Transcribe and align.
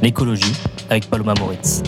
L'écologie 0.00 0.52
avec 0.90 1.10
Paloma 1.10 1.34
Moritz. 1.40 1.82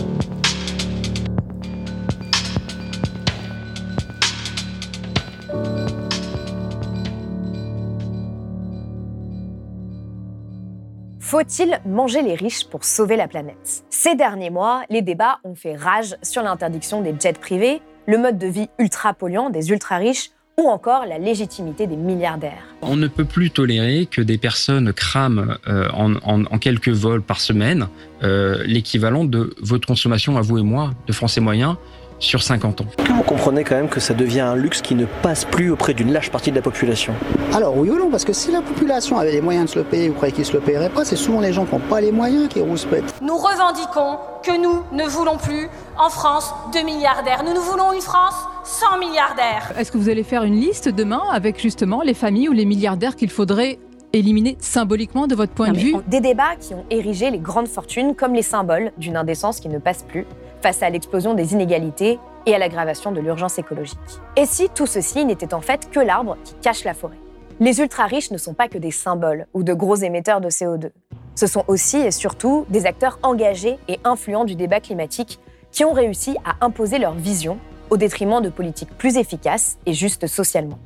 Faut-il 11.21 11.79
manger 11.85 12.21
les 12.21 12.35
riches 12.35 12.67
pour 12.67 12.83
sauver 12.83 13.15
la 13.15 13.29
planète? 13.29 13.85
Ces 13.89 14.15
derniers 14.15 14.49
mois, 14.49 14.83
les 14.89 15.01
débats 15.01 15.39
ont 15.45 15.55
fait 15.55 15.77
rage 15.77 16.17
sur 16.21 16.43
l'interdiction 16.43 17.01
des 17.01 17.15
jets 17.17 17.31
privés, 17.31 17.81
le 18.07 18.17
mode 18.17 18.37
de 18.37 18.47
vie 18.47 18.69
ultra 18.77 19.13
polluant 19.13 19.49
des 19.49 19.71
ultra 19.71 19.95
riches 19.95 20.31
ou 20.61 20.69
encore 20.69 21.05
la 21.05 21.17
légitimité 21.17 21.87
des 21.87 21.95
milliardaires. 21.95 22.63
On 22.81 22.95
ne 22.95 23.07
peut 23.07 23.25
plus 23.25 23.49
tolérer 23.49 24.07
que 24.09 24.21
des 24.21 24.37
personnes 24.37 24.93
crament 24.93 25.57
euh, 25.67 25.87
en, 25.91 26.57
quelques 26.59 26.89
vols 26.89 27.21
par 27.21 27.41
semaine 27.41 27.87
euh, 28.23 28.63
l'équivalent 28.65 29.25
de 29.25 29.55
votre 29.61 29.87
consommation 29.87 30.37
à 30.37 30.41
vous 30.41 30.59
et 30.59 30.63
moi, 30.63 30.91
de 31.07 31.13
Français 31.13 31.41
moyens, 31.41 31.75
sur 32.19 32.43
50 32.43 32.81
ans. 32.81 32.85
Que 32.97 33.11
vous 33.11 33.23
comprenez 33.23 33.63
quand 33.63 33.75
même 33.75 33.89
que 33.89 33.99
ça 33.99 34.13
devient 34.13 34.41
un 34.41 34.55
luxe 34.55 34.81
qui 34.81 34.93
ne 34.93 35.05
passe 35.05 35.43
plus 35.43 35.71
auprès 35.71 35.95
d'une 35.95 36.13
large 36.13 36.29
partie 36.29 36.51
de 36.51 36.55
la 36.55 36.61
population? 36.61 37.13
Alors 37.53 37.75
oui 37.75 37.89
ou 37.89 37.97
non, 37.97 38.09
parce 38.11 38.23
que 38.23 38.33
si 38.33 38.51
la 38.51 38.61
population 38.61 39.17
avait 39.17 39.31
les 39.31 39.41
moyens 39.41 39.65
de 39.65 39.71
se 39.71 39.79
le 39.79 39.85
payer, 39.85 40.07
vous 40.07 40.13
croyez 40.13 40.31
qu'ils 40.31 40.45
se 40.45 40.53
le 40.53 40.59
paieraient 40.59 40.89
pas 40.89 41.03
C'est 41.03 41.15
souvent 41.15 41.41
les 41.41 41.51
gens 41.51 41.65
qui 41.65 41.73
n'ont 41.73 41.81
pas 41.81 41.99
les 41.99 42.11
moyens 42.11 42.47
qui 42.47 42.61
rouspètent. 42.61 43.15
Nous 43.21 43.35
revendiquons 43.35 44.19
que 44.43 44.61
nous 44.61 44.83
ne 44.91 45.07
voulons 45.09 45.37
plus 45.37 45.67
en 46.01 46.09
France 46.09 46.51
de 46.73 46.79
milliardaires. 46.83 47.43
Nous, 47.43 47.53
nous 47.53 47.61
voulons 47.61 47.93
une 47.93 48.01
France 48.01 48.33
sans 48.63 48.97
milliardaires. 48.97 49.71
Est-ce 49.77 49.91
que 49.91 49.99
vous 49.99 50.09
allez 50.09 50.23
faire 50.23 50.43
une 50.43 50.55
liste 50.55 50.89
demain 50.89 51.21
avec 51.31 51.61
justement 51.61 52.01
les 52.01 52.15
familles 52.15 52.49
ou 52.49 52.53
les 52.53 52.65
milliardaires 52.65 53.15
qu'il 53.15 53.29
faudrait 53.29 53.77
éliminer 54.11 54.57
symboliquement 54.59 55.27
de 55.27 55.35
votre 55.35 55.53
point 55.53 55.71
de 55.71 55.77
vue 55.77 55.93
Des 56.07 56.19
débats 56.19 56.55
qui 56.59 56.73
ont 56.73 56.85
érigé 56.89 57.29
les 57.29 57.37
grandes 57.37 57.67
fortunes 57.67 58.15
comme 58.15 58.33
les 58.33 58.41
symboles 58.41 58.91
d'une 58.97 59.15
indécence 59.15 59.59
qui 59.59 59.69
ne 59.69 59.77
passe 59.77 60.01
plus 60.01 60.25
face 60.63 60.81
à 60.81 60.89
l'explosion 60.89 61.35
des 61.35 61.53
inégalités 61.53 62.17
et 62.47 62.55
à 62.55 62.57
l'aggravation 62.57 63.11
de 63.11 63.19
l'urgence 63.19 63.59
écologique. 63.59 63.99
Et 64.35 64.47
si 64.47 64.69
tout 64.69 64.87
ceci 64.87 65.23
n'était 65.23 65.53
en 65.53 65.61
fait 65.61 65.87
que 65.91 65.99
l'arbre 65.99 66.35
qui 66.43 66.55
cache 66.63 66.83
la 66.83 66.95
forêt? 66.95 67.17
Les 67.59 67.79
ultra-riches 67.79 68.31
ne 68.31 68.39
sont 68.39 68.55
pas 68.55 68.67
que 68.67 68.79
des 68.79 68.89
symboles 68.89 69.45
ou 69.53 69.61
de 69.61 69.73
gros 69.73 69.97
émetteurs 69.97 70.41
de 70.41 70.49
CO2. 70.49 70.89
Ce 71.35 71.45
sont 71.45 71.63
aussi 71.67 71.97
et 71.97 72.11
surtout 72.11 72.65
des 72.69 72.87
acteurs 72.87 73.19
engagés 73.21 73.77
et 73.87 73.99
influents 74.03 74.45
du 74.45 74.55
débat 74.55 74.79
climatique 74.79 75.39
qui 75.71 75.85
ont 75.85 75.93
réussi 75.93 76.35
à 76.45 76.65
imposer 76.65 76.99
leur 76.99 77.13
vision 77.13 77.57
au 77.89 77.97
détriment 77.97 78.41
de 78.41 78.49
politiques 78.49 78.97
plus 78.97 79.17
efficaces 79.17 79.77
et 79.85 79.93
justes 79.93 80.27
socialement. 80.27 80.79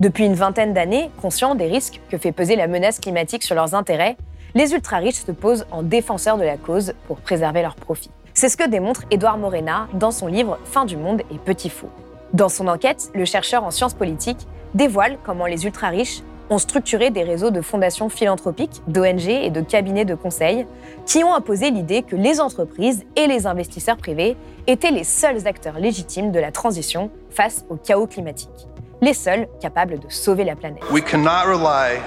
Depuis 0.00 0.24
une 0.24 0.34
vingtaine 0.34 0.74
d'années, 0.74 1.10
conscients 1.20 1.54
des 1.54 1.66
risques 1.66 2.00
que 2.08 2.18
fait 2.18 2.32
peser 2.32 2.56
la 2.56 2.68
menace 2.68 3.00
climatique 3.00 3.42
sur 3.42 3.54
leurs 3.54 3.74
intérêts, 3.74 4.16
les 4.54 4.72
ultra-riches 4.72 5.24
se 5.24 5.32
posent 5.32 5.66
en 5.70 5.82
défenseurs 5.82 6.38
de 6.38 6.44
la 6.44 6.56
cause 6.56 6.94
pour 7.06 7.18
préserver 7.18 7.62
leurs 7.62 7.74
profits. 7.74 8.10
C'est 8.34 8.48
ce 8.48 8.56
que 8.56 8.68
démontre 8.68 9.02
Édouard 9.10 9.38
Morena 9.38 9.88
dans 9.94 10.12
son 10.12 10.28
livre 10.28 10.58
Fin 10.64 10.84
du 10.84 10.96
monde 10.96 11.22
et 11.32 11.38
Petit 11.38 11.68
fou. 11.68 11.88
Dans 12.32 12.48
son 12.48 12.68
enquête, 12.68 13.10
le 13.14 13.24
chercheur 13.24 13.64
en 13.64 13.70
sciences 13.70 13.94
politiques 13.94 14.46
dévoile 14.74 15.18
comment 15.24 15.46
les 15.46 15.64
ultra-riches 15.64 16.22
ont 16.50 16.58
structuré 16.58 17.10
des 17.10 17.22
réseaux 17.22 17.50
de 17.50 17.60
fondations 17.60 18.08
philanthropiques, 18.08 18.82
d'ONG 18.86 19.28
et 19.28 19.50
de 19.50 19.60
cabinets 19.60 20.04
de 20.04 20.14
conseil 20.14 20.66
qui 21.06 21.24
ont 21.24 21.34
imposé 21.34 21.70
l'idée 21.70 22.02
que 22.02 22.16
les 22.16 22.40
entreprises 22.40 23.04
et 23.16 23.26
les 23.26 23.46
investisseurs 23.46 23.96
privés 23.96 24.36
étaient 24.66 24.90
les 24.90 25.04
seuls 25.04 25.46
acteurs 25.46 25.78
légitimes 25.78 26.32
de 26.32 26.40
la 26.40 26.50
transition 26.50 27.10
face 27.30 27.64
au 27.68 27.76
chaos 27.76 28.06
climatique, 28.06 28.68
les 29.00 29.14
seuls 29.14 29.48
capables 29.60 29.98
de 29.98 30.08
sauver 30.08 30.44
la 30.44 30.56
planète. 30.56 30.82
We 30.90 31.02
cannot 31.02 31.46
rely 31.46 32.00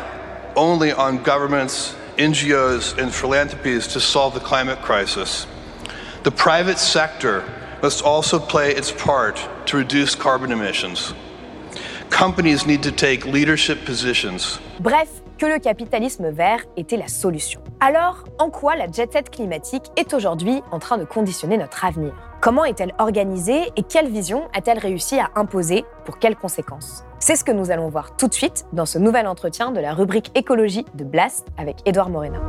only 0.56 0.92
on 0.94 1.18
governments, 1.24 1.96
NGOs 2.18 3.00
and 3.00 3.12
philanthropies 3.12 3.88
to 3.94 4.00
solve 4.00 4.34
the 4.34 4.44
climate 4.44 4.82
crisis. 4.82 5.48
The 6.24 6.32
private 6.32 6.78
sector 6.78 7.44
must 7.82 8.04
also 8.04 8.40
play 8.40 8.74
its 8.76 8.92
part 8.92 9.40
to 9.68 9.78
reduce 9.78 10.16
carbon 10.16 10.52
emissions. 10.52 11.14
Companies 12.12 12.68
need 12.68 12.82
to 12.82 12.92
take 12.92 13.26
leadership 13.26 13.84
positions. 13.84 14.60
Bref, 14.80 15.10
que 15.40 15.46
le 15.48 15.58
capitalisme 15.58 16.30
vert 16.30 16.60
était 16.78 16.98
la 16.98 17.08
solution. 17.08 17.62
Alors, 17.80 18.26
en 18.38 18.52
quoi 18.52 18.76
la 18.76 18.86
jet 18.92 19.12
set 19.12 19.32
climatique 19.32 19.86
est 19.98 20.14
aujourd'hui 20.14 20.62
en 20.72 20.78
train 20.78 21.00
de 21.00 21.06
conditionner 21.06 21.58
notre 21.58 21.84
avenir? 21.84 22.14
Comment 22.40 22.64
est-elle 22.66 22.94
organisée 23.00 23.72
et 23.76 23.82
quelle 23.82 24.08
vision 24.08 24.44
a-t-elle 24.54 24.78
réussi 24.78 25.20
à 25.20 25.32
imposer 25.36 25.84
Pour 26.06 26.20
quelles 26.20 26.36
conséquences? 26.36 27.04
C'est 27.20 27.36
ce 27.36 27.44
que 27.44 27.52
nous 27.52 27.72
allons 27.72 27.90
voir 27.90 28.16
tout 28.18 28.28
de 28.28 28.34
suite 28.34 28.66
dans 28.72 28.86
ce 28.86 29.00
nouvel 29.00 29.26
entretien 29.26 29.72
de 29.72 29.80
la 29.80 29.94
rubrique 29.94 30.32
écologie 30.36 30.86
de 30.94 31.04
Blast 31.04 31.48
avec 31.58 31.78
Édouard 31.86 32.10
Morena. 32.10 32.40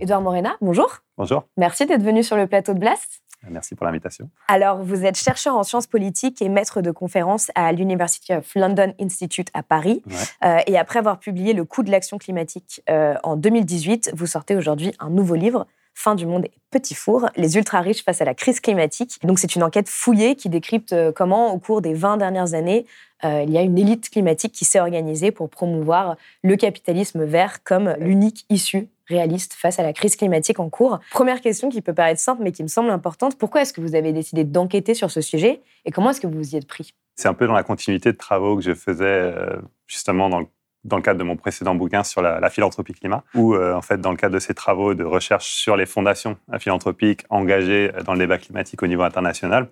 Edouard 0.00 0.22
Morena, 0.22 0.56
bonjour. 0.60 0.98
Bonjour. 1.16 1.44
Merci 1.56 1.86
d'être 1.86 2.02
venu 2.02 2.22
sur 2.22 2.36
le 2.36 2.46
plateau 2.46 2.74
de 2.74 2.78
Blast. 2.78 3.22
Merci 3.50 3.74
pour 3.74 3.86
l'invitation. 3.86 4.28
Alors, 4.48 4.82
vous 4.82 5.04
êtes 5.04 5.16
chercheur 5.16 5.56
en 5.56 5.62
sciences 5.62 5.86
politiques 5.86 6.40
et 6.42 6.48
maître 6.48 6.80
de 6.80 6.90
conférences 6.90 7.50
à 7.54 7.72
l'University 7.72 8.34
of 8.34 8.54
London 8.54 8.94
Institute 9.00 9.48
à 9.54 9.62
Paris. 9.62 10.02
Euh, 10.44 10.58
et 10.66 10.78
après 10.78 10.98
avoir 10.98 11.18
publié 11.18 11.52
Le 11.52 11.64
coût 11.64 11.82
de 11.82 11.90
l'action 11.90 12.18
climatique 12.18 12.82
euh, 12.88 13.14
en 13.22 13.36
2018, 13.36 14.12
vous 14.14 14.26
sortez 14.26 14.56
aujourd'hui 14.56 14.92
un 14.98 15.10
nouveau 15.10 15.34
livre, 15.34 15.66
Fin 15.96 16.16
du 16.16 16.26
monde 16.26 16.46
et 16.46 16.52
petit 16.72 16.92
four, 16.92 17.28
les 17.36 17.56
ultra-riches 17.56 18.02
face 18.02 18.20
à 18.20 18.24
la 18.24 18.34
crise 18.34 18.58
climatique. 18.58 19.20
Donc 19.22 19.38
c'est 19.38 19.54
une 19.54 19.62
enquête 19.62 19.88
fouillée 19.88 20.34
qui 20.34 20.48
décrypte 20.48 20.92
euh, 20.92 21.12
comment, 21.12 21.54
au 21.54 21.60
cours 21.60 21.82
des 21.82 21.94
20 21.94 22.16
dernières 22.16 22.54
années, 22.54 22.84
il 23.22 23.48
y 23.48 23.56
a 23.56 23.62
une 23.62 23.78
élite 23.78 24.10
climatique 24.10 24.52
qui 24.52 24.66
s'est 24.66 24.80
organisée 24.80 25.30
pour 25.30 25.48
promouvoir 25.48 26.16
le 26.42 26.56
capitalisme 26.56 27.24
vert 27.24 27.62
comme 27.64 27.94
l'unique 27.98 28.44
issue 28.50 28.88
réaliste 29.08 29.54
face 29.54 29.78
à 29.78 29.82
la 29.82 29.92
crise 29.92 30.16
climatique 30.16 30.60
en 30.60 30.68
cours. 30.70 31.00
Première 31.10 31.40
question 31.40 31.68
qui 31.68 31.82
peut 31.82 31.94
paraître 31.94 32.20
simple 32.20 32.42
mais 32.42 32.52
qui 32.52 32.62
me 32.62 32.68
semble 32.68 32.90
importante, 32.90 33.36
pourquoi 33.38 33.62
est-ce 33.62 33.72
que 33.72 33.80
vous 33.80 33.94
avez 33.94 34.12
décidé 34.12 34.44
d'enquêter 34.44 34.94
sur 34.94 35.10
ce 35.10 35.20
sujet 35.20 35.62
et 35.84 35.90
comment 35.90 36.10
est-ce 36.10 36.20
que 36.20 36.26
vous 36.26 36.38
vous 36.38 36.54
y 36.54 36.56
êtes 36.56 36.66
pris? 36.66 36.94
C'est 37.16 37.28
un 37.28 37.34
peu 37.34 37.46
dans 37.46 37.54
la 37.54 37.62
continuité 37.62 38.12
de 38.12 38.16
travaux 38.16 38.56
que 38.56 38.62
je 38.62 38.74
faisais 38.74 39.04
euh, 39.04 39.56
justement 39.86 40.28
dans 40.28 40.40
le 40.40 40.46
dans 40.84 40.96
le 40.96 41.02
cadre 41.02 41.18
de 41.18 41.24
mon 41.24 41.36
précédent 41.36 41.74
bouquin 41.74 42.04
sur 42.04 42.20
la, 42.22 42.50
philanthropie 42.50 42.92
climat, 42.92 43.24
où 43.34 43.54
euh, 43.54 43.74
en 43.74 43.80
fait 43.80 44.00
dans 44.00 44.10
le 44.10 44.16
cadre 44.16 44.34
de 44.34 44.38
ces 44.38 44.54
travaux 44.54 44.94
de 44.94 45.04
recherche 45.04 45.46
sur 45.46 45.76
les 45.76 45.86
fondations 45.86 46.36
philanthropiques 46.58 47.24
engagées 47.30 47.90
dans 48.04 48.12
le 48.12 48.18
débat 48.18 48.38
climatique 48.38 48.82
au 48.82 48.86
niveau 48.86 49.02
international, 49.02 49.68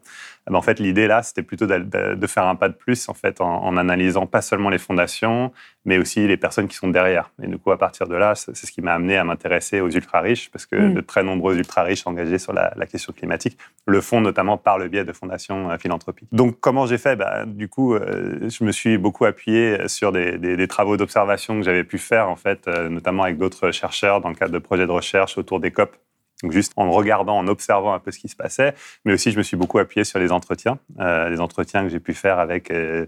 eh 0.48 0.50
ben, 0.50 0.56
en 0.56 0.62
fait 0.62 0.80
l'idée 0.80 1.06
là 1.06 1.22
c'était 1.22 1.42
plutôt 1.42 1.66
de, 1.66 2.26
faire 2.26 2.46
un 2.46 2.56
pas 2.56 2.68
de 2.68 2.74
plus 2.74 3.08
en 3.08 3.14
fait 3.14 3.40
en, 3.40 3.76
analysant 3.76 4.26
pas 4.26 4.42
seulement 4.42 4.70
les 4.70 4.78
fondations, 4.78 5.52
mais 5.84 5.98
aussi 5.98 6.26
les 6.26 6.36
personnes 6.36 6.68
qui 6.68 6.76
sont 6.76 6.88
derrière. 6.88 7.30
Et 7.42 7.46
du 7.46 7.58
coup 7.58 7.72
à 7.72 7.78
partir 7.78 8.06
de 8.06 8.14
là, 8.14 8.34
c'est 8.34 8.54
ce 8.54 8.72
qui 8.72 8.82
m'a 8.82 8.94
amené 8.94 9.16
à 9.16 9.24
m'intéresser 9.24 9.80
aux 9.80 9.90
ultra 9.90 10.20
riches 10.20 10.50
parce 10.50 10.66
que 10.66 10.76
mm. 10.76 10.94
de 10.94 11.00
très 11.00 11.22
nombreux 11.22 11.56
ultra 11.56 11.82
riches 11.82 12.06
engagés 12.06 12.38
sur 12.38 12.52
la, 12.52 12.72
question 12.86 13.12
climatique 13.12 13.56
le 13.86 14.00
font 14.00 14.20
notamment 14.20 14.58
par 14.58 14.76
le 14.76 14.88
biais 14.88 15.04
de 15.04 15.12
fondations 15.12 15.70
euh, 15.70 15.78
philanthropiques. 15.78 16.28
Donc 16.32 16.60
comment 16.60 16.86
j'ai 16.86 16.98
fait? 16.98 17.16
Bah, 17.16 17.44
Du 17.46 17.68
coup, 17.68 17.94
euh, 17.94 18.48
je 18.48 18.64
me 18.64 18.72
suis 18.72 18.98
beaucoup 18.98 19.24
appuyé 19.24 19.88
sur 19.88 20.12
des, 20.12 20.36
des, 20.38 20.56
des 20.56 20.68
travaux 20.68 20.96
d'observation 20.96 21.58
que 21.58 21.64
j'avais 21.64 21.84
pu 21.84 21.98
faire, 21.98 22.28
en 22.28 22.36
fait, 22.36 22.68
euh, 22.68 22.88
notamment 22.88 23.22
avec 23.22 23.38
d'autres 23.38 23.70
chercheurs 23.70 24.20
dans 24.20 24.28
le 24.28 24.34
cadre 24.34 24.52
de 24.52 24.58
projets 24.58 24.86
de 24.86 24.92
recherche 24.92 25.38
autour 25.38 25.60
des 25.60 25.70
COP. 25.70 25.96
Donc 26.42 26.52
juste 26.52 26.72
en 26.76 26.90
regardant, 26.90 27.38
en 27.38 27.46
observant 27.46 27.94
un 27.94 28.00
peu 28.00 28.10
ce 28.10 28.18
qui 28.18 28.28
se 28.28 28.36
passait, 28.36 28.74
mais 29.04 29.12
aussi 29.12 29.30
je 29.30 29.38
me 29.38 29.42
suis 29.42 29.56
beaucoup 29.56 29.78
appuyé 29.78 30.04
sur 30.04 30.18
les 30.18 30.32
entretiens, 30.32 30.78
euh, 31.00 31.28
les 31.28 31.40
entretiens 31.40 31.84
que 31.84 31.88
j'ai 31.88 32.00
pu 32.00 32.14
faire 32.14 32.38
avec 32.38 32.70
euh, 32.70 33.06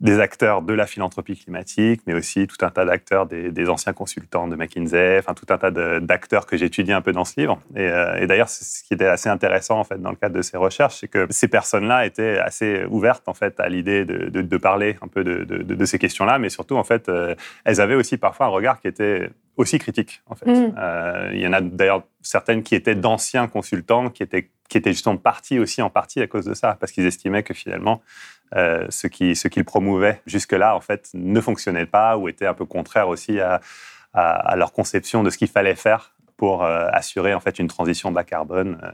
des 0.00 0.20
acteurs 0.20 0.62
de 0.62 0.72
la 0.72 0.86
philanthropie 0.86 1.36
climatique, 1.36 2.02
mais 2.06 2.14
aussi 2.14 2.46
tout 2.46 2.64
un 2.64 2.70
tas 2.70 2.84
d'acteurs, 2.84 3.26
des, 3.26 3.68
anciens 3.68 3.92
consultants 3.92 4.46
de 4.46 4.54
McKinsey, 4.54 5.18
enfin 5.18 5.34
tout 5.34 5.46
un 5.52 5.58
tas 5.58 5.70
d'acteurs 6.00 6.46
que 6.46 6.56
j'étudie 6.56 6.92
un 6.92 7.00
peu 7.00 7.12
dans 7.12 7.24
ce 7.24 7.40
livre. 7.40 7.60
Et, 7.74 7.80
euh, 7.80 8.20
et 8.20 8.26
d'ailleurs, 8.28 8.48
ce 8.48 8.84
qui 8.84 8.94
était 8.94 9.06
assez 9.06 9.28
intéressant 9.28 9.80
en 9.80 9.84
fait 9.84 10.00
dans 10.00 10.10
le 10.10 10.16
cadre 10.16 10.36
de 10.36 10.42
ces 10.42 10.56
recherches, 10.56 10.98
c'est 11.00 11.08
que 11.08 11.26
ces 11.30 11.48
personnes-là 11.48 12.06
étaient 12.06 12.38
assez 12.38 12.84
ouvertes 12.88 13.28
en 13.28 13.34
fait 13.34 13.58
à 13.58 13.68
l'idée 13.68 14.04
de, 14.04 14.28
de, 14.28 14.56
parler 14.56 14.96
un 15.02 15.08
peu 15.08 15.24
de, 15.24 15.44
de 15.44 15.84
ces 15.84 15.98
questions-là, 15.98 16.38
mais 16.38 16.48
surtout 16.48 16.76
en 16.76 16.84
fait, 16.84 17.08
euh, 17.08 17.34
elles 17.64 17.80
avaient 17.80 17.96
aussi 17.96 18.18
parfois 18.18 18.46
un 18.46 18.50
regard 18.50 18.80
qui 18.80 18.86
était 18.86 19.30
aussi 19.56 19.80
critique 19.80 20.22
en 20.26 20.36
fait. 20.36 20.46
Mm. 20.46 20.74
Euh, 20.78 21.30
il 21.34 21.40
y 21.40 21.46
en 21.46 21.52
a 21.52 21.60
d'ailleurs 21.60 22.04
certaines 22.22 22.62
qui 22.62 22.76
étaient 22.76 22.94
d'anciens 22.94 23.48
consultants 23.48 24.10
qui 24.10 24.22
étaient 24.22 24.50
qui 24.68 24.76
étaient 24.76 24.92
justement 24.92 25.16
partis 25.16 25.58
aussi 25.58 25.82
en 25.82 25.90
partie 25.90 26.20
à 26.20 26.26
cause 26.26 26.44
de 26.44 26.54
ça, 26.54 26.76
parce 26.78 26.92
qu'ils 26.92 27.06
estimaient 27.06 27.42
que 27.42 27.54
finalement, 27.54 28.02
euh, 28.56 28.86
ce 28.88 29.06
qui 29.06 29.36
ce 29.36 29.46
qu'ils 29.48 29.64
promouvaient 29.64 30.22
jusque-là 30.26 30.74
en 30.74 30.80
fait 30.80 31.10
ne 31.12 31.40
fonctionnait 31.40 31.86
pas 31.86 32.16
ou 32.16 32.28
était 32.28 32.46
un 32.46 32.54
peu 32.54 32.64
contraire 32.64 33.08
aussi 33.08 33.40
à, 33.40 33.60
à, 34.14 34.56
leur 34.56 34.72
conception 34.72 35.22
de 35.22 35.28
ce 35.28 35.36
qu'il 35.36 35.48
fallait 35.48 35.74
faire 35.74 36.14
pour 36.38 36.64
euh, 36.64 36.86
assurer 36.92 37.34
en 37.34 37.40
fait 37.40 37.58
une 37.58 37.68
transition 37.68 38.10
bas 38.10 38.24
carbone 38.24 38.78
euh, 38.82 38.90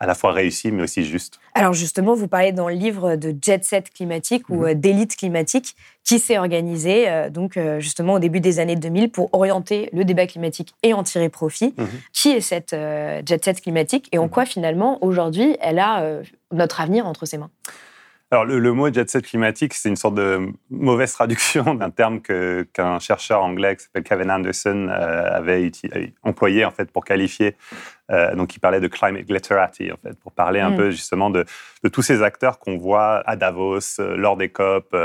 à 0.00 0.06
la 0.06 0.14
fois 0.14 0.32
réussie 0.32 0.70
mais 0.72 0.82
aussi 0.82 1.04
juste. 1.04 1.38
Alors 1.54 1.74
justement, 1.74 2.14
vous 2.14 2.28
parlez 2.28 2.52
dans 2.52 2.68
le 2.68 2.74
livre 2.74 3.16
de 3.16 3.34
jet 3.42 3.62
set 3.62 3.90
climatique 3.92 4.48
ou 4.48 4.66
mhm. 4.66 4.74
d'élite 4.74 5.16
climatique 5.16 5.76
qui 6.02 6.18
s'est 6.18 6.38
organisé 6.38 7.28
donc 7.30 7.58
justement 7.78 8.14
au 8.14 8.18
début 8.18 8.40
des 8.40 8.58
années 8.58 8.76
2000 8.76 9.10
pour 9.10 9.28
orienter 9.32 9.90
le 9.92 10.04
débat 10.04 10.26
climatique 10.26 10.74
et 10.82 10.94
en 10.94 11.02
tirer 11.02 11.28
profit. 11.28 11.74
Mhm. 11.76 11.86
Qui 12.12 12.30
est 12.30 12.40
cette 12.40 12.70
jet 12.72 13.44
set 13.44 13.60
climatique 13.60 14.08
et 14.12 14.18
en 14.18 14.24
mhm. 14.24 14.30
quoi 14.30 14.46
finalement 14.46 15.02
aujourd'hui 15.04 15.56
elle 15.60 15.78
a 15.78 16.20
notre 16.52 16.80
avenir 16.80 17.06
entre 17.06 17.26
ses 17.26 17.38
mains? 17.38 17.50
Alors, 18.34 18.46
le, 18.46 18.72
mot 18.72 18.92
jet 18.92 19.08
set 19.08 19.24
climatique, 19.24 19.74
c'est 19.74 19.88
une 19.88 19.94
sorte 19.94 20.16
de 20.16 20.48
mauvaise 20.68 21.12
traduction 21.12 21.74
d'un 21.74 21.90
terme 21.90 22.20
qu'un 22.20 22.98
chercheur 22.98 23.44
anglais 23.44 23.76
qui 23.76 23.84
s'appelle 23.84 24.02
Kevin 24.02 24.28
Anderson 24.28 24.88
euh, 24.90 25.36
avait 25.36 25.70
euh, 25.94 26.06
employé 26.24 26.64
en 26.64 26.72
fait 26.72 26.90
pour 26.90 27.04
qualifier. 27.04 27.54
Euh, 28.10 28.34
donc, 28.34 28.56
il 28.56 28.58
parlait 28.58 28.80
de 28.80 28.88
climate 28.88 29.24
glitterati 29.24 29.92
en 29.92 29.96
fait 30.02 30.18
pour 30.18 30.32
parler 30.32 30.58
un 30.58 30.70
mm. 30.70 30.76
peu 30.76 30.90
justement 30.90 31.30
de, 31.30 31.44
tous 31.92 32.02
ces 32.02 32.22
acteurs 32.22 32.58
qu'on 32.58 32.76
voit 32.76 33.22
à 33.24 33.36
Davos, 33.36 33.78
lors 33.98 34.36
des 34.36 34.48
COP. 34.48 34.96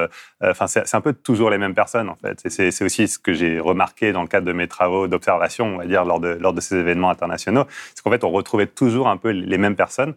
Enfin, 0.41 0.65
c'est 0.65 0.95
un 0.95 1.01
peu 1.01 1.13
toujours 1.13 1.51
les 1.51 1.59
mêmes 1.59 1.75
personnes 1.75 2.09
en 2.09 2.15
fait. 2.15 2.41
C'est 2.49 2.83
aussi 2.83 3.07
ce 3.07 3.19
que 3.19 3.31
j'ai 3.31 3.59
remarqué 3.59 4.11
dans 4.11 4.23
le 4.23 4.27
cadre 4.27 4.47
de 4.47 4.53
mes 4.53 4.67
travaux 4.67 5.07
d'observation, 5.07 5.75
on 5.75 5.77
va 5.77 5.85
dire 5.85 6.03
lors 6.03 6.19
de 6.19 6.29
lors 6.29 6.53
de 6.53 6.61
ces 6.61 6.77
événements 6.77 7.11
internationaux, 7.11 7.65
c'est 7.93 8.01
qu'en 8.01 8.09
fait 8.09 8.23
on 8.23 8.31
retrouvait 8.31 8.65
toujours 8.65 9.07
un 9.07 9.17
peu 9.17 9.29
les 9.29 9.57
mêmes 9.59 9.75
personnes 9.75 10.15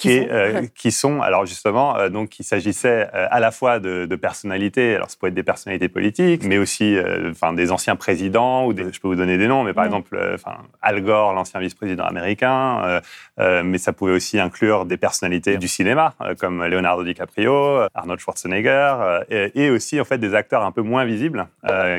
qui, 0.00 0.18
sont, 0.18 0.26
euh, 0.30 0.62
qui 0.74 0.92
sont 0.92 1.20
alors 1.20 1.46
justement, 1.46 1.96
euh, 1.96 2.08
donc 2.08 2.38
il 2.38 2.44
s'agissait 2.44 3.08
euh, 3.14 3.26
à 3.30 3.40
la 3.40 3.50
fois 3.50 3.78
de, 3.78 4.06
de, 4.06 4.16
personnalités, 4.16 4.96
alors 4.96 5.10
ça 5.10 5.16
peut 5.20 5.26
être 5.26 5.34
des 5.34 5.42
personnalités 5.42 5.88
politiques, 5.88 6.44
mais 6.44 6.58
aussi 6.58 6.96
enfin 7.30 7.52
des 7.52 7.70
anciens 7.70 7.96
présidents, 7.96 8.66
ou 8.66 8.72
des, 8.72 8.92
je 8.92 9.00
peux 9.00 9.08
vous 9.08 9.16
donner 9.16 9.36
des 9.36 9.48
noms, 9.48 9.62
mais 9.62 9.72
par 9.74 9.84
exemple, 9.84 10.18
enfin 10.34 10.58
Al 10.80 11.02
Gore, 11.02 11.34
l'ancien 11.34 11.60
vice-président 11.60 12.04
américain, 12.04 13.00
mais 13.38 13.78
ça 13.78 13.92
pouvait 13.92 14.12
aussi 14.12 14.38
inclure 14.38 14.84
des 14.84 14.96
personnalités 14.96 15.56
du 15.56 15.68
cinéma, 15.68 16.14
comme 16.38 16.64
Leonardo 16.64 17.04
DiCaprio, 17.04 17.86
Arnold 17.94 18.20
Schwarzenegger, 18.20 19.20
et, 19.30 19.64
et, 19.64 19.70
aussi 19.70 20.00
en 20.00 20.04
fait 20.04 20.18
des 20.18 20.34
acteurs 20.34 20.62
un 20.62 20.72
peu 20.72 20.82
moins 20.82 21.04
visibles, 21.04 21.46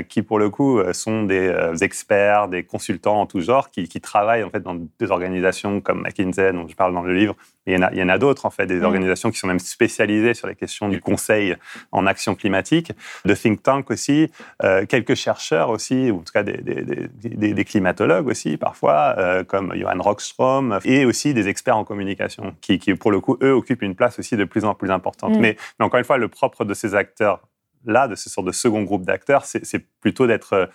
qui 0.10 0.22
pour 0.22 0.40
le 0.40 0.50
coup 0.50 0.82
sont 0.94 1.24
des 1.24 1.54
experts, 1.82 2.48
des 2.48 2.64
consultants 2.64 3.22
en 3.22 3.26
tout 3.26 3.42
genre, 3.42 3.72
qui, 3.72 3.88
qui 3.88 4.02
travaillent 4.02 4.44
en 4.44 4.50
fait 4.50 4.62
dans 4.62 4.76
des 4.76 5.12
organisations 5.12 5.82
comme 5.82 6.02
McKinsey, 6.02 6.54
dont 6.54 6.68
je 6.68 6.76
parle 6.76 6.94
dans 6.94 7.04
le 7.04 7.14
livre, 7.14 7.36
il 7.68 7.74
y 7.74 7.78
en 7.78 7.84
a, 7.84 7.92
il 7.92 7.98
y 8.00 8.04
en 8.04 8.10
a 8.10 8.18
d'autres, 8.18 8.46
en 8.46 8.50
fait, 8.50 8.66
des 8.66 8.80
mm. 8.80 8.86
organisations 8.86 9.32
qui 9.32 9.38
sont 9.38 9.48
même 9.48 9.60
spécialisées 9.60 10.34
sur 10.34 10.48
les 10.48 10.56
questions 10.56 10.90
du 10.90 11.00
conseil 11.00 11.56
en 11.92 12.08
action 12.08 12.36
climatique, 12.36 12.92
de 13.26 13.34
think 13.36 13.62
tank 13.62 13.92
aussi, 13.92 14.32
euh, 14.64 14.86
quelques 14.86 15.16
chercheurs 15.16 15.70
aussi, 15.70 16.10
ou 16.10 16.18
en 16.18 16.24
tout 16.24 16.34
cas 16.34 16.44
des, 16.44 16.58
des, 16.58 17.54
des, 17.54 17.66
climatologues 17.66 18.28
aussi, 18.28 18.58
parfois, 18.58 19.16
euh, 19.18 19.44
comme 19.44 19.74
Johan 19.76 20.00
Rockström, 20.00 20.80
et 20.86 21.06
aussi 21.06 21.34
des 21.34 21.48
experts 21.48 21.78
en 21.78 21.84
communication, 21.84 22.56
qui, 22.62 22.80
qui, 22.80 22.96
pour 22.96 23.12
le 23.12 23.20
coup, 23.20 23.38
eux, 23.44 23.54
occupent 23.54 23.84
une 23.84 23.96
place 23.96 24.18
aussi 24.18 24.38
de 24.38 24.46
plus 24.46 24.66
en 24.66 24.74
plus 24.74 24.90
importante. 24.90 25.36
Mm. 25.36 25.40
Mais, 25.40 25.58
mais, 25.80 25.86
encore 25.86 26.00
une 26.00 26.06
fois, 26.06 26.18
le 26.18 26.30
propre 26.30 26.66
de 26.66 26.74
ces 26.74 26.96
acteurs 26.96 27.42
là, 27.86 28.08
de 28.08 28.16
ce 28.16 28.30
sort 28.30 28.44
de 28.44 28.52
second 28.52 28.84
groupe 28.84 29.06
d'acteurs, 29.06 29.46
c'est 29.46 29.86
plutôt 30.00 30.28
d'être 30.28 30.70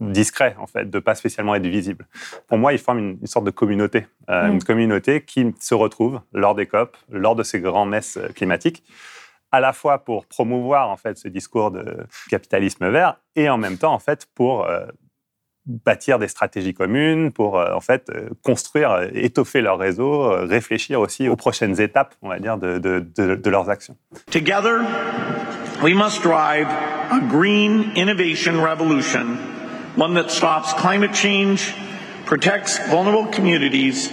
discret, 0.00 0.54
en 0.58 0.66
fait, 0.66 0.88
de 0.88 0.98
pas 0.98 1.14
spécialement 1.14 1.54
être 1.54 1.66
visible. 1.66 2.06
Pour 2.46 2.58
moi, 2.58 2.72
ils 2.72 2.78
forment 2.78 3.16
une, 3.20 3.26
sorte 3.26 3.44
de 3.44 3.50
communauté, 3.50 4.06
euh, 4.30 4.48
mm. 4.48 4.52
une 4.52 4.62
communauté 4.62 5.22
qui 5.22 5.54
se 5.58 5.74
retrouve 5.74 6.20
lors 6.32 6.54
des 6.54 6.66
COP, 6.66 6.96
lors 7.10 7.34
de 7.34 7.42
ces 7.42 7.60
grands 7.60 7.86
messes 7.86 8.16
euh, 8.16 8.28
climatiques, 8.28 8.84
à 9.50 9.60
la 9.60 9.72
fois 9.72 10.04
pour 10.04 10.26
promouvoir 10.26 10.90
en 10.90 10.96
fait 10.96 11.16
ce 11.16 11.26
discours 11.26 11.70
de 11.70 12.06
capitalisme 12.28 12.86
vert 12.90 13.16
et 13.34 13.48
en 13.48 13.56
même 13.56 13.78
temps 13.78 13.94
en 13.94 13.98
fait 13.98 14.26
pour 14.34 14.66
euh, 14.66 14.84
bâtir 15.64 16.18
des 16.18 16.28
stratégies 16.28 16.74
communes, 16.74 17.32
pour 17.32 17.56
en 17.56 17.80
fait 17.80 18.10
construire, 18.42 19.08
étoffer 19.14 19.60
leur 19.60 19.78
réseau, 19.78 20.30
réfléchir 20.46 21.00
aussi 21.00 21.28
aux 21.28 21.36
prochaines 21.36 21.80
étapes, 21.80 22.14
on 22.22 22.28
va 22.28 22.38
dire, 22.38 22.56
de, 22.56 22.78
de, 22.78 23.06
de, 23.16 23.34
de 23.34 23.50
leurs 23.50 23.68
actions. 23.68 23.96
Together, 24.30 24.80
we 25.82 25.94
must 25.94 26.22
drive 26.22 26.66
a 27.10 27.20
green 27.28 27.90
innovation 27.96 28.62
revolution 28.62 29.57
one 29.98 30.14
that 30.14 30.30
stops 30.30 30.72
climate 30.74 31.12
change, 31.12 31.74
protects 32.24 32.78
vulnerable 32.88 33.26
communities, 33.26 34.08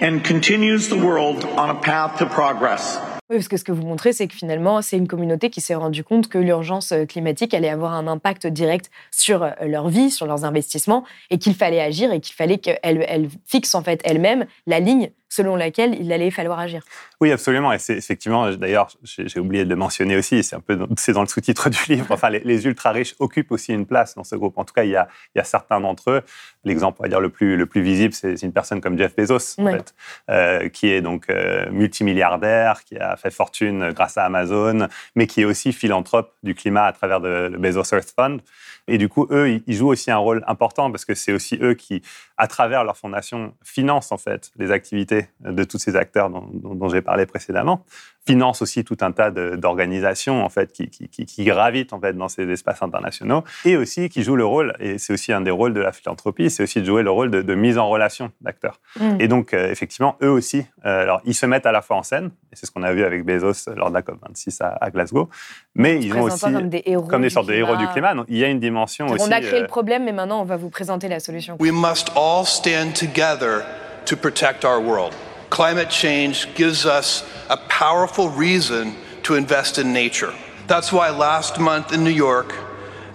and 0.00 0.22
continues 0.22 0.88
the 0.88 0.96
world 0.96 1.44
on 1.56 1.70
a 1.70 1.74
path 1.74 2.18
to 2.18 2.26
progress. 2.26 3.00
Oui, 3.30 3.36
parce 3.36 3.48
que 3.48 3.56
ce 3.56 3.64
que 3.64 3.72
vous 3.72 3.82
montrez, 3.82 4.12
c'est 4.12 4.28
que 4.28 4.34
finalement, 4.34 4.80
c'est 4.82 4.98
une 4.98 5.08
communauté 5.08 5.48
qui 5.50 5.60
s'est 5.60 5.74
rendue 5.74 6.04
compte 6.04 6.28
que 6.28 6.38
l'urgence 6.38 6.92
euh, 6.92 7.06
climatique 7.06 7.54
allait 7.54 7.70
avoir 7.70 7.94
un 7.94 8.06
impact 8.06 8.46
direct 8.46 8.90
sur 9.10 9.42
euh, 9.42 9.50
leur 9.62 9.88
vie, 9.88 10.10
sur 10.10 10.26
leurs 10.26 10.44
investissements, 10.44 11.04
et 11.30 11.38
qu'il 11.38 11.54
fallait 11.54 11.80
agir 11.80 12.12
et 12.12 12.20
qu'il 12.20 12.34
fallait 12.34 12.58
qu'elle 12.58 12.78
elle 12.82 13.28
fixe 13.46 13.74
en 13.74 13.82
fait 13.82 14.00
elle-même 14.04 14.46
la 14.66 14.78
ligne 14.78 15.10
selon 15.34 15.56
laquelle 15.56 15.96
il 16.00 16.12
allait 16.12 16.30
falloir 16.30 16.60
agir. 16.60 16.82
Oui, 17.20 17.32
absolument. 17.32 17.72
Et 17.72 17.78
c'est 17.78 17.96
effectivement, 17.96 18.50
d'ailleurs, 18.52 18.88
j'ai 19.02 19.40
oublié 19.40 19.64
de 19.64 19.70
le 19.70 19.76
mentionner 19.76 20.16
aussi, 20.16 20.44
c'est 20.44 20.54
un 20.54 20.60
peu, 20.60 20.78
c'est 20.96 21.12
dans 21.12 21.22
le 21.22 21.26
sous-titre 21.26 21.70
du 21.70 21.78
livre. 21.88 22.06
Enfin, 22.10 22.30
les, 22.30 22.66
ultra 22.66 22.92
riches 22.92 23.16
occupent 23.18 23.50
aussi 23.50 23.72
une 23.72 23.84
place 23.84 24.14
dans 24.14 24.22
ce 24.22 24.36
groupe. 24.36 24.56
En 24.58 24.64
tout 24.64 24.72
cas, 24.72 24.84
il 24.84 24.90
y 24.90 24.96
a, 24.96 25.08
il 25.34 25.38
y 25.38 25.40
a 25.40 25.44
certains 25.44 25.80
d'entre 25.80 26.10
eux. 26.10 26.22
L'exemple, 26.64 26.98
on 27.00 27.02
va 27.02 27.08
dire 27.08 27.20
le 27.20 27.30
plus 27.30 27.56
le 27.56 27.66
plus 27.66 27.82
visible, 27.82 28.14
c'est 28.14 28.40
une 28.42 28.52
personne 28.52 28.80
comme 28.80 28.96
Jeff 28.96 29.16
Bezos, 29.16 29.60
en 29.60 29.66
fait, 29.66 29.94
euh, 30.30 30.68
qui 30.68 30.88
est 30.88 31.02
donc 31.02 31.28
euh, 31.28 31.68
multimilliardaire, 31.70 32.84
qui 32.84 32.96
a 32.96 33.16
fait 33.16 33.30
fortune 33.30 33.90
grâce 33.92 34.16
à 34.16 34.24
Amazon, 34.24 34.88
mais 35.16 35.26
qui 35.26 35.42
est 35.42 35.44
aussi 35.44 35.72
philanthrope 35.72 36.32
du 36.42 36.54
climat 36.54 36.84
à 36.84 36.92
travers 36.92 37.18
le 37.18 37.58
Bezos 37.58 37.92
Earth 37.92 38.14
Fund. 38.16 38.40
Et 38.86 38.98
du 38.98 39.08
coup, 39.08 39.26
eux, 39.30 39.60
ils 39.66 39.74
jouent 39.74 39.88
aussi 39.88 40.10
un 40.10 40.18
rôle 40.18 40.44
important 40.46 40.90
parce 40.90 41.04
que 41.04 41.14
c'est 41.14 41.32
aussi 41.32 41.58
eux 41.62 41.74
qui, 41.74 42.02
à 42.36 42.48
travers 42.48 42.84
leur 42.84 42.96
fondation, 42.96 43.54
financent 43.62 44.12
en 44.12 44.18
fait 44.18 44.50
les 44.56 44.70
activités 44.70 45.28
de 45.40 45.64
tous 45.64 45.78
ces 45.78 45.96
acteurs 45.96 46.30
dont, 46.30 46.48
dont 46.52 46.88
j'ai 46.88 47.02
parlé 47.02 47.26
précédemment 47.26 47.84
finance 48.26 48.62
aussi 48.62 48.84
tout 48.84 48.96
un 49.02 49.12
tas 49.12 49.30
d'organisations 49.30 50.44
en 50.44 50.48
fait 50.48 50.72
qui, 50.72 50.88
qui, 50.88 51.08
qui, 51.08 51.44
gravitent 51.44 51.92
en 51.92 52.00
fait 52.00 52.14
dans 52.14 52.28
ces 52.28 52.48
espaces 52.50 52.82
internationaux 52.82 53.44
et 53.64 53.76
aussi 53.76 54.08
qui 54.08 54.22
jouent 54.22 54.36
le 54.36 54.46
rôle 54.46 54.74
et 54.80 54.98
c'est 54.98 55.12
aussi 55.12 55.32
un 55.32 55.42
des 55.42 55.50
rôles 55.50 55.74
de 55.74 55.80
la 55.80 55.92
philanthropie, 55.92 56.50
c'est 56.50 56.62
aussi 56.62 56.80
de 56.80 56.86
jouer 56.86 57.02
le 57.02 57.10
rôle 57.10 57.30
de, 57.30 57.54
mise 57.54 57.78
en 57.78 57.88
relation 57.88 58.30
d'acteurs. 58.40 58.80
Mm. 58.98 59.20
Et 59.20 59.28
donc 59.28 59.52
euh, 59.52 59.70
effectivement 59.70 60.16
eux 60.22 60.30
aussi, 60.30 60.64
euh, 60.84 61.02
alors 61.02 61.20
ils 61.24 61.34
se 61.34 61.44
mettent 61.46 61.66
à 61.66 61.72
la 61.72 61.82
fois 61.82 61.96
en 61.96 62.02
scène 62.02 62.30
et 62.52 62.56
c'est 62.56 62.66
ce 62.66 62.70
qu'on 62.70 62.82
a 62.82 62.92
vu 62.92 63.04
avec 63.04 63.24
Bezos 63.24 63.70
lors 63.76 63.90
de 63.90 63.94
la 63.94 64.02
COP 64.02 64.18
26 64.26 64.60
à, 64.60 64.90
Glasgow, 64.90 65.28
mais 65.74 66.00
ils 66.00 66.14
ont 66.14 66.22
aussi 66.22 66.40
comme 66.40 66.68
des, 66.68 66.82
héros 66.86 67.06
comme 67.06 67.22
des 67.22 67.30
sortes 67.30 67.48
de 67.48 67.54
héros 67.54 67.76
du 67.76 67.86
climat. 67.88 68.14
Donc, 68.14 68.26
il 68.28 68.36
y 68.36 68.44
a 68.44 68.48
une 68.48 68.60
dimension 68.60 69.06
aussi. 69.06 69.26
On 69.26 69.30
a 69.30 69.40
créé 69.40 69.58
le 69.58 69.64
euh, 69.64 69.68
problème, 69.68 70.04
mais 70.04 70.12
maintenant 70.12 70.40
on 70.40 70.44
va 70.44 70.56
vous 70.56 70.70
présenter 70.70 71.08
la 71.08 71.20
solution. 71.20 71.56
We 71.60 71.72
must 71.72 72.10
all 72.16 72.46
stand 72.46 72.94
together 72.94 73.64
to 74.06 74.16
protect 74.16 74.64
our 74.64 74.80
world. 74.80 75.12
Climate 75.54 75.88
change 75.88 76.52
gives 76.56 76.84
us 76.84 77.24
a 77.48 77.56
powerful 77.56 78.28
reason 78.28 78.96
to 79.22 79.36
invest 79.36 79.78
in 79.78 79.92
nature. 79.92 80.34
That's 80.66 80.90
why 80.90 81.10
last 81.10 81.60
month 81.60 81.92
in 81.92 82.02
New 82.02 82.10
York, 82.10 82.52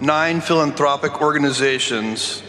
nine 0.00 0.40
philanthropic 0.40 1.20
organizations 1.20 2.42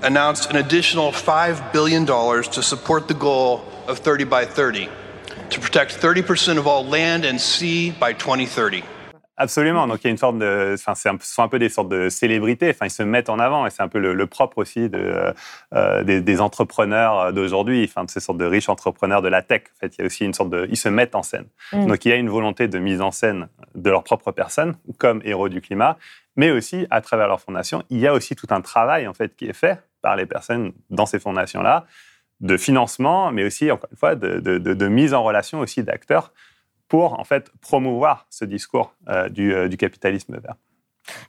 announced 0.00 0.48
an 0.50 0.58
additional 0.58 1.10
$5 1.10 1.72
billion 1.72 2.06
to 2.06 2.62
support 2.62 3.08
the 3.08 3.14
goal 3.14 3.64
of 3.88 3.98
30 3.98 4.22
by 4.22 4.44
30, 4.44 4.88
to 5.50 5.58
protect 5.58 5.98
30% 5.98 6.56
of 6.56 6.68
all 6.68 6.86
land 6.86 7.24
and 7.24 7.40
sea 7.40 7.90
by 7.90 8.12
2030. 8.12 8.84
Absolument. 9.42 9.88
Donc 9.88 9.98
il 10.02 10.04
y 10.04 10.06
a 10.06 10.10
une 10.12 10.18
sorte 10.18 10.38
de, 10.38 10.74
enfin 10.74 10.94
c'est 10.94 11.08
un, 11.08 11.18
ce 11.20 11.34
sont 11.34 11.42
un 11.42 11.48
peu 11.48 11.58
des 11.58 11.68
sortes 11.68 11.88
de 11.88 12.08
célébrités. 12.08 12.70
Enfin 12.70 12.86
ils 12.86 12.90
se 12.90 13.02
mettent 13.02 13.28
en 13.28 13.40
avant 13.40 13.66
et 13.66 13.70
c'est 13.70 13.82
un 13.82 13.88
peu 13.88 13.98
le, 13.98 14.26
propre 14.28 14.58
aussi 14.58 14.88
de, 14.88 15.34
euh, 15.74 16.02
des, 16.04 16.40
entrepreneurs 16.40 17.32
d'aujourd'hui. 17.32 17.84
Enfin 17.88 18.04
de 18.04 18.10
ces 18.10 18.20
sortes 18.20 18.38
de 18.38 18.44
riches 18.44 18.68
entrepreneurs 18.68 19.20
de 19.20 19.26
la 19.26 19.42
tech. 19.42 19.62
En 19.74 19.80
fait 19.80 19.96
il 19.96 20.02
y 20.02 20.02
a 20.04 20.06
aussi 20.06 20.24
une 20.24 20.32
sorte 20.32 20.50
de, 20.50 20.68
ils 20.70 20.76
se 20.76 20.88
mettent 20.88 21.16
en 21.16 21.24
scène. 21.24 21.46
Mm. 21.72 21.86
Donc 21.86 22.04
il 22.04 22.10
y 22.10 22.12
a 22.12 22.16
une 22.16 22.30
volonté 22.30 22.68
de 22.68 22.78
mise 22.78 23.00
en 23.00 23.10
scène 23.10 23.48
de 23.74 23.90
leur 23.90 24.04
propre 24.04 24.30
personne 24.30 24.76
comme 24.98 25.20
héros 25.24 25.48
du 25.48 25.60
climat, 25.60 25.96
mais 26.36 26.52
aussi 26.52 26.86
à 26.90 27.00
travers 27.00 27.26
leur 27.26 27.40
fondation. 27.40 27.82
Il 27.90 27.98
y 27.98 28.06
a 28.06 28.14
aussi 28.14 28.36
tout 28.36 28.46
un 28.50 28.60
travail 28.60 29.08
en 29.08 29.12
fait 29.12 29.34
qui 29.34 29.46
est 29.46 29.54
fait 29.54 29.82
par 30.02 30.14
les 30.14 30.26
personnes 30.26 30.70
dans 30.90 31.06
ces 31.06 31.18
fondations 31.18 31.62
là 31.62 31.86
de 32.38 32.56
financement, 32.56 33.32
mais 33.32 33.44
aussi 33.44 33.70
encore 33.72 33.88
une 33.90 33.96
fois 33.96 34.14
de, 34.14 34.38
de, 34.38 34.58
de 34.58 34.88
mise 34.88 35.14
en 35.14 35.24
relation 35.24 35.58
aussi 35.58 35.82
d'acteurs 35.82 36.32
pour 36.92 37.18
en 37.18 37.24
fait 37.24 37.50
promouvoir 37.62 38.26
ce 38.28 38.44
discours 38.44 38.92
euh, 39.08 39.30
euh, 39.38 39.68
du, 39.68 39.78
capitalisme 39.78 40.38
vert. 40.38 40.56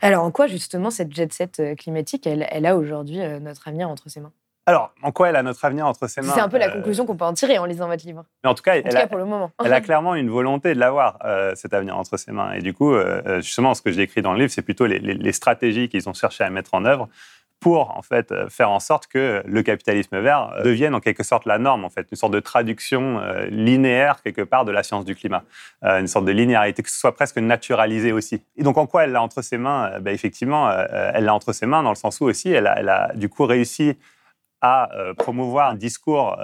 Alors 0.01 0.25
en 0.25 0.29
quoi 0.29 0.47
justement 0.47 0.91
cette 0.91 1.15
jet 1.15 1.31
set 1.31 1.61
euh, 1.61 1.73
climatique, 1.75 2.27
elle, 2.27 2.65
a 2.65 2.75
aujourd'hui 2.75 3.19
notre 3.39 3.69
avenir 3.69 3.87
entre 3.87 4.09
ses 4.09 4.19
mains? 4.19 4.33
Alors, 4.65 4.93
en 5.03 5.13
quoi 5.13 5.29
elle 5.29 5.37
a 5.37 5.43
notre 5.43 5.63
avenir 5.63 5.87
entre 5.87 6.07
ses 6.07 6.19
mains? 6.19 6.33
C'est 6.33 6.41
un 6.41 6.49
peu 6.49 6.57
la 6.57 6.69
conclusion 6.69 7.05
qu'on 7.05 7.15
peut 7.15 7.23
en 7.23 7.31
tirer 7.31 7.59
en 7.59 7.65
lisant 7.65 7.87
votre 7.87 8.05
livre. 8.05 8.25
Mais 8.43 8.49
en 8.49 8.55
tout 8.55 8.63
cas, 8.63 8.75
elle, 8.75 8.97
a, 8.97 9.07
pour 9.07 9.17
le 9.17 9.23
moment. 9.23 9.51
elle 9.63 9.71
a 9.71 9.79
clairement 9.79 10.15
une 10.15 10.29
volonté 10.29 10.73
de 10.73 10.79
l'avoir, 10.79 11.19
cet 11.55 11.73
avenir 11.73 11.97
entre 11.97 12.17
ses 12.17 12.33
mains. 12.33 12.51
Et 12.53 12.61
du 12.61 12.73
coup, 12.73 12.93
justement, 13.37 13.73
ce 13.73 13.81
que 13.81 13.91
j'ai 13.91 14.01
écrit 14.01 14.21
dans 14.21 14.33
le 14.33 14.39
livre, 14.39 14.51
c'est 14.51 14.61
plutôt 14.61 14.85
les, 14.85 14.99
les 14.99 15.31
stratégies 15.31 15.87
qu'ils 15.87 16.09
ont 16.09 16.13
cherché 16.13 16.43
à 16.43 16.49
mettre 16.49 16.73
en 16.73 16.83
œuvre 16.83 17.07
pour 17.63 17.97
en 17.97 18.01
fait 18.01 18.33
euh, 18.33 18.49
faire 18.49 18.69
en 18.69 18.81
sorte 18.81 19.07
que 19.07 19.41
le 19.45 19.63
capitalisme 19.63 20.19
vert 20.19 20.51
euh, 20.57 20.63
devienne 20.63 20.93
en 20.93 20.99
quelque 20.99 21.23
sorte 21.23 21.45
la 21.45 21.57
norme 21.57 21.85
en 21.85 21.89
fait, 21.89 22.05
une 22.11 22.17
sorte 22.17 22.33
de 22.33 22.41
traduction 22.41 23.21
euh, 23.21 23.45
linéaire 23.45 24.21
quelque 24.21 24.41
part 24.41 24.65
de 24.65 24.71
la 24.73 24.83
science 24.83 25.05
du 25.05 25.15
climat, 25.15 25.43
une 25.81 26.07
sorte 26.07 26.25
de 26.25 26.33
linéarité 26.33 26.83
que 26.83 26.89
ce 26.89 26.99
soit 26.99 27.15
presque 27.15 27.37
naturalisé 27.37 28.11
aussi. 28.11 28.43
Et 28.57 28.63
donc 28.63 28.77
en 28.77 28.85
quoi 28.85 29.05
elle 29.05 29.13
l'a 29.13 29.21
entre 29.21 29.41
ses 29.41 29.57
mains? 29.57 29.99
Ben, 30.01 30.13
Effectivement, 30.13 30.71
elle 30.71 31.25
l'a 31.25 31.33
entre 31.33 31.53
ses 31.53 31.65
mains 31.65 31.83
dans 31.83 31.89
le 31.89 31.95
sens 31.95 32.19
où 32.19 32.25
aussi 32.25 32.49
elle 32.51 32.67
a 32.67 33.11
du 33.15 33.29
coup 33.29 33.45
réussi 33.45 33.97
à 34.61 34.89
promouvoir 35.17 35.71
un 35.71 35.75
discours 35.75 36.37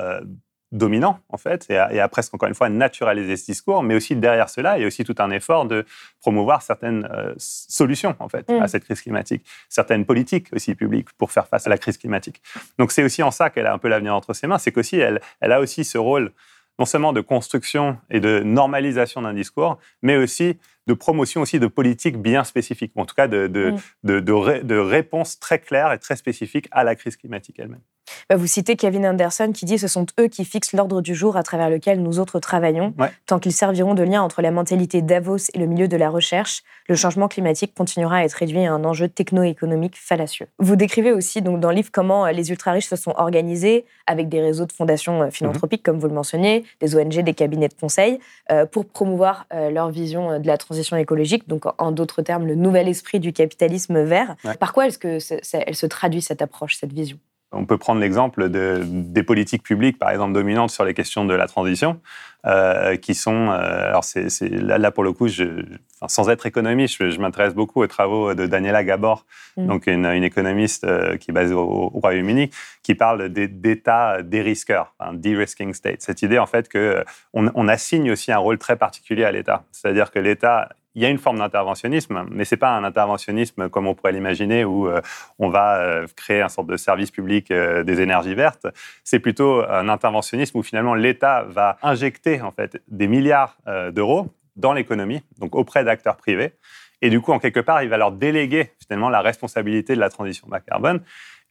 dominant, 0.72 1.20
en 1.30 1.38
fait, 1.38 1.66
et 1.70 1.78
à, 1.78 2.08
presque 2.08 2.34
encore 2.34 2.48
une 2.48 2.56
fois 2.56 2.70
naturaliser 2.70 3.38
ce 3.38 3.46
discours, 3.46 3.82
mais 3.82 3.96
aussi 3.96 4.16
derrière 4.16 4.50
cela, 4.50 4.78
il 4.78 4.82
y 4.82 4.84
a 4.84 4.88
aussi 4.88 5.04
tout 5.04 5.16
un 5.18 5.32
effort 5.32 5.66
de 5.66 5.86
promouvoir 6.20 6.62
certaines 6.62 7.10
euh, 7.12 7.34
solutions, 7.38 8.16
en 8.20 8.30
fait, 8.30 8.50
à 8.50 8.66
mm. 8.66 8.68
cette 8.68 8.84
crise 8.84 9.02
climatique, 9.02 9.44
certaines 9.68 10.06
politiques 10.06 10.48
aussi 10.54 10.76
publiques 10.76 11.12
pour 11.18 11.32
faire 11.32 11.48
face 11.48 11.66
à 11.66 11.70
la 11.70 11.78
crise 11.78 11.98
climatique. 11.98 12.42
Donc 12.78 12.92
c'est 12.92 13.04
aussi 13.04 13.24
en 13.24 13.32
ça 13.32 13.50
qu'elle 13.50 13.66
a 13.66 13.74
un 13.74 13.80
peu 13.80 13.88
l'avenir 13.88 14.14
entre 14.14 14.34
ses 14.34 14.46
mains, 14.46 14.60
c'est 14.60 14.72
qu'aussi 14.72 14.98
elle, 14.98 15.22
elle 15.42 15.52
a 15.52 15.60
aussi 15.60 15.84
ce 15.84 15.98
rôle 15.98 16.32
non 16.78 16.86
seulement 16.86 17.12
de 17.12 17.22
construction 17.22 17.98
et 18.10 18.22
de 18.22 18.40
normalisation 18.40 19.22
d'un 19.22 19.34
discours, 19.34 19.78
mais 20.02 20.16
aussi 20.16 20.58
de 20.88 20.94
promotion 20.94 21.42
aussi 21.42 21.60
de 21.60 21.68
politiques 21.68 22.18
bien 22.18 22.44
spécifiques, 22.44 22.94
en 22.96 23.06
tout 23.06 23.16
cas 23.16 23.28
de, 23.28 23.48
de, 23.48 23.72
mm. 23.72 23.78
de, 24.04 24.20
de 24.64 24.78
réponses 24.78 25.40
très 25.40 25.60
claires 25.60 25.92
et 25.92 26.00
très 26.00 26.16
spécifiques 26.16 26.68
à 26.72 26.84
la 26.84 26.96
crise 26.96 27.16
climatique 27.16 27.58
elle-même. 27.60 27.82
Bah, 28.30 28.36
vous 28.36 28.48
citez 28.48 28.76
Kevin 28.76 29.06
Anderson 29.06 29.52
qui 29.54 29.66
dit 29.66 29.78
ce 29.78 29.88
sont 29.88 30.06
eux 30.20 30.28
qui 30.28 30.46
fixent 30.46 30.74
l'ordre 30.74 31.02
du 31.02 31.16
jour 31.16 31.38
à 31.38 31.44
travers 31.44 31.70
lequel 31.70 32.02
nous 32.02 32.20
autres 32.20 32.40
travaillons. 32.40 32.94
Tant 33.26 33.40
qu'ils 33.40 33.54
serviront 33.54 33.94
de 33.94 34.04
lien 34.04 34.22
entre 34.22 34.42
la 34.42 34.52
mentalité 34.52 35.02
Davos 35.02 35.50
et 35.54 35.60
le 35.60 35.66
milieu 35.66 35.88
de 35.88 35.98
la 35.98 36.10
recherche, 36.10 36.64
le 36.88 36.96
changement 36.96 37.28
climatique 37.28 37.74
continuera 37.76 38.18
à 38.18 38.24
être 38.24 38.34
réduit 38.34 38.66
à 38.66 38.74
un 38.74 38.84
enjeu 38.84 39.08
techno-économique 39.08 39.96
fallacieux. 39.98 40.48
Vous 40.58 40.76
décrivez 40.76 41.12
aussi 41.12 41.42
donc, 41.42 41.60
dans 41.60 41.70
le 41.70 41.76
livre 41.76 41.90
comment 41.92 42.26
euh, 42.26 42.32
les 42.32 42.50
ultra-riches 42.50 42.88
se 42.88 42.96
sont 42.96 43.14
organisés 43.16 43.86
avec 44.08 44.30
des 44.30 44.42
réseaux 44.42 44.66
de 44.66 44.72
fondations 44.72 45.22
euh, 45.22 45.30
philanthropiques, 45.30 45.84
comme 45.84 46.00
vous 46.00 46.08
le 46.08 46.14
mentionnez, 46.14 46.66
des 46.80 46.96
ONG, 46.96 47.22
des 47.22 47.34
cabinets 47.34 47.68
de 47.68 47.74
conseil, 47.74 48.20
euh, 48.52 48.66
pour 48.66 48.86
promouvoir 48.86 49.46
leur 49.52 49.90
vision 49.90 50.40
de 50.40 50.48
la 50.48 50.58
transition 50.70 50.98
écologique, 50.98 51.48
donc 51.48 51.64
en 51.80 51.92
d'autres 51.92 52.22
termes, 52.22 52.46
le 52.46 52.54
nouvel 52.54 52.88
esprit 52.88 53.20
du 53.20 53.34
capitalisme 53.34 54.04
vert. 54.04 54.36
Par 54.60 54.72
quoi 54.72 54.86
est-ce 54.86 55.00
que 55.00 55.18
elle 55.66 55.76
se 55.76 55.86
traduit 55.88 56.22
cette 56.22 56.44
approche, 56.44 56.76
cette 56.76 56.94
vision? 56.94 57.18
On 57.52 57.66
peut 57.66 57.78
prendre 57.78 58.00
l'exemple 58.00 58.50
de, 58.50 58.82
des 58.86 59.24
politiques 59.24 59.64
publiques, 59.64 59.98
par 59.98 60.12
exemple, 60.12 60.34
dominantes 60.34 60.70
sur 60.70 60.84
les 60.86 60.94
questions 60.94 61.26
de 61.26 61.34
la 61.34 61.48
transition, 61.48 62.00
euh, 62.46 62.96
qui 62.96 63.16
sont, 63.16 63.50
euh, 63.50 63.88
alors 63.90 64.04
c'est, 64.04 64.30
là, 64.42 64.92
pour 64.92 65.04
le 65.04 65.14
coup, 65.14 65.28
je, 65.28 65.64
sans 66.08 66.30
être 66.30 66.46
économiste, 66.46 67.10
je, 67.10 67.20
m'intéresse 67.20 67.56
beaucoup 67.56 67.82
aux 67.82 67.88
travaux 67.88 68.36
de 68.36 68.46
Daniela 68.46 68.84
Gabor, 68.84 69.26
mm. 69.58 69.68
donc 69.68 69.88
une, 69.88 70.06
économiste 70.06 70.84
euh, 70.84 71.18
qui 71.18 71.32
est 71.32 71.34
basée 71.34 71.56
au, 71.56 71.90
Royaume-Uni, 71.90 72.52
qui 72.84 72.94
parle 72.94 73.30
d'États 73.30 74.22
dérisqueurs, 74.22 74.94
un 75.00 75.14
de-risking 75.14 75.74
state. 75.74 76.02
Cette 76.02 76.22
idée, 76.22 76.38
en 76.38 76.46
fait, 76.46 76.72
qu'on 76.72 77.52
on 77.54 77.68
assigne 77.68 78.12
aussi 78.12 78.32
un 78.32 78.38
rôle 78.38 78.60
très 78.60 78.76
particulier 78.76 79.24
à 79.24 79.32
l'État. 79.32 79.64
C'est-à-dire 79.72 80.12
que 80.12 80.20
l'État 80.20 80.70
il 80.96 81.02
y 81.04 81.06
a 81.06 81.10
une 81.10 81.18
forme 81.18 81.40
d'interventionnisme, 81.40 82.26
mais 82.32 82.46
c'est 82.46 82.58
pas 82.58 82.72
un 82.72 82.84
interventionnisme 82.84 83.70
comme 83.70 83.88
on 83.88 83.94
pourrait 83.94 84.12
l'imaginer 84.12 84.66
où 84.66 84.88
euh, 84.88 85.02
on 85.38 85.50
va 85.50 85.78
euh, 85.82 86.08
créer 86.16 86.42
un 86.42 86.50
sorte 86.50 86.68
de 86.68 86.78
service 86.78 87.12
public 87.12 87.52
euh, 87.52 87.84
des 87.84 88.02
énergies 88.02 88.34
vertes. 88.34 88.68
C'est 89.04 89.20
plutôt 89.20 89.62
un 89.62 89.88
interventionnisme 89.88 90.58
où 90.58 90.64
finalement 90.64 90.96
l'État 90.96 91.44
va 91.44 91.78
injecter 91.84 92.42
en 92.42 92.52
fait 92.52 92.82
des 92.88 93.08
milliards 93.08 93.58
d'euros 93.92 94.28
dans 94.56 94.74
l'économie, 94.74 95.24
donc 95.38 95.56
auprès 95.56 95.84
d'acteurs 95.84 96.18
privés, 96.18 96.54
et 97.02 97.10
du 97.10 97.22
coup 97.22 97.32
en 97.32 97.40
quelque 97.40 97.60
part 97.60 97.84
il 97.84 97.90
va 97.90 97.98
leur 97.98 98.12
déléguer 98.12 98.72
finalement 98.82 99.10
la 99.10 99.22
responsabilité 99.22 99.96
de 99.96 100.00
la 100.00 100.10
transition 100.10 100.48
bas 100.48 100.60
carbone. 100.60 101.02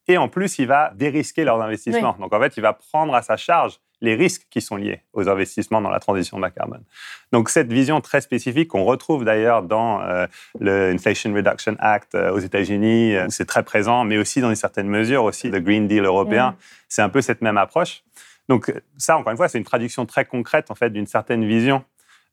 Et 0.09 0.17
en 0.17 0.29
plus, 0.29 0.59
il 0.59 0.67
va 0.67 0.93
dérisquer 0.95 1.45
leurs 1.45 1.61
investissements. 1.61 2.17
Donc 2.19 2.33
en 2.33 2.41
fait, 2.41 2.57
il 2.57 2.63
va 2.63 2.73
prendre 2.73 3.15
à 3.15 3.21
sa 3.21 3.37
charge 3.37 3.79
les 4.01 4.15
risques 4.15 4.47
qui 4.51 4.61
sont 4.61 4.77
liés 4.77 5.03
aux 5.13 5.29
investissements 5.29 5.81
dans 5.81 5.91
la 5.91 6.01
transition 6.01 6.39
bas 6.39 6.51
carbone. 6.51 6.83
Donc 7.33 7.51
cette 7.51 7.73
vision 7.73 8.01
très 8.01 8.21
spécifique 8.21 8.69
qu'on 8.69 8.85
retrouve 8.85 9.25
d'ailleurs 9.25 9.63
dans 9.63 10.01
euh, 10.03 10.27
le 10.61 10.91
Inflation 10.93 11.33
Reduction 11.35 11.77
Act 11.79 12.15
euh, 12.15 12.31
aux 12.31 12.39
États-Unis, 12.39 13.17
euh, 13.17 13.27
c'est 13.29 13.47
très 13.47 13.63
présent, 13.63 14.05
mais 14.05 14.19
aussi 14.19 14.41
dans 14.41 14.51
une 14.51 14.57
certaine 14.57 14.89
mesure 14.89 15.25
aussi 15.25 15.51
le 15.51 15.61
Green 15.61 15.89
Deal 15.89 16.05
européen, 16.05 16.57
c'est 16.89 17.03
un 17.03 17.09
peu 17.09 17.21
cette 17.21 17.43
même 17.43 17.59
approche. 17.59 18.03
Donc 18.49 18.73
ça, 18.97 19.19
encore 19.19 19.31
une 19.31 19.37
fois, 19.37 19.49
c'est 19.49 19.59
une 19.59 19.65
traduction 19.65 20.07
très 20.07 20.25
concrète 20.25 20.71
en 20.71 20.75
fait 20.75 20.91
d'une 20.91 21.07
certaine 21.07 21.47
vision 21.47 21.85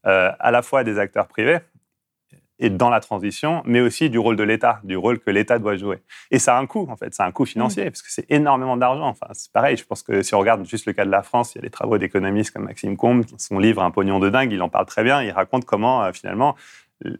à 0.04 0.52
la 0.52 0.62
fois 0.62 0.84
des 0.84 1.00
acteurs 1.00 1.28
privés, 1.28 1.58
et 2.60 2.70
dans 2.70 2.90
la 2.90 3.00
transition, 3.00 3.62
mais 3.66 3.82
aussi 3.82 4.10
du 4.10 4.18
rôle 4.18 4.36
de 4.36 4.44
l'État, 4.44 4.80
du 4.84 4.96
rôle 4.96 5.20
que 5.20 5.30
l'État 5.30 5.60
doit 5.60 5.76
jouer. 5.76 6.00
Et 6.32 6.40
ça 6.40 6.58
a 6.58 6.60
un 6.60 6.66
coût, 6.66 6.88
en 6.90 6.96
fait, 6.96 7.14
c'est 7.14 7.24
un 7.24 7.32
coût 7.32 7.46
financier, 7.46 7.86
mmh. 7.86 7.92
parce 7.92 8.02
que 8.02 8.12
c'est 8.12 8.26
énormément 8.30 8.78
d'argent. 8.78 9.08
Enfin, 9.08 9.28
c'est 9.34 9.52
pareil, 9.52 9.78
je 9.78 9.86
pense 9.86 10.04
que 10.04 10.22
si 10.22 10.34
on 10.36 10.40
regarde 10.40 10.66
juste 10.66 10.86
le 10.86 10.94
cas 10.94 11.06
de 11.06 11.12
la 11.12 11.24
France, 11.24 11.56
il 11.56 11.58
y 11.58 11.60
a 11.60 11.64
des 11.64 11.70
travaux 11.70 11.98
d'économistes 11.98 12.52
comme 12.52 12.64
Maxime 12.66 12.96
Combe, 12.98 13.26
son 13.38 13.60
livre 13.60 13.84
Un 13.84 13.92
pognon 13.92 14.20
de 14.20 14.30
dingue, 14.30 14.52
il 14.52 14.62
en 14.62 14.70
parle 14.70 14.86
très 14.86 15.04
bien, 15.04 15.22
il 15.22 15.32
raconte 15.32 15.66
comment, 15.66 16.04
euh, 16.04 16.12
finalement, 16.14 16.56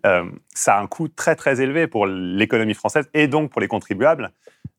euh, 0.06 0.24
ça 0.54 0.78
a 0.78 0.82
un 0.82 0.88
coût 0.88 1.10
très, 1.10 1.36
très 1.36 1.62
élevé 1.62 1.88
pour 1.88 2.06
l'économie 2.08 2.74
française 2.74 3.10
et 3.14 3.28
donc 3.28 3.52
pour 3.52 3.60
les 3.60 3.68
contribuables 3.68 4.32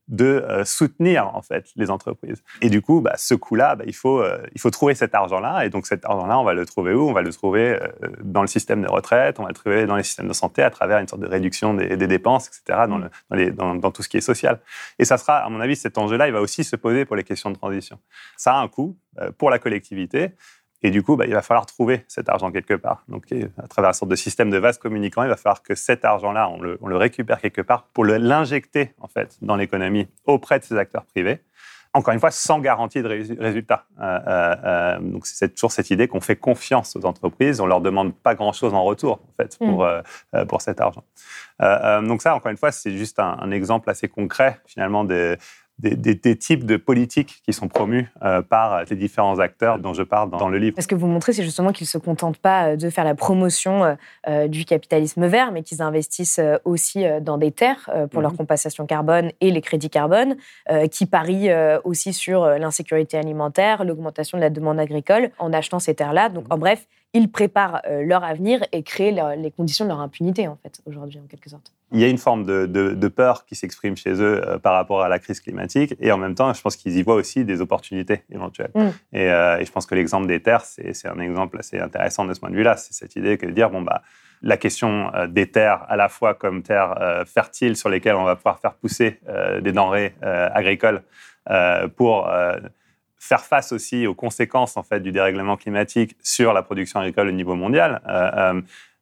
de 0.07 0.25
euh, 0.25 0.63
soutenir 0.63 1.35
en 1.35 1.41
fait 1.41 1.69
les 1.75 1.89
entreprises. 1.89 2.41
Et 2.61 2.69
du 2.69 2.81
coup, 2.81 3.01
bah, 3.01 3.15
ce 3.17 3.33
coût-là, 3.33 3.75
bah, 3.75 3.83
il, 3.87 3.95
faut, 3.95 4.21
euh, 4.21 4.37
il 4.53 4.61
faut 4.61 4.69
trouver 4.69 4.95
cet 4.95 5.13
argent-là. 5.13 5.65
Et 5.65 5.69
donc 5.69 5.85
cet 5.85 6.05
argent-là, 6.05 6.39
on 6.39 6.43
va 6.43 6.53
le 6.53 6.65
trouver 6.65 6.93
où? 6.93 7.09
On 7.09 7.13
va 7.13 7.21
le 7.21 7.31
trouver 7.31 7.79
euh, 7.81 8.09
dans 8.23 8.41
le 8.41 8.47
système 8.47 8.81
de 8.81 8.87
retraite, 8.87 9.39
on 9.39 9.43
va 9.43 9.49
le 9.49 9.55
trouver 9.55 9.85
dans 9.85 9.95
les 9.95 10.03
systèmes 10.03 10.27
de 10.27 10.33
santé 10.33 10.63
à 10.63 10.69
travers 10.69 10.99
une 10.99 11.07
sorte 11.07 11.21
de 11.21 11.27
réduction 11.27 11.73
des, 11.73 12.07
dépenses, 12.07 12.47
etc., 12.47 12.85
dans, 12.87 12.97
le, 12.97 13.09
dans, 13.29 13.35
les, 13.35 13.51
dans, 13.51 13.75
dans, 13.75 13.91
tout 13.91 14.01
ce 14.01 14.09
qui 14.09 14.17
est 14.17 14.21
social. 14.21 14.61
Et 14.97 15.05
ça 15.05 15.17
sera, 15.17 15.39
à 15.39 15.49
mon 15.49 15.59
avis, 15.59 15.75
cet 15.75 15.97
enjeu-là, 15.97 16.27
il 16.27 16.33
va 16.33 16.41
aussi 16.41 16.63
se 16.63 16.75
poser 16.75 17.03
pour 17.05 17.15
les 17.15 17.23
questions 17.23 17.51
de 17.51 17.57
transition. 17.57 17.99
Ça 18.37 18.53
a 18.53 18.59
un 18.59 18.67
coût 18.67 18.97
pour 19.37 19.49
la 19.49 19.57
collectivité, 19.57 20.35
et 20.83 20.91
du 20.91 21.01
coup, 21.01 21.15
bah, 21.15 21.25
il 21.25 21.33
va 21.33 21.41
falloir 21.41 21.65
trouver 21.65 22.05
cet 22.07 22.29
argent 22.29 22.51
quelque 22.51 22.75
part. 22.75 23.03
Donc, 23.07 23.25
à 23.57 23.67
travers 23.67 23.89
une 23.89 23.93
sorte 23.93 24.11
de 24.11 24.15
système 24.15 24.49
de 24.49 24.57
vases 24.57 24.77
communicants, 24.77 25.23
il 25.23 25.29
va 25.29 25.35
falloir 25.35 25.63
que 25.63 25.75
cet 25.75 26.05
argent-là, 26.05 26.49
on 26.49 26.61
le, 26.61 26.77
on 26.81 26.87
le, 26.87 26.97
récupère 26.97 27.41
quelque 27.41 27.61
part 27.61 27.83
pour 27.93 28.05
l'injecter 28.05 28.93
en 28.99 29.07
fait 29.07 29.37
dans 29.41 29.55
l'économie 29.55 30.07
auprès 30.25 30.59
de 30.59 30.63
ces 30.63 30.77
acteurs 30.77 31.05
privés. 31.05 31.41
Encore 31.93 32.13
une 32.13 32.19
fois, 32.19 32.29
sans 32.29 32.59
garantie 32.59 33.01
de 33.01 33.07
résultat. 33.39 33.85
Euh, 33.99 34.19
euh, 34.27 34.55
euh, 34.63 34.99
donc, 34.99 35.25
c'est 35.25 35.55
toujours 35.55 35.71
cette 35.71 35.89
idée 35.89 36.07
qu'on 36.07 36.21
fait 36.21 36.35
confiance 36.35 36.95
aux 36.95 37.05
entreprises, 37.05 37.59
on 37.59 37.65
leur 37.65 37.81
demande 37.81 38.13
pas 38.13 38.35
grand-chose 38.35 38.73
en 38.73 38.83
retour 38.83 39.19
en 39.27 39.33
fait 39.35 39.57
pour 39.57 39.83
mm. 39.83 40.45
pour 40.47 40.61
cet 40.61 40.79
argent. 40.79 41.03
donc 41.59 42.21
ça, 42.21 42.35
encore 42.35 42.51
une 42.51 42.57
fois, 42.57 42.71
c'est 42.71 42.91
juste 42.91 43.19
un, 43.19 43.37
un, 43.41 43.49
exemple 43.51 43.89
assez 43.89 44.07
concret 44.07 44.59
finalement 44.67 45.05
des 45.05 45.37
des, 45.79 46.37
types 46.37 46.65
de 46.65 46.77
politiques 46.77 47.41
qui 47.45 47.53
sont 47.53 47.67
promus 47.67 48.09
euh, 48.23 48.41
par 48.41 48.83
les 48.85 48.95
différents 48.95 49.39
acteurs 49.39 49.79
dont 49.79 49.93
je 49.93 50.03
parle 50.03 50.31
dans, 50.31 50.49
le 50.49 50.57
livre. 50.57 50.81
Ce 50.81 50.87
que 50.87 50.95
vous 50.95 51.07
montrez, 51.07 51.33
c'est 51.33 51.43
justement 51.43 51.71
qu'ils 51.71 51.85
ne 51.85 51.89
se 51.89 51.97
contentent 51.97 52.37
pas 52.37 52.69
euh, 52.69 52.75
de 52.75 52.89
faire 52.89 53.03
la 53.03 53.15
promotion 53.15 53.97
euh, 54.27 54.47
du 54.47 54.65
capitalisme 54.65 55.27
vert, 55.27 55.51
mais 55.51 55.63
qu'ils 55.63 55.81
investissent 55.81 56.41
aussi 56.65 57.03
dans 57.21 57.37
des 57.37 57.51
terres 57.51 57.89
pour 58.11 58.21
leur 58.21 58.31
mhm. 58.31 58.37
compensation 58.37 58.85
carbone 58.85 59.31
et 59.41 59.51
les 59.51 59.61
crédits 59.61 59.89
carbone, 59.89 60.35
qui 60.91 61.05
parient 61.05 61.77
aussi 61.83 62.13
sur 62.13 62.45
l'insécurité 62.45 63.17
alimentaire, 63.17 63.83
l'augmentation 63.83 64.37
de 64.37 64.43
la 64.43 64.49
demande 64.49 64.79
agricole 64.79 65.29
en 65.39 65.53
achetant 65.53 65.79
ces 65.79 65.95
terres-là. 65.95 66.29
Donc, 66.29 66.45
en 66.49 66.57
bref, 66.57 66.87
ils 67.13 67.31
préparent 67.31 67.81
leur 68.03 68.23
avenir 68.23 68.61
et 68.71 68.83
créent 68.83 69.11
les 69.37 69.51
conditions 69.51 69.85
de 69.85 69.89
leur 69.89 69.99
impunité, 69.99 70.47
en 70.47 70.57
fait, 70.57 70.81
aujourd'hui, 70.85 71.19
en 71.19 71.27
quelque 71.27 71.49
sorte 71.49 71.71
il 71.93 72.01
y 72.01 72.03
a 72.03 72.07
une 72.07 72.17
forme 72.17 72.43
de, 72.45 73.07
peur 73.07 73.45
qui 73.45 73.55
s'exprime 73.55 73.95
chez 73.95 74.11
eux 74.21 74.41
euh, 74.45 74.59
par 74.59 74.73
rapport 74.73 75.01
à 75.01 75.07
la 75.07 75.19
crise 75.19 75.39
climatique. 75.39 75.95
Et 76.01 76.11
en 76.11 76.17
même 76.17 76.35
temps, 76.35 76.51
je 76.53 76.61
pense 76.61 76.75
qu'ils 76.75 76.97
y 76.97 77.03
voient 77.03 77.15
aussi 77.15 77.45
des 77.45 77.61
opportunités 77.61 78.23
éventuelles. 78.31 78.71
Mm. 78.75 78.87
Euh, 79.15 79.57
et, 79.57 79.65
je 79.65 79.71
pense 79.71 79.85
que 79.85 79.95
l'exemple 79.95 80.27
des 80.27 80.41
terres, 80.41 80.61
c'est 80.65 81.07
un 81.07 81.19
exemple 81.19 81.57
assez 81.57 81.79
intéressant 81.79 82.25
de 82.25 82.33
ce 82.33 82.39
point 82.39 82.49
de 82.49 82.55
vue-là. 82.55 82.75
C'est 82.75 82.93
cette 82.93 83.15
idée 83.15 83.37
que 83.37 83.45
de 83.45 83.51
dire, 83.51 83.69
bon, 83.69 83.81
bah, 83.81 84.01
la 84.41 84.57
question 84.57 85.13
euh, 85.15 85.27
des 85.27 85.49
terres, 85.49 85.85
à 85.87 85.95
la 85.95 86.09
fois 86.09 86.33
comme 86.33 86.61
terres 86.61 87.23
fertiles 87.25 87.77
sur 87.77 87.89
lesquelles 87.89 88.15
on 88.15 88.25
va 88.25 88.35
pouvoir 88.35 88.59
faire 88.59 88.73
pousser 88.73 89.19
des 89.61 89.71
denrées 89.71 90.13
agricoles 90.21 91.01
pour 91.95 92.29
faire 93.19 93.41
face 93.41 93.71
aussi 93.71 94.07
aux 94.07 94.13
conséquences 94.13 94.77
en 94.77 94.83
fait 94.83 94.99
du 94.99 95.11
dérèglement 95.11 95.57
climatique 95.57 96.15
sur 96.21 96.53
la 96.53 96.61
production 96.61 96.99
agricole 96.99 97.27
au 97.27 97.31
niveau 97.31 97.55
mondial. 97.55 98.01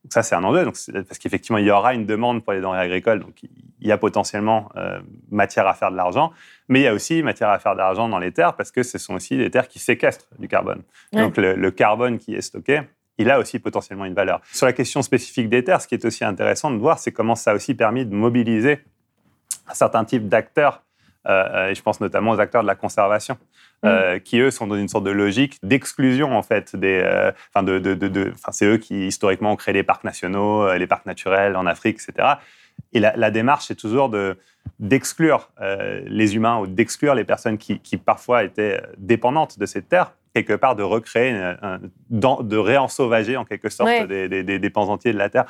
Donc 0.05 0.13
ça, 0.13 0.21
c'est 0.21 0.35
un 0.35 0.43
enjeu, 0.43 0.63
donc 0.65 0.75
parce 1.07 1.17
qu'effectivement, 1.17 1.57
il 1.57 1.65
y 1.65 1.71
aura 1.71 1.95
une 1.95 2.05
demande 2.05 2.43
pour 2.43 2.53
les 2.53 2.61
denrées 2.61 2.77
agricoles, 2.77 3.21
donc 3.21 3.41
il 3.41 3.87
y 3.87 3.91
a 3.91 3.97
potentiellement 3.97 4.69
euh, 4.77 4.99
matière 5.31 5.65
à 5.65 5.73
faire 5.73 5.89
de 5.89 5.97
l'argent, 5.97 6.31
mais 6.67 6.81
il 6.81 6.83
y 6.83 6.87
a 6.87 6.93
aussi 6.93 7.23
matière 7.23 7.49
à 7.49 7.57
faire 7.57 7.73
de 7.73 7.79
l'argent 7.79 8.07
dans 8.07 8.19
les 8.19 8.31
terres, 8.31 8.55
parce 8.55 8.69
que 8.69 8.83
ce 8.83 8.99
sont 8.99 9.15
aussi 9.15 9.35
des 9.35 9.49
terres 9.49 9.67
qui 9.67 9.79
séquestrent 9.79 10.27
du 10.37 10.47
carbone. 10.47 10.83
Donc 11.11 11.37
le, 11.37 11.71
carbone 11.71 12.19
qui 12.19 12.35
est 12.35 12.41
stocké, 12.41 12.81
il 13.17 13.31
a 13.31 13.39
aussi 13.39 13.57
potentiellement 13.57 14.05
une 14.05 14.13
valeur. 14.13 14.41
Sur 14.53 14.67
la 14.67 14.73
question 14.73 15.01
spécifique 15.01 15.49
des 15.49 15.63
terres, 15.63 15.81
ce 15.81 15.87
qui 15.87 15.95
est 15.95 16.05
aussi 16.05 16.23
intéressant 16.23 16.69
de 16.69 16.77
voir, 16.77 16.99
c'est 16.99 17.11
comment 17.11 17.33
ça 17.33 17.49
a 17.51 17.55
aussi 17.55 17.73
permis 17.73 18.05
de 18.05 18.13
mobiliser 18.13 18.81
un 19.67 19.73
certain 19.73 20.05
type 20.05 20.29
d'acteurs 20.29 20.83
euh, 21.27 21.69
et 21.69 21.75
je 21.75 21.81
pense 21.81 21.99
notamment 21.99 22.31
aux 22.31 22.39
acteurs 22.39 22.61
de 22.61 22.67
la 22.67 22.75
conservation, 22.75 23.37
euh, 23.85 24.15
mm. 24.15 24.19
qui 24.21 24.39
eux 24.39 24.51
sont 24.51 24.67
dans 24.67 24.75
une 24.75 24.87
sorte 24.87 25.03
de 25.03 25.11
logique 25.11 25.57
d'exclusion 25.63 26.37
en 26.37 26.41
fait 26.41 26.75
des, 26.75 27.01
euh, 27.03 27.31
enfin 27.53 27.63
de, 27.63 27.79
de, 27.79 27.93
de, 27.93 28.33
c'est 28.51 28.65
eux 28.65 28.77
qui 28.77 29.07
historiquement 29.07 29.51
ont 29.51 29.55
créé 29.55 29.73
les 29.73 29.83
parcs 29.83 30.03
nationaux, 30.03 30.73
les 30.75 30.87
parcs 30.87 31.05
naturels 31.05 31.55
en 31.55 31.65
Afrique, 31.65 31.99
etc. 32.07 32.35
Et 32.93 32.99
la, 32.99 33.15
la 33.15 33.31
démarche, 33.31 33.65
c'est 33.67 33.75
toujours 33.75 34.09
de 34.09 34.37
d'exclure 34.79 35.51
euh, 35.61 36.01
les 36.05 36.35
humains 36.35 36.57
ou 36.59 36.67
d'exclure 36.67 37.13
les 37.15 37.23
personnes 37.23 37.57
qui, 37.57 37.79
qui, 37.79 37.97
parfois 37.97 38.43
étaient 38.43 38.81
dépendantes 38.97 39.59
de 39.59 39.65
cette 39.65 39.87
terre, 39.87 40.13
quelque 40.33 40.53
part 40.53 40.75
de 40.75 40.83
recréer, 40.83 41.31
un, 41.31 41.79
de 42.09 42.57
réensauvager 42.57 43.37
en 43.37 43.45
quelque 43.45 43.69
sorte 43.69 43.89
Ouais. 43.89 44.07
des, 44.07 44.27
des, 44.27 44.43
des, 44.43 44.59
des 44.59 44.69
pans 44.69 44.89
entiers 44.89 45.13
de 45.13 45.17
la 45.17 45.29
terre 45.29 45.45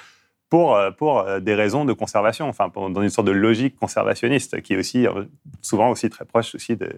pour, 0.50 0.76
euh, 0.76 0.92
pour 0.92 1.20
euh, 1.20 1.40
des 1.40 1.56
raisons 1.56 1.86
de 1.86 1.94
conservation, 1.94 2.48
enfin 2.48 2.70
pour- 2.70 2.90
dans 2.90 3.02
une 3.02 3.10
sorte 3.10 3.28
de 3.28 3.32
logique 3.32 3.76
conservationniste 3.78 4.62
qui 4.62 4.74
est 4.74 4.78
aussi 4.78 5.08
euh, 5.08 5.24
souvent 5.62 5.90
aussi 5.90 6.10
très 6.10 6.24
proche 6.26 6.54
aussi 6.56 6.76
de 6.76 6.90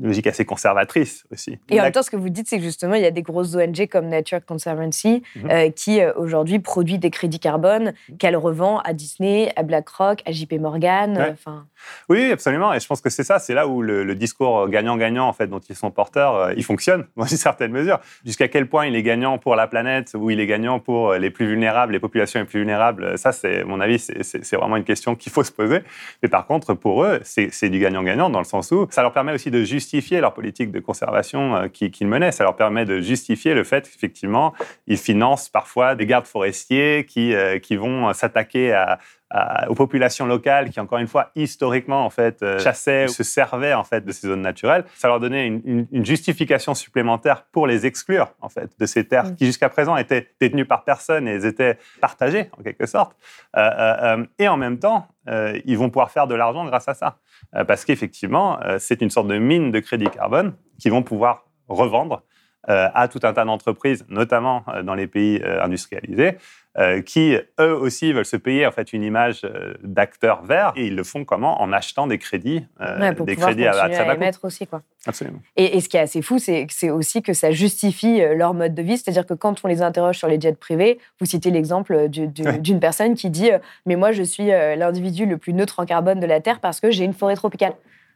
logique 0.00 0.26
assez 0.26 0.44
conservatrice 0.44 1.24
aussi. 1.32 1.58
Et 1.70 1.80
en 1.80 1.84
même 1.84 1.92
temps, 1.92 2.02
ce 2.02 2.10
que 2.10 2.16
vous 2.16 2.28
dites, 2.28 2.46
c'est 2.48 2.58
que 2.58 2.62
justement, 2.64 2.94
il 2.94 3.02
y 3.02 3.06
a 3.06 3.10
des 3.10 3.22
grosses 3.22 3.54
ONG 3.54 3.86
comme 3.88 4.08
Nature 4.08 4.44
Conservancy 4.44 5.22
Mhm. 5.36 5.50
euh, 5.50 5.70
qui 5.70 6.00
aujourd'hui 6.16 6.58
produit 6.58 6.98
des 6.98 7.10
crédits 7.10 7.38
carbone 7.40 7.92
qu'elle 8.18 8.36
revend 8.36 8.78
à 8.80 8.92
Disney, 8.92 9.52
à 9.56 9.62
BlackRock, 9.62 10.22
à 10.26 10.32
JP 10.32 10.54
Morgan. 10.60 11.16
Ouais. 11.16 11.30
Enfin, 11.32 11.66
Oui, 12.08 12.30
absolument. 12.30 12.72
Et 12.72 12.80
je 12.80 12.86
pense 12.86 13.00
que 13.00 13.10
c'est 13.10 13.24
ça, 13.24 13.38
c'est 13.38 13.54
là 13.54 13.66
où 13.66 13.82
le, 13.82 14.04
le 14.04 14.14
discours 14.14 14.68
gagnant-gagnant 14.68 15.26
en 15.28 15.32
fait 15.32 15.46
dont 15.48 15.60
ils 15.60 15.76
sont 15.76 15.90
porteurs, 15.90 16.34
euh, 16.36 16.54
il 16.56 16.64
fonctionne 16.64 17.06
dans 17.16 17.24
une 17.26 17.36
certaine 17.36 17.72
mesure. 17.72 18.00
Jusqu'à 18.24 18.48
quel 18.48 18.68
point 18.68 18.86
il 18.86 18.94
est 18.96 19.02
gagnant 19.02 19.38
pour 19.38 19.56
la 19.56 19.66
planète 19.66 20.12
ou 20.14 20.30
il 20.30 20.40
est 20.40 20.46
gagnant 20.46 20.78
pour 20.80 21.14
les 21.14 21.30
plus 21.30 21.46
vulnérables, 21.46 21.92
les 21.92 22.00
populations 22.00 22.40
plus 22.44 22.60
vulnérables. 22.60 23.04
euh, 23.04 23.16
Ça, 23.16 23.32
c'est 23.32 23.64
mon 23.64 23.80
avis, 23.80 23.98
c'est- 23.98 24.54
vraiment 24.56 24.76
une 24.76 24.84
question 24.84 25.14
qu'il 25.14 25.32
faut 25.32 25.42
se 25.44 25.52
poser. 25.52 25.80
Mais 26.22 26.28
par 26.28 26.46
contre, 26.46 26.74
pour 26.74 27.04
eux, 27.04 27.20
c'est 27.22 27.68
du 27.68 27.78
gagnant-gagnant 27.78 28.30
dans 28.30 28.38
le 28.38 28.44
sens 28.44 28.70
où 28.70 28.86
ça 28.90 29.02
leur 29.02 29.12
permet 29.12 29.32
aussi 29.32 29.50
de 29.50 29.62
justifier 29.64 30.20
leur 30.20 30.34
politique 30.34 30.70
de 30.70 30.80
conservation 30.80 31.56
euh, 31.56 31.68
qui- 31.68 31.90
qu'ils 31.90 32.06
menaient. 32.08 32.32
Ça 32.32 32.44
leur 32.44 32.56
permet 32.56 32.84
de 32.84 33.00
justifier 33.00 33.54
le 33.54 33.64
fait 33.64 33.88
qu'effectivement, 33.90 34.54
ils 34.86 34.98
financent 34.98 35.48
parfois 35.48 35.94
des 35.94 36.06
gardes 36.06 36.26
forestiers 36.26 37.04
qui, 37.08 37.34
euh, 37.34 37.58
qui 37.58 37.76
vont 37.76 38.12
s'attaquer 38.12 38.72
à, 38.72 38.98
à- 39.36 39.68
aux 39.70 39.74
populations 39.74 40.26
locales 40.26 40.70
qui, 40.70 40.78
encore 40.80 40.98
une 40.98 41.06
fois, 41.08 41.30
historiquement, 41.34 42.04
en 42.06 42.10
fait, 42.10 42.42
euh, 42.42 42.58
chassaient 42.58 43.06
ou 43.06 43.08
se 43.08 43.22
servaient, 43.24 43.74
en 43.74 43.82
fait, 43.84 44.04
de 44.04 44.12
ces 44.12 44.28
zones 44.28 44.42
naturelles. 44.42 44.84
Ça 44.94 45.08
leur 45.08 45.18
donnait 45.18 45.46
une, 45.46 45.60
une- 45.64 45.86
une 45.90 46.04
justification 46.06 46.74
supplémentaire 46.74 47.44
pour 47.52 47.66
les 47.66 47.84
exclure, 47.84 48.28
en 48.40 48.48
fait, 48.48 48.70
de 48.78 48.86
ces 48.86 49.06
terres 49.08 49.24
Mm. 49.30 49.34
qui, 49.36 49.46
jusqu'à 49.46 49.68
présent, 49.68 49.96
étaient 49.96 50.28
détenues 50.40 50.66
par 50.66 50.84
personne 50.84 51.26
et 51.26 51.32
elles 51.32 51.46
étaient 51.46 51.78
partagées, 52.00 52.48
en 52.58 52.62
quelque 52.62 52.86
sorte. 52.86 53.16
Euh, 53.56 53.60
euh, 53.60 54.16
euh, 54.18 54.26
et 54.38 54.46
en 54.48 54.56
même 54.56 54.78
temps, 54.78 55.08
euh, 55.28 55.58
ils 55.64 55.76
vont 55.78 55.90
pouvoir 55.90 56.10
faire 56.10 56.26
de 56.26 56.34
l'argent 56.34 56.64
grâce 56.66 56.88
à 56.88 56.94
ça. 56.94 57.16
Euh, 57.56 57.64
parce 57.64 57.84
qu'effectivement, 57.84 58.60
euh, 58.62 58.78
c'est 58.78 59.00
une 59.02 59.10
sorte 59.10 59.26
de 59.28 59.38
mine 59.38 59.70
de 59.72 59.80
crédit 59.80 60.08
carbone 60.10 60.54
qu'ils 60.78 60.92
vont 60.92 61.02
pouvoir 61.02 61.44
revendre 61.68 62.22
euh, 62.70 62.88
à 62.94 63.08
tout 63.08 63.20
un 63.24 63.32
tas 63.34 63.44
d'entreprises, 63.44 64.06
notamment 64.08 64.64
euh, 64.68 64.82
dans 64.82 64.94
les 64.94 65.06
pays 65.06 65.40
euh, 65.44 65.62
industrialisés, 65.62 66.38
euh, 66.78 67.00
qui 67.02 67.36
eux 67.60 67.74
aussi 67.76 68.12
veulent 68.12 68.24
se 68.24 68.36
payer 68.36 68.66
en 68.66 68.72
fait 68.72 68.92
une 68.92 69.02
image 69.02 69.42
euh, 69.44 69.74
d'acteurs 69.82 70.42
verts 70.42 70.72
et 70.76 70.86
ils 70.86 70.96
le 70.96 71.04
font 71.04 71.24
comment? 71.24 71.60
En 71.62 71.72
achetant 71.72 72.06
des 72.06 72.18
crédits, 72.18 72.66
euh, 72.80 73.00
ouais, 73.00 73.14
pour 73.14 73.26
des 73.26 73.36
crédits 73.36 73.66
à, 73.66 73.72
à 73.84 74.14
émettre 74.14 74.44
aussi. 74.44 74.66
Quoi. 74.66 74.82
Absolument. 75.06 75.38
Et, 75.56 75.76
et 75.76 75.80
ce 75.80 75.88
qui 75.88 75.96
est 75.96 76.00
assez 76.00 76.20
fou, 76.22 76.38
c'est 76.38 76.66
aussi 76.90 77.22
que 77.22 77.32
ça 77.32 77.50
justifie 77.52 78.20
euh, 78.22 78.34
leur 78.34 78.54
mode 78.54 78.74
de 78.74 78.82
vie. 78.82 78.98
C'est-à-dire 78.98 79.26
que 79.26 79.34
quand 79.34 79.64
on 79.64 79.68
les 79.68 79.82
interroge 79.82 80.18
sur 80.18 80.28
les 80.28 80.40
jets 80.40 80.54
privés, 80.54 80.98
vous 81.20 81.26
citez 81.26 81.50
l'exemple 81.50 82.08
du- 82.08 82.26
du- 82.26 82.42
Ouais. 82.44 82.58
d'une 82.58 82.80
personne 82.80 83.14
qui 83.14 83.30
dit 83.30 83.50
Mais 83.86 83.96
moi, 83.96 84.12
je 84.12 84.22
suis 84.22 84.46
l'individu 84.48 85.26
le 85.26 85.38
plus 85.38 85.52
neutre 85.54 85.80
en 85.80 85.86
carbone 85.86 86.20
de 86.20 86.26
la 86.26 86.40
Terre 86.40 86.60
parce 86.60 86.80
que 86.80 86.90
j'ai 86.90 87.04
une 87.04 87.14
forêt 87.14 87.36
tropicale. 87.36 87.74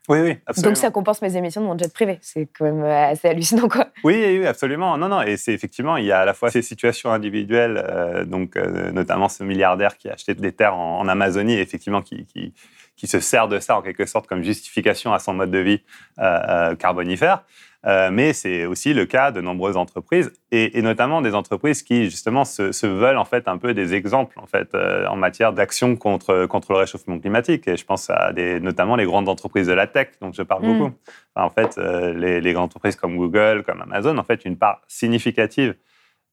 Oui, 0.09 0.21
oui, 0.21 0.39
absolument. 0.47 0.71
Donc 0.71 0.77
ça 0.79 0.91
compense 0.91 1.21
mes 1.21 1.37
émissions 1.37 1.61
de 1.61 1.67
mon 1.67 1.77
jet 1.77 1.93
privé. 1.93 2.19
C'est 2.23 2.49
quand 2.59 2.65
même 2.65 2.83
euh, 2.83 3.11
assez 3.11 3.29
hallucinant, 3.29 3.69
quoi. 3.69 3.89
Oui, 4.05 4.39
oui, 4.39 4.47
absolument. 4.47 4.97
Non, 4.97 5.09
non, 5.09 5.23
et 5.23 5.37
c'est 5.37 5.53
effectivement, 5.53 5.97
il 5.97 6.07
y 6.07 6.13
a 6.13 6.21
à 6.21 6.25
la 6.25 6.35
fois 6.35 6.51
ces 6.51 6.63
situations 6.63 7.13
individuelles, 7.13 7.85
euh, 7.89 8.25
donc 8.25 8.57
euh, 8.57 8.91
notamment 8.91 9.29
ce 9.29 9.45
milliardaire 9.45 9.99
qui 9.99 10.09
a 10.09 10.15
acheté 10.15 10.35
des 10.35 10.53
terres 10.53 10.75
en, 10.75 11.01
en 11.01 11.09
Amazonie, 11.09 11.55
et 11.55 11.61
effectivement, 11.61 12.01
qui, 12.01 12.25
qui, 12.25 12.55
qui 12.97 13.07
se 13.07 13.21
sert 13.21 13.49
de 13.49 13.61
ça 13.61 13.77
en 13.77 13.83
quelque 13.83 14.07
sorte 14.07 14.27
comme 14.27 14.43
justification 14.43 15.13
à 15.13 15.19
son 15.19 15.35
mode 15.35 15.51
de 15.51 15.59
vie 15.59 15.83
euh, 16.19 16.75
carbonifère. 16.75 17.45
Euh, 17.87 18.11
mais 18.13 18.33
c'est 18.33 18.67
aussi 18.67 18.93
le 18.93 19.07
cas 19.07 19.31
de 19.31 19.41
nombreuses 19.41 19.77
entreprises, 19.77 20.33
et, 20.51 20.79
et 20.79 20.83
notamment 20.83 21.23
des 21.23 21.35
entreprises 21.35 21.83
qui 21.83 22.05
justement 22.07 22.45
se, 22.45 22.73
se 22.73 22.87
veulent 22.87 23.17
en 23.17 23.25
fait 23.25 23.47
un 23.49 23.57
peu 23.57 23.73
des 23.73 23.95
exemples 23.95 24.39
en 24.41 24.47
fait 24.47 24.75
euh, 24.75 25.07
en 25.07 25.17
matière 25.17 25.53
d'action 25.53 25.95
contre 25.97 26.47
contre 26.47 26.73
le 26.73 26.79
réchauffement 26.79 27.19
climatique. 27.19 27.69
Et 27.69 27.77
je 27.77 27.85
pense 27.85 28.11
à 28.11 28.33
des, 28.33 28.61
notamment 28.61 28.97
les 28.97 29.05
grandes 29.05 29.29
entreprises 29.29 29.69
de 29.69 29.73
la 29.73 29.87
tech, 29.87 30.09
dont 30.21 30.33
je 30.33 30.43
parle 30.43 30.59
Mm. 30.63 30.79
beaucoup. 30.79 30.93
Enfin, 31.35 31.47
en 31.47 31.51
fait, 31.51 31.79
euh, 31.79 32.13
les, 32.15 32.41
les 32.41 32.53
grandes 32.53 32.67
entreprises 32.67 32.97
comme 32.97 33.17
Google, 33.17 33.63
comme 33.65 33.81
Amazon, 33.81 34.19
en 34.19 34.25
fait, 34.25 34.45
une 34.45 34.57
part 34.57 34.83
significative 34.89 35.75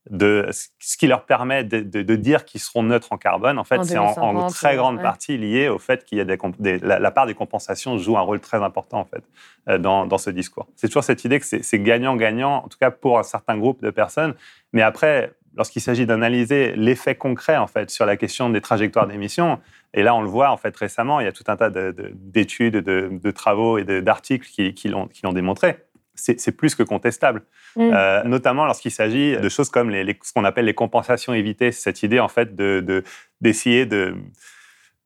de 0.10 0.48
ce 0.52 0.98
qui 0.98 1.08
leur 1.08 1.26
permet 1.26 1.64
de, 1.64 1.80
de- 1.80 2.02
de 2.04 2.16
dire 2.16 2.46
qu'ils 2.46 2.62
seront 2.62 2.84
neutres 2.84 3.12
en 3.12 3.18
carbone, 3.18 3.58
en 3.58 3.64
fait, 3.64 3.84
c'est 3.84 3.98
en, 3.98 4.06
en 4.06 4.34
2050, 4.34 4.54
très 4.54 4.76
grande 4.76 4.98
ouais. 4.98 5.02
partie 5.02 5.38
lié 5.38 5.68
au 5.68 5.80
fait 5.80 6.06
qu'il 6.06 6.18
y 6.20 6.22
a 6.22 6.26
des, 6.26 6.38
la, 6.80 7.00
la 7.00 7.12
part 7.12 7.26
des 7.26 7.34
compensations 7.34 7.98
joue 7.98 8.18
un 8.18 8.22
rôle 8.22 8.40
très 8.40 8.58
important 8.62 9.00
en 9.00 9.06
fait 9.06 9.24
euh, 9.70 9.78
dans, 9.80 10.06
dans 10.06 10.18
ce 10.20 10.30
discours. 10.30 10.68
C'est 10.76 10.88
toujours 10.88 11.04
cette 11.04 11.24
idée 11.26 11.40
que 11.40 11.46
c'est 11.46 11.80
gagnant-gagnant, 11.80 12.64
en 12.64 12.68
tout 12.68 12.78
cas 12.78 12.92
pour 12.92 13.18
un 13.18 13.24
certain 13.24 13.58
groupe 13.58 13.82
de 13.82 13.90
personnes. 13.90 14.36
Mais 14.74 14.84
après, 14.84 15.34
lorsqu'il 15.56 15.82
s'agit 15.82 16.06
d'analyser 16.06 16.76
l'effet 16.76 17.16
concret 17.16 17.58
en 17.58 17.66
fait 17.68 17.90
sur 17.90 18.06
la 18.06 18.16
question 18.18 18.50
des 18.52 18.62
trajectoires 18.62 19.08
d'émissions, 19.08 19.60
et 19.96 20.04
là 20.04 20.14
on 20.14 20.22
le 20.22 20.28
voit 20.28 20.52
en 20.52 20.58
fait 20.58 20.76
récemment, 20.78 21.20
il 21.20 21.24
y 21.26 21.30
a 21.30 21.32
tout 21.32 21.46
un 21.48 21.56
tas 21.58 21.70
de- 21.72 21.92
de- 21.92 22.12
d'études, 22.14 22.76
de, 22.78 23.10
de 23.12 23.32
travaux 23.32 23.78
et 23.80 23.86
d'articles 24.02 24.48
qui, 24.48 24.74
qui 24.76 24.90
l'ont 24.90 25.34
démontré. 25.34 25.78
C'est 26.16 26.52
plus 26.56 26.76
que 26.76 26.84
contestable. 26.84 27.44
Mm. 27.76 27.92
Euh, 27.94 28.24
notamment 28.24 28.66
lorsqu'il 28.66 28.92
s'agit 28.92 29.38
de 29.38 29.50
choses 29.50 29.70
comme 29.70 29.90
les, 29.90 30.04
les- 30.04 30.18
ce 30.24 30.32
qu'on 30.34 30.46
appelle 30.46 30.66
les 30.66 30.74
compensations 30.74 31.34
évitées, 31.34 31.72
cette 31.72 32.04
idée 32.04 32.20
en 32.20 32.28
fait 32.30 32.56
de 32.56 32.80
de- 32.80 33.04
d'essayer 33.42 33.86
de, 33.86 34.16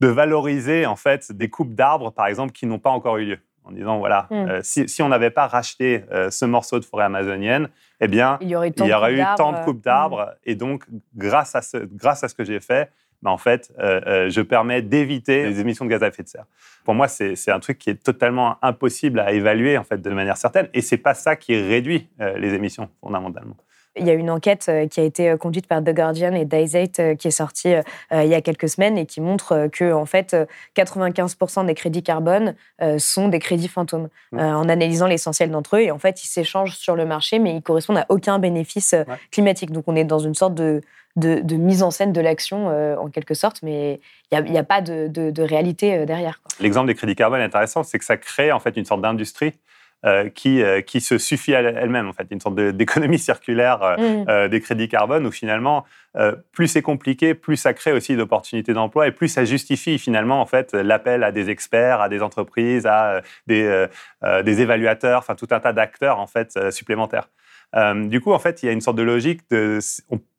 de 0.01 0.07
valoriser 0.07 0.85
en 0.85 0.95
fait 0.95 1.31
des 1.31 1.49
coupes 1.49 1.73
d'arbres 1.73 2.11
par 2.11 2.27
exemple 2.27 2.51
qui 2.53 2.65
n'ont 2.65 2.79
pas 2.79 2.89
encore 2.91 3.17
eu 3.17 3.25
lieu, 3.25 3.39
en 3.65 3.71
disant 3.71 3.97
voilà 3.97 4.27
Mm. 4.29 4.33
euh, 4.35 4.59
si, 4.63 4.87
si 4.87 5.01
on 5.01 5.09
n'avait 5.09 5.31
pas 5.31 5.47
racheté 5.47 6.05
euh, 6.11 6.29
ce 6.29 6.45
morceau 6.45 6.79
de 6.79 6.85
forêt 6.85 7.05
amazonienne, 7.05 7.69
eh 7.99 8.07
bien 8.07 8.37
Il 8.41 8.49
y 8.49 8.55
aurait, 8.55 8.69
il 8.77 8.85
y 8.85 8.93
aurait 8.93 9.13
eu 9.15 9.23
tant 9.35 9.51
de 9.51 9.57
coupes 9.57 9.65
coupes 9.65 9.83
d'arbres 9.83 10.33
et 10.45 10.55
donc 10.55 10.85
grâce 11.15 11.55
à 11.55 11.61
ce 11.61 11.77
grâce 11.77 12.23
à 12.23 12.27
ce 12.29 12.35
que 12.35 12.43
j'ai 12.43 12.59
fait 12.59 12.91
ben, 13.21 13.31
en 13.31 13.37
fait, 13.37 13.71
euh, 13.79 14.01
euh, 14.07 14.29
je 14.29 14.41
permets 14.41 14.81
d'éviter 14.81 15.45
les 15.45 15.59
émissions 15.59 15.85
de 15.85 15.89
gaz 15.89 16.01
à 16.03 16.07
effet 16.07 16.23
de 16.23 16.27
serre. 16.29 16.45
Pour 16.85 16.93
moi, 16.93 17.07
c'est 17.07 17.51
un 17.51 17.59
truc 17.59 17.77
qui 17.77 17.89
est 17.89 18.01
totalement 18.03 18.55
impossible 18.61 19.19
à 19.19 19.31
évaluer 19.33 19.77
en 19.77 19.83
fait 19.83 20.01
de 20.01 20.09
manière 20.09 20.37
certaine, 20.37 20.69
et 20.73 20.81
c'est 20.81 20.97
pas 20.97 21.13
ça 21.13 21.35
qui 21.35 21.55
réduit 21.61 22.07
euh, 22.21 22.37
les 22.37 22.53
émissions 22.53 22.89
fondamentalement. 23.01 23.55
Il 23.99 24.05
y 24.05 24.11
a 24.11 24.13
une 24.13 24.29
enquête 24.29 24.71
qui 24.91 24.99
a 24.99 25.03
été 25.03 25.35
conduite 25.39 25.65
par 25.67 25.83
The 25.83 25.89
Guardian 25.93 26.33
et 26.33 26.45
Dysate 26.45 27.17
qui 27.17 27.27
est 27.27 27.31
sortie 27.31 27.73
il 28.13 28.27
y 28.27 28.35
a 28.35 28.39
quelques 28.41 28.69
semaines 28.69 28.97
et 28.99 29.07
qui 29.07 29.19
montre 29.19 29.67
que 29.73 29.91
en 29.91 30.05
fait 30.05 30.35
euh, 30.35 30.45
95% 30.77 31.65
des 31.65 31.73
crédits 31.73 32.03
carbone 32.03 32.55
sont 32.97 33.27
des 33.27 33.39
crédits 33.39 33.67
fantômes 33.67 34.09
Mm. 34.31 34.39
euh, 34.39 34.53
en 34.55 34.69
analysant 34.69 35.07
l'essentiel 35.07 35.49
d'entre 35.49 35.77
eux 35.77 35.81
et 35.81 35.91
en 35.91 35.97
fait 35.97 36.23
ils 36.23 36.27
s'échangent 36.27 36.75
sur 36.77 36.95
le 36.95 37.05
marché 37.05 37.39
mais 37.39 37.55
ils 37.55 37.61
correspondent 37.63 37.97
à 37.97 38.05
aucun 38.09 38.37
bénéfice 38.37 38.93
Ouais. 38.93 39.15
climatique 39.31 39.71
donc 39.71 39.85
on 39.87 39.95
est 39.95 40.03
dans 40.03 40.19
une 40.19 40.35
sorte 40.35 40.53
de 40.53 40.81
de, 41.19 41.39
de 41.41 41.55
mise 41.55 41.83
en 41.83 41.91
scène 41.91 42.13
de 42.13 42.21
l'action 42.21 42.69
euh, 42.69 42.95
en 42.97 43.09
quelque 43.09 43.33
sorte 43.33 43.61
mais 43.61 43.99
il 44.31 44.43
n'y 44.43 44.57
a, 44.57 44.63
pas 44.63 44.81
de, 44.81 45.07
de- 45.07 45.31
de 45.31 45.41
réalité 45.43 45.95
euh, 45.95 46.05
derrière. 46.05 46.39
L'exemple 46.59 46.87
des 46.87 46.95
crédits 46.95 47.15
carbone 47.15 47.41
est 47.41 47.45
intéressant, 47.45 47.83
c'est 47.83 47.99
que 47.99 48.05
ça 48.05 48.17
crée 48.17 48.51
en 48.51 48.59
fait 48.59 48.77
une 48.77 48.85
sorte 48.85 49.01
d'industrie 49.01 49.53
euh, 50.05 50.29
qui, 50.29 50.61
euh, 50.63 50.79
qui 50.81 51.01
se 51.01 51.17
suffit 51.17 51.53
à 51.53 51.59
elle-même, 51.59 52.07
en 52.07 52.13
fait, 52.13 52.25
une 52.31 52.39
sorte 52.39 52.55
d'économie 52.55 53.19
circulaire 53.19 53.83
euh, 53.83 53.97
Mm. 53.97 54.25
euh, 54.29 54.47
des 54.47 54.61
crédits 54.61 54.87
carbone 54.87 55.25
où 55.27 55.31
finalement, 55.31 55.83
plus 56.53 56.67
c'est 56.67 56.81
compliqué, 56.81 57.33
plus 57.35 57.57
ça 57.57 57.73
crée 57.73 57.91
aussi 57.91 58.15
d'opportunités 58.15 58.73
d'emploi 58.73 59.07
et 59.07 59.11
plus 59.11 59.27
ça 59.27 59.45
justifie 59.45 59.99
finalement 59.99 60.41
en 60.41 60.45
fait 60.45 60.73
l'appel 60.73 61.23
à 61.23 61.31
des 61.31 61.49
experts, 61.49 62.01
à 62.01 62.07
des 62.09 62.21
entreprises, 62.23 62.85
à 62.87 63.21
des, 63.45 63.85
des 64.43 64.61
évaluateurs, 64.61 65.19
enfin 65.19 65.35
tout 65.35 65.47
un 65.51 65.59
tas 65.59 65.71
d'acteurs 65.73 66.17
en 66.19 66.25
fait 66.27 66.71
supplémentaires. 66.71 67.29
Du 68.07 68.21
coup, 68.21 68.33
en 68.33 68.39
fait, 68.39 68.63
il 68.63 68.65
y 68.65 68.69
a 68.69 68.71
une 68.71 68.81
sorte 68.81 68.97
de 68.97 69.03
logique 69.03 69.41
de- 69.51 69.77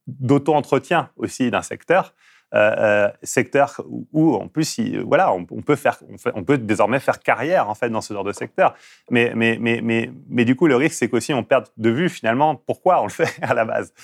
d'auto-entretien 0.06 1.10
aussi 1.16 1.50
d'un 1.50 1.62
secteur. 1.62 2.14
euh, 2.52 2.74
euh, 3.06 3.08
secteur 3.22 3.80
où, 3.88 4.08
où, 4.12 4.34
en 4.34 4.48
plus, 4.48 4.78
il- 4.78 5.02
voilà, 5.02 5.32
on, 5.32 5.46
on 5.52 5.62
peut 5.62 5.76
faire, 5.76 5.96
on, 6.12 6.18
fait- 6.18 6.32
on 6.34 6.42
peut 6.42 6.58
désormais 6.58 6.98
faire 6.98 7.20
carrière 7.20 7.68
en 7.70 7.76
fait 7.76 7.90
dans 7.90 8.00
ce 8.00 8.12
genre 8.12 8.24
de 8.24 8.32
secteur. 8.32 8.74
Mais, 9.08 9.30
mais, 9.36 9.56
mais, 9.60 9.80
mais, 9.84 10.10
mais 10.28 10.44
du 10.44 10.56
coup, 10.56 10.66
le 10.66 10.74
risque, 10.74 10.96
c'est 10.96 11.08
qu'aussi 11.08 11.32
on 11.32 11.44
perde 11.44 11.68
de 11.76 11.90
vue 11.90 12.08
finalement 12.08 12.56
pourquoi 12.56 13.02
on 13.02 13.04
le 13.04 13.10
fait 13.10 13.38
à 13.42 13.54
la 13.54 13.64
base. 13.64 13.94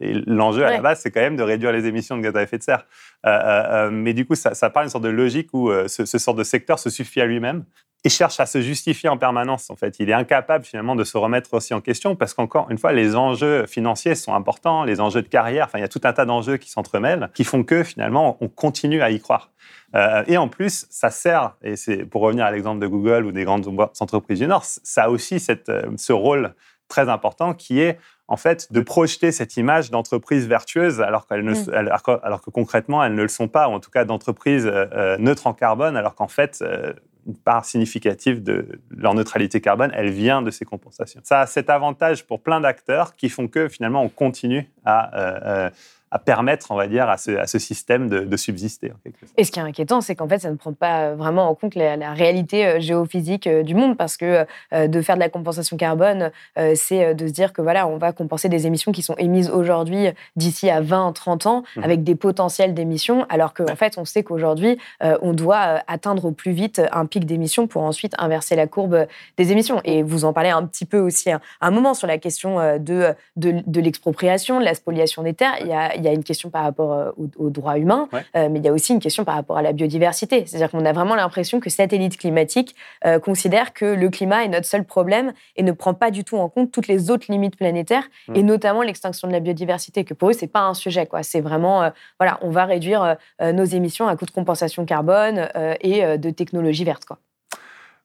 Et 0.00 0.14
l'enjeu 0.26 0.64
à 0.64 0.70
la 0.70 0.80
base, 0.82 1.00
c'est 1.00 1.12
quand 1.12 1.20
même 1.20 1.36
de 1.36 1.44
réduire 1.44 1.70
les 1.70 1.86
émissions 1.86 2.16
de 2.16 2.22
gaz 2.22 2.34
à 2.34 2.42
effet 2.42 2.58
de 2.58 2.64
serre. 2.64 2.86
Euh, 3.24 3.28
euh, 3.30 3.86
euh, 3.86 3.90
mais 3.92 4.14
du 4.14 4.26
coup, 4.26 4.34
ça, 4.34 4.52
ça 4.54 4.68
part 4.68 4.82
d'une 4.82 4.90
sorte 4.90 5.04
de 5.04 5.08
logique 5.08 5.50
où 5.52 5.70
euh, 5.70 5.86
ce, 5.86 6.04
ce 6.04 6.18
sort 6.18 6.34
de 6.34 6.42
secteur 6.42 6.80
se 6.80 6.90
suffit 6.90 7.20
à 7.20 7.26
lui-même 7.26 7.64
et 8.04 8.08
cherche 8.08 8.40
à 8.40 8.46
se 8.46 8.60
justifier 8.60 9.08
en 9.08 9.16
permanence. 9.16 9.70
En 9.70 9.76
fait, 9.76 9.96
il 10.00 10.10
est 10.10 10.14
incapable 10.14 10.64
finalement 10.64 10.96
de 10.96 11.04
se 11.04 11.16
remettre 11.16 11.54
aussi 11.54 11.72
en 11.72 11.80
question 11.80 12.16
parce 12.16 12.34
qu'encore 12.34 12.70
une 12.70 12.78
fois, 12.78 12.92
les 12.92 13.14
enjeux 13.14 13.66
financiers 13.66 14.14
sont 14.14 14.34
importants, 14.34 14.84
les 14.84 15.00
enjeux 15.00 15.22
de 15.22 15.28
carrière. 15.28 15.66
Enfin, 15.66 15.78
il 15.78 15.82
y 15.82 15.84
a 15.84 15.88
tout 15.88 16.00
un 16.04 16.12
tas 16.12 16.24
d'enjeux 16.24 16.56
qui 16.56 16.70
s'entremêlent, 16.70 17.30
qui 17.34 17.44
font 17.44 17.62
que 17.62 17.84
finalement, 17.84 18.36
on 18.40 18.48
continue 18.48 19.02
à 19.02 19.10
y 19.10 19.20
croire. 19.20 19.50
Euh, 19.94 20.24
et 20.26 20.36
en 20.36 20.48
plus, 20.48 20.86
ça 20.90 21.10
sert, 21.10 21.54
et 21.62 21.76
c'est 21.76 22.04
pour 22.04 22.22
revenir 22.22 22.44
à 22.44 22.50
l'exemple 22.50 22.80
de 22.80 22.86
Google 22.86 23.24
ou 23.26 23.32
des 23.32 23.44
grandes 23.44 23.68
entreprises 24.00 24.40
du 24.40 24.46
Nord, 24.46 24.64
ça 24.64 25.04
a 25.04 25.08
aussi 25.08 25.38
cette, 25.38 25.68
euh, 25.68 25.82
ce 25.96 26.12
rôle 26.12 26.54
très 26.88 27.08
important 27.08 27.54
qui 27.54 27.80
est 27.80 27.98
en 28.32 28.36
fait, 28.36 28.72
de 28.72 28.80
projeter 28.80 29.30
cette 29.30 29.58
image 29.58 29.90
d'entreprise 29.90 30.46
vertueuse 30.48 31.02
alors, 31.02 31.26
qu'elles 31.26 31.44
ne, 31.44 31.52
Mm. 31.52 31.74
alors, 31.74 32.02
que, 32.02 32.12
alors 32.22 32.40
que 32.40 32.48
concrètement, 32.48 33.04
elles 33.04 33.14
ne 33.14 33.20
le 33.20 33.28
sont 33.28 33.46
pas, 33.46 33.68
ou 33.68 33.72
en 33.72 33.80
tout 33.80 33.90
cas 33.90 34.06
d'entreprise 34.06 34.66
euh, 34.66 35.18
neutre 35.18 35.46
en 35.46 35.52
carbone, 35.52 35.98
alors 35.98 36.14
qu'en 36.14 36.28
fait, 36.28 36.60
euh, 36.62 36.94
une 37.26 37.36
part 37.36 37.64
significative 37.64 38.42
de 38.42 38.80
leur 38.90 39.14
neutralité 39.14 39.60
carbone, 39.60 39.90
elle 39.94 40.10
vient 40.10 40.42
de 40.42 40.50
ces 40.50 40.64
compensations. 40.64 41.20
Ça 41.24 41.40
a 41.40 41.46
cet 41.46 41.70
avantage 41.70 42.24
pour 42.24 42.40
plein 42.40 42.60
d'acteurs 42.60 43.14
qui 43.16 43.28
font 43.28 43.48
que 43.48 43.68
finalement, 43.68 44.02
on 44.02 44.08
continue 44.08 44.68
à, 44.84 45.16
euh, 45.16 45.40
euh, 45.44 45.70
à 46.14 46.18
permettre, 46.18 46.66
on 46.70 46.76
va 46.76 46.86
dire, 46.86 47.08
à 47.08 47.16
ce, 47.16 47.30
à 47.32 47.46
ce 47.46 47.58
système 47.58 48.08
de, 48.08 48.20
de 48.20 48.36
subsister. 48.36 48.92
en 48.92 48.98
quelque 49.02 49.20
sorte. 49.20 49.32
Et 49.38 49.44
ce 49.44 49.50
qui 49.50 49.58
est 49.58 49.62
inquiétant, 49.62 50.00
c'est 50.02 50.14
qu'en 50.14 50.28
fait, 50.28 50.38
ça 50.40 50.50
ne 50.50 50.56
prend 50.56 50.72
pas 50.74 51.14
vraiment 51.14 51.48
en 51.48 51.54
compte 51.54 51.74
la, 51.74 51.96
la 51.96 52.12
réalité 52.12 52.66
euh, 52.66 52.80
géophysique 52.80 53.46
euh, 53.46 53.62
du 53.62 53.74
monde, 53.74 53.96
parce 53.96 54.16
que 54.18 54.44
euh, 54.74 54.86
de 54.88 55.00
faire 55.00 55.14
de 55.16 55.20
la 55.20 55.30
compensation 55.30 55.76
carbone, 55.78 56.30
euh, 56.58 56.74
c'est 56.76 57.14
de 57.14 57.26
se 57.26 57.32
dire 57.32 57.52
que 57.54 57.62
voilà, 57.62 57.86
on 57.88 57.96
va 57.96 58.12
compenser 58.12 58.48
des 58.50 58.66
émissions 58.66 58.92
qui 58.92 59.00
sont 59.02 59.16
émises 59.16 59.48
aujourd'hui 59.50 60.08
d'ici 60.36 60.68
à 60.68 60.80
20, 60.82 61.12
30 61.12 61.46
ans, 61.46 61.62
Mhm. 61.76 61.84
avec 61.84 62.04
des 62.04 62.14
potentiels 62.14 62.74
d'émissions, 62.74 63.24
alors 63.30 63.54
qu'en 63.54 63.74
fait, 63.76 63.96
on 63.96 64.04
sait 64.04 64.22
qu'aujourd'hui, 64.22 64.78
euh, 65.02 65.16
on 65.22 65.32
doit 65.32 65.80
atteindre 65.86 66.26
au 66.26 66.32
plus 66.32 66.52
vite 66.52 66.82
un 66.92 67.06
pic 67.06 67.24
d'émissions 67.24 67.66
pour 67.66 67.82
ensuite 67.82 68.12
inverser 68.18 68.54
la 68.56 68.66
courbe 68.66 69.06
des 69.38 69.50
émissions. 69.52 69.80
Et 69.84 70.02
vous 70.02 70.26
en 70.26 70.32
parlez 70.34 70.50
un 70.50 70.66
petit 70.66 70.84
peu 70.84 70.98
aussi 70.98 71.30
à 71.30 71.40
un 71.62 71.70
moment 71.70 71.94
sur 71.94 72.06
la 72.06 72.18
question 72.18 72.58
de, 72.78 73.14
de, 73.36 73.62
de 73.66 73.80
l'expropriation, 73.80 74.60
de 74.60 74.64
la 74.64 74.74
spoliation 74.74 75.22
des 75.22 75.32
terres. 75.34 75.54
Il 75.60 75.68
y 75.68 75.72
a, 75.72 75.96
il 76.02 76.06
y 76.06 76.08
a 76.08 76.12
une 76.12 76.24
question 76.24 76.50
par 76.50 76.64
rapport 76.64 76.92
euh, 76.92 77.10
aux, 77.16 77.28
aux 77.46 77.50
droits 77.50 77.78
humains, 77.78 78.08
Ouais. 78.12 78.24
euh, 78.36 78.48
mais 78.50 78.58
il 78.58 78.64
y 78.64 78.68
a 78.68 78.72
aussi 78.72 78.92
une 78.92 78.98
question 79.00 79.24
par 79.24 79.34
rapport 79.36 79.56
à 79.56 79.62
la 79.62 79.72
biodiversité. 79.72 80.44
C'est-à-dire 80.46 80.70
qu'on 80.70 80.84
a 80.84 80.92
vraiment 80.92 81.14
l'impression 81.14 81.60
que 81.60 81.70
Satellite 81.70 82.16
Climatique 82.18 82.74
euh, 83.06 83.18
considère 83.18 83.72
que 83.72 83.84
le 83.84 84.08
climat 84.10 84.44
est 84.44 84.48
notre 84.48 84.66
seul 84.66 84.84
problème 84.84 85.32
et 85.56 85.62
ne 85.62 85.72
prend 85.72 85.94
pas 85.94 86.10
du 86.10 86.24
tout 86.24 86.36
en 86.36 86.48
compte 86.48 86.70
toutes 86.72 86.88
les 86.88 87.10
autres 87.10 87.26
limites 87.30 87.56
planétaires, 87.56 88.04
Mm. 88.28 88.36
et 88.36 88.42
notamment 88.42 88.82
l'extinction 88.82 89.28
de 89.28 89.32
la 89.32 89.40
biodiversité, 89.40 90.04
que 90.04 90.14
pour 90.14 90.30
eux, 90.30 90.32
c'est 90.32 90.46
pas 90.46 90.60
un 90.62 90.74
sujet. 90.74 91.06
quoi. 91.06 91.22
C'est 91.22 91.40
vraiment, 91.40 91.82
euh, 91.84 91.90
voilà, 92.18 92.38
on 92.42 92.50
va 92.50 92.64
réduire 92.64 93.16
nos 93.40 93.64
émissions 93.64 94.08
à 94.08 94.16
coup 94.16 94.26
de 94.26 94.30
compensation 94.30 94.84
carbone 94.84 95.48
et 95.80 96.18
de 96.18 96.30
technologie 96.30 96.84
verte. 96.84 97.04
Quoi. 97.04 97.18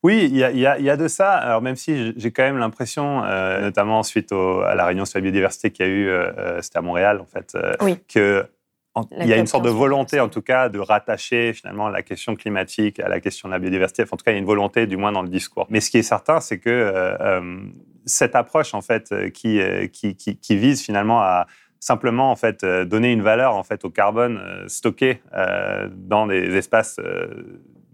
Oui, 0.03 0.27
il 0.31 0.37
y, 0.37 0.43
a, 0.43 0.51
y 0.51 0.83
y 0.83 0.97
de 0.97 1.07
ça. 1.07 1.33
Alors 1.33 1.61
même 1.61 1.75
si 1.75 2.13
j'ai 2.17 2.31
quand 2.31 2.43
même 2.43 2.57
l'impression, 2.59 3.23
euh, 3.25 3.61
notamment 3.61 4.03
suite 4.03 4.31
au- 4.31 4.61
à 4.61 4.75
la 4.75 4.85
réunion 4.85 5.05
sur 5.05 5.17
la 5.17 5.23
biodiversité 5.23 5.71
qu'il 5.71 5.85
y 5.85 5.89
a 5.89 5.91
eu, 5.91 6.07
euh, 6.07 6.31
euh, 6.37 6.61
c'était 6.61 6.77
à 6.77 6.81
Montréal 6.81 7.19
en 7.19 7.25
fait, 7.25 7.53
euh, 7.55 7.73
Oui. 7.81 7.97
que 8.07 8.45
en- 8.93 9.03
La 9.11 9.23
il 9.25 9.29
y 9.29 9.33
a 9.33 9.37
une 9.37 9.47
sorte 9.47 9.63
de 9.63 9.69
15, 9.69 9.77
volonté 9.77 10.19
en 10.19 10.29
tout 10.29 10.41
cas 10.41 10.69
de 10.69 10.79
rattacher 10.79 11.53
finalement 11.53 11.89
la 11.89 12.01
question 12.03 12.35
climatique 12.35 12.99
à 12.99 13.09
la 13.09 13.19
question 13.19 13.47
de 13.49 13.53
la 13.53 13.59
biodiversité. 13.59 14.03
Enfin, 14.03 14.11
en 14.13 14.17
tout 14.17 14.23
cas, 14.23 14.31
il 14.31 14.35
y 14.35 14.37
a 14.37 14.39
une 14.39 14.45
volonté 14.45 14.85
du 14.87 14.97
moins 14.97 15.11
dans 15.11 15.21
le 15.23 15.29
discours. 15.29 15.67
Mais 15.69 15.81
ce 15.81 15.89
qui 15.91 15.97
est 15.97 16.03
certain, 16.03 16.39
c'est 16.39 16.59
que 16.59 16.69
euh, 16.69 17.59
cette 18.05 18.35
approche 18.35 18.73
en 18.73 18.81
fait 18.81 19.13
qui, 19.33 19.59
qui, 19.91 20.15
qui, 20.15 20.37
qui 20.37 20.57
vise 20.57 20.81
finalement 20.83 21.21
à 21.21 21.47
simplement 21.79 22.31
en 22.31 22.35
fait 22.35 22.65
donner 22.65 23.11
une 23.11 23.21
valeur 23.21 23.55
en 23.55 23.63
fait 23.63 23.85
au 23.85 23.89
carbone 23.91 24.41
stocké 24.67 25.21
euh, 25.35 25.87
dans 25.91 26.25
des 26.25 26.55
espaces 26.55 26.97
euh, 26.99 27.27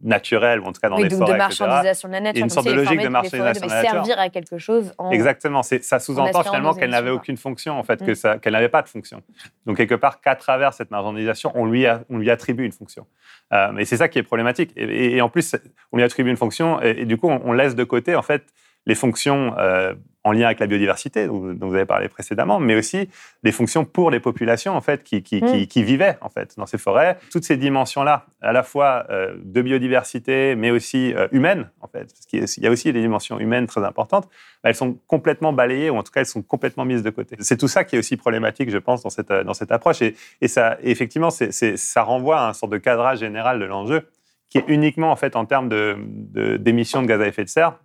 naturels 0.03 0.59
ou 0.59 0.65
en 0.65 0.71
tout 0.73 0.81
cas 0.81 0.89
dans 0.89 0.97
Oui, 0.97 1.07
donc 1.07 1.19
forêts, 1.19 1.31
de 1.31 1.37
etc. 1.37 1.37
marchandisation 1.67 2.07
de 2.09 2.13
la 2.13 2.19
nature. 2.19 2.37
une 2.37 2.41
comme 2.43 2.49
sorte 2.49 2.65
de 2.65 2.71
les 2.71 2.77
logique 2.77 2.97
de 2.97 3.03
les 3.03 3.09
marchandisation 3.09 3.65
de 3.67 3.71
la 3.71 3.75
nature. 3.83 3.91
servir 3.91 4.19
à 4.19 4.29
quelque 4.29 4.57
chose 4.57 4.93
en, 4.97 5.11
Exactement, 5.11 5.63
ça 5.63 5.99
sous-entend 5.99 6.43
finalement 6.43 6.73
qu'elle 6.73 6.89
n'avait 6.89 7.09
aucune 7.09 7.37
fonction, 7.37 7.77
en 7.79 7.83
fait, 7.83 8.01
Mm. 8.01 8.39
qu'elle 8.39 8.53
n'avait 8.53 8.69
pas 8.69 8.81
de 8.81 8.89
fonction. 8.89 9.21
Donc 9.65 9.77
quelque 9.77 9.95
part, 9.95 10.19
qu'à 10.21 10.35
travers 10.35 10.73
cette 10.73 10.91
marginalisation, 10.91 11.51
on 11.55 11.65
lui, 11.65 11.85
a- 11.87 12.03
on 12.09 12.17
lui 12.17 12.29
attribue 12.29 12.65
une 12.65 12.71
fonction. 12.71 13.05
Euh, 13.53 13.69
mais 13.73 13.85
c'est 13.85 13.97
ça 13.97 14.07
qui 14.09 14.19
est 14.19 14.23
problématique. 14.23 14.71
Et, 14.75 14.83
et- 14.83 15.15
et 15.17 15.21
en 15.21 15.29
plus, 15.29 15.55
on 15.91 15.97
lui 15.97 16.03
attribue 16.03 16.29
une 16.29 16.37
fonction, 16.37 16.81
et, 16.81 17.01
et 17.01 17.05
du 17.05 17.17
coup, 17.17 17.29
on, 17.29 17.41
on 17.45 17.51
laisse 17.53 17.75
de 17.75 17.83
côté, 17.83 18.15
en 18.15 18.21
fait, 18.21 18.43
les 18.85 18.95
fonctions 18.95 19.55
euh, 19.57 19.93
en 20.25 20.31
lien 20.31 20.45
avec 20.45 20.59
la 20.59 20.67
biodiversité, 20.67 21.27
dont, 21.27 21.53
dont 21.53 21.67
vous 21.67 21.75
avez 21.75 21.85
parlé 21.85 22.07
précédemment, 22.07 22.59
mais 22.59 22.75
aussi 22.75 23.09
des 23.43 23.51
fonctions 23.51 23.83
pour 23.83 24.09
les 24.09 24.21
populations, 24.21 24.73
en 24.73 24.79
fait, 24.81 25.03
qui, 25.03 25.21
qui, 25.21 25.41
qui- 25.41 25.63
Mm. 25.63 25.67
qui 25.67 25.83
vivaient, 25.83 26.17
en 26.21 26.29
fait, 26.29 26.53
dans 26.57 26.65
ces 26.65 26.77
forêts. 26.77 27.17
Toutes 27.31 27.43
ces 27.43 27.57
dimensions-là, 27.57 28.25
à 28.41 28.53
la 28.53 28.63
fois 28.63 29.05
euh, 29.09 29.35
de 29.43 29.61
biodiversité, 29.61 30.55
mais 30.55 30.71
aussi 30.71 31.13
euh, 31.13 31.27
humaines, 31.31 31.69
en 31.81 31.87
fait, 31.87 32.05
parce 32.13 32.25
qu'il 32.27 32.63
y 32.63 32.67
a- 32.67 32.71
aussi 32.71 32.93
des 32.93 33.01
dimensions 33.01 33.37
humaines 33.39 33.67
très 33.67 33.83
importantes, 33.83 34.29
bah, 34.63 34.69
elles 34.69 34.75
sont 34.75 34.97
complètement 35.07 35.51
balayées, 35.53 35.89
ou 35.89 35.97
en 35.97 36.03
tout 36.03 36.11
cas, 36.11 36.21
elles 36.21 36.25
sont 36.25 36.41
complètement 36.41 36.85
mises 36.85 37.03
de 37.03 37.09
côté. 37.09 37.35
C'est 37.39 37.57
tout 37.57 37.67
ça 37.67 37.83
qui 37.83 37.97
est 37.97 37.99
aussi 37.99 38.15
problématique, 38.17 38.69
je 38.69 38.77
pense, 38.77 39.03
dans 39.03 39.09
cette, 39.09 39.29
euh, 39.31 39.43
dans 39.43 39.53
cette 39.53 39.71
approche. 39.73 40.01
Et, 40.01 40.15
et 40.41 40.47
ça, 40.47 40.77
effectivement, 40.83 41.29
ça 41.31 42.01
renvoie 42.03 42.39
à 42.39 42.47
un 42.49 42.53
sorte 42.53 42.71
de 42.71 42.77
cadrage 42.77 43.19
général 43.19 43.59
de 43.59 43.65
l'enjeu, 43.65 44.07
qui 44.49 44.57
est 44.59 44.65
uniquement, 44.67 45.11
en 45.11 45.15
fait, 45.17 45.35
en 45.35 45.45
termes 45.45 45.67
de- 45.67 45.97
de- 45.99 46.55
d'émissions 46.57 47.01
de, 47.01 47.07
gaz 47.07 47.19
à 47.21 47.27
effet 47.27 47.43
de 47.43 47.49
serre, 47.49 47.77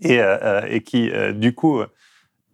et, 0.00 0.20
euh, 0.20 0.38
euh, 0.42 0.62
et 0.68 0.82
qui, 0.82 1.10
euh, 1.10 1.32
du 1.32 1.54
coup, 1.54 1.82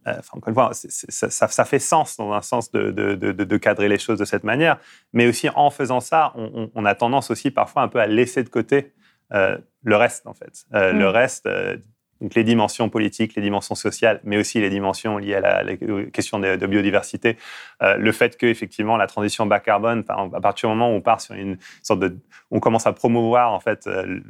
enfin, 0.07 0.21
encore 0.39 0.49
une 0.49 0.55
fois, 0.55 0.71
ça, 0.73 1.31
ça- 1.31 1.49
ça 1.49 1.65
fait 1.65 1.79
sens 1.81 2.17
dans 2.17 2.33
un 2.33 2.43
sens 2.43 2.71
de, 2.71 2.91
de- 2.91 3.15
de- 3.15 3.33
de- 3.33 3.57
cadrer 3.57 3.89
les 3.89 3.99
choses 3.99 4.19
de 4.19 4.25
cette 4.25 4.45
manière, 4.45 4.79
mais 5.13 5.27
aussi 5.27 5.49
en 5.55 5.71
faisant 5.71 6.01
ça, 6.01 6.33
on, 6.37 6.71
on- 6.75 6.85
a 6.85 6.95
tendance 6.95 7.31
aussi 7.31 7.51
parfois 7.51 7.83
un 7.83 7.89
peu 7.89 8.01
à 8.01 8.07
laisser 8.07 8.43
de 8.45 8.49
côté 8.49 8.93
euh, 9.33 9.59
le 9.83 9.97
reste, 9.97 10.27
en 10.27 10.35
fait. 10.35 10.65
Euh, 10.75 10.93
Mm. 10.93 10.99
Le 11.01 11.09
reste, 11.09 11.47
euh, 11.47 11.77
donc 12.21 12.35
les 12.35 12.45
dimensions 12.45 12.89
politiques, 12.89 13.35
les 13.35 13.43
dimensions 13.43 13.75
sociales, 13.75 14.21
mais 14.25 14.39
aussi 14.39 14.61
les 14.61 14.71
dimensions 14.71 15.19
liées 15.19 15.35
à 15.35 15.41
la, 15.41 15.63
la 15.65 15.77
question 16.13 16.39
de, 16.39 16.55
de 16.57 16.67
biodiversité. 16.67 17.37
Euh, 17.83 17.97
le 17.97 18.13
fait 18.13 18.39
que 18.39 18.47
effectivement 18.47 18.97
la 18.97 19.07
transition 19.09 19.45
bas 19.45 19.59
carbone, 19.61 20.05
à 20.09 20.41
partir 20.41 20.69
du 20.71 20.77
moment 20.77 20.91
où 20.93 20.95
on 20.95 21.01
part 21.03 21.21
sur 21.21 21.35
une 21.35 21.59
sorte 21.83 22.01
de, 22.01 22.17
on 22.53 22.61
commence 22.61 22.87
à 22.87 22.93
promouvoir 22.93 23.53
en 23.53 23.61
fait 23.61 23.87
euh, 23.89 24.21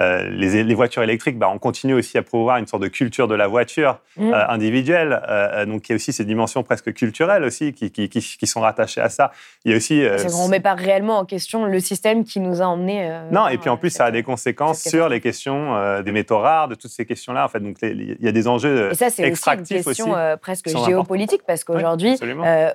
euh, 0.00 0.28
les, 0.30 0.64
les 0.64 0.74
voitures 0.74 1.02
électriques, 1.02 1.38
bah, 1.38 1.50
on 1.52 1.58
continue 1.58 1.94
aussi 1.94 2.16
à 2.18 2.22
promouvoir 2.22 2.56
une 2.56 2.66
sorte 2.66 2.82
de 2.82 2.88
culture 2.88 3.28
de 3.28 3.34
la 3.34 3.46
voiture 3.48 3.98
Mm. 4.16 4.32
euh, 4.34 4.48
individuelle. 4.48 5.20
Euh, 5.28 5.66
donc 5.66 5.88
il 5.88 5.92
y 5.92 5.94
a 5.94 5.96
aussi 5.96 6.12
ces 6.12 6.24
dimensions 6.24 6.62
presque 6.62 6.92
culturelles 6.92 7.44
aussi 7.44 7.72
qui, 7.72 7.90
qui, 7.92 8.08
qui- 8.08 8.20
qui 8.20 8.46
sont 8.46 8.60
rattachées 8.60 9.00
à 9.00 9.08
ça. 9.08 9.30
Il 9.64 9.70
y 9.70 9.74
a 9.74 9.76
aussi 9.76 10.02
qu'on 10.32 10.46
ne 10.46 10.50
met 10.50 10.60
pas 10.60 10.74
réellement 10.74 11.18
en 11.18 11.24
question 11.24 11.64
le 11.66 11.78
système 11.80 12.24
qui 12.24 12.40
nous 12.40 12.60
a 12.60 12.64
emmenés. 12.64 13.08
non, 13.30 13.46
et 13.48 13.56
puis 13.58 13.68
en 13.70 13.76
plus, 13.76 13.90
ça 13.90 14.06
a 14.06 14.10
des 14.10 14.22
conséquences 14.22 14.80
sur 14.82 15.08
les 15.08 15.20
questions 15.20 16.00
des 16.02 16.12
métaux 16.12 16.38
rares, 16.38 16.68
de 16.68 16.74
toutes 16.74 16.90
ces 16.90 17.04
questions-là. 17.06 17.44
En 17.44 17.48
fait, 17.48 17.60
donc 17.60 17.76
il 17.82 18.16
y 18.20 18.28
a 18.28 18.32
des 18.32 18.48
enjeux 18.48 18.90
Et 18.90 18.94
ça, 18.94 19.10
c'est 19.10 19.30
aussi 19.30 19.50
une 19.50 19.62
question 19.62 20.10
aussi. 20.12 20.38
presque 20.40 20.68
géopolitique, 20.86 21.42
parce 21.46 21.62
qu'aujourd'hui, 21.64 22.16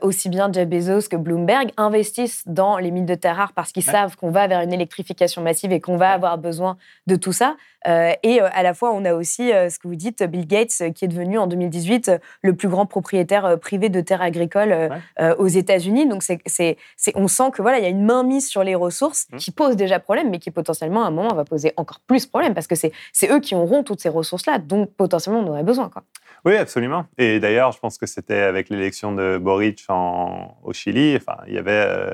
aussi 0.01 0.29
bien 0.29 0.49
Jeff 0.51 0.67
Bezos 0.67 1.07
que 1.09 1.15
Bloomberg 1.17 1.71
investissent 1.77 2.43
dans 2.45 2.77
les 2.77 2.91
mines 2.91 3.05
de 3.05 3.15
terres 3.15 3.35
rares 3.37 3.53
parce 3.53 3.71
qu'ils 3.71 3.85
Ouais. 3.85 3.91
savent 3.91 4.15
qu'on 4.15 4.31
va 4.31 4.47
vers 4.47 4.61
une 4.61 4.73
électrification 4.73 5.41
massive 5.41 5.71
et 5.71 5.79
qu'on 5.81 5.97
va 5.97 6.11
avoir 6.11 6.37
besoin 6.37 6.77
de 7.07 7.14
tout 7.15 7.33
ça. 7.33 7.55
Euh, 7.87 8.11
et 8.23 8.41
euh, 8.41 8.47
à 8.51 8.63
la 8.63 8.73
fois, 8.73 8.91
on 8.93 9.05
a 9.05 9.13
aussi 9.13 9.51
euh, 9.53 9.69
ce 9.69 9.77
que 9.79 9.87
vous 9.87 9.95
dites, 9.95 10.23
Bill 10.23 10.47
Gates, 10.47 10.91
qui 10.95 11.05
est 11.05 11.07
devenu 11.07 11.37
en 11.37 11.45
2018 11.47 12.09
euh, 12.09 12.17
le 12.41 12.55
plus 12.55 12.67
grand 12.67 12.85
propriétaire 12.85 13.59
privé 13.59 13.89
de 13.89 14.01
terres 14.01 14.21
agricoles 14.21 14.89
Ouais. 15.19 15.33
aux 15.37 15.47
États-Unis. 15.47 16.07
Donc, 16.07 16.23
c'est, 16.23 16.39
c'est, 16.45 16.77
c'est- 16.97 17.13
on 17.15 17.27
sent 17.27 17.51
que 17.53 17.61
voilà, 17.61 17.77
il 17.77 17.83
y 17.83 17.87
a 17.87 17.89
une 17.89 18.03
mainmise 18.03 18.47
sur 18.47 18.63
les 18.63 18.75
ressources 18.75 19.27
Mhm. 19.31 19.37
qui 19.39 19.51
pose 19.51 19.75
déjà 19.75 19.99
problème, 19.99 20.29
mais 20.29 20.39
qui 20.39 20.51
potentiellement 20.51 21.03
à 21.03 21.07
un 21.07 21.11
moment 21.11 21.33
va 21.35 21.45
poser 21.45 21.73
encore 21.77 21.99
plus 22.07 22.25
problème 22.25 22.53
parce 22.53 22.67
que 22.67 22.75
c'est, 22.75 22.91
c'est 23.13 23.31
eux 23.31 23.39
qui 23.39 23.53
auront 23.55 23.83
toutes 23.83 24.01
ces 24.01 24.09
ressources-là, 24.09 24.57
dont 24.59 24.85
potentiellement 24.87 25.39
on 25.41 25.47
aurait 25.47 25.63
besoin. 25.63 25.89
Quoi. 25.89 26.03
Oui, 26.43 26.55
absolument. 26.57 27.05
Et 27.17 27.39
d'ailleurs, 27.39 27.71
je 27.71 27.79
pense 27.79 27.97
que 27.97 28.05
c'était 28.05 28.39
avec 28.41 28.69
l'élection 28.69 29.13
de 29.13 29.37
Boric 29.37 29.83
en- 29.89 30.57
au 30.63 30.73
Chili. 30.73 31.15
Enfin, 31.15 31.37
il 31.47 31.53
y 31.53 31.57
avait. 31.57 31.71
euh, 31.71 32.11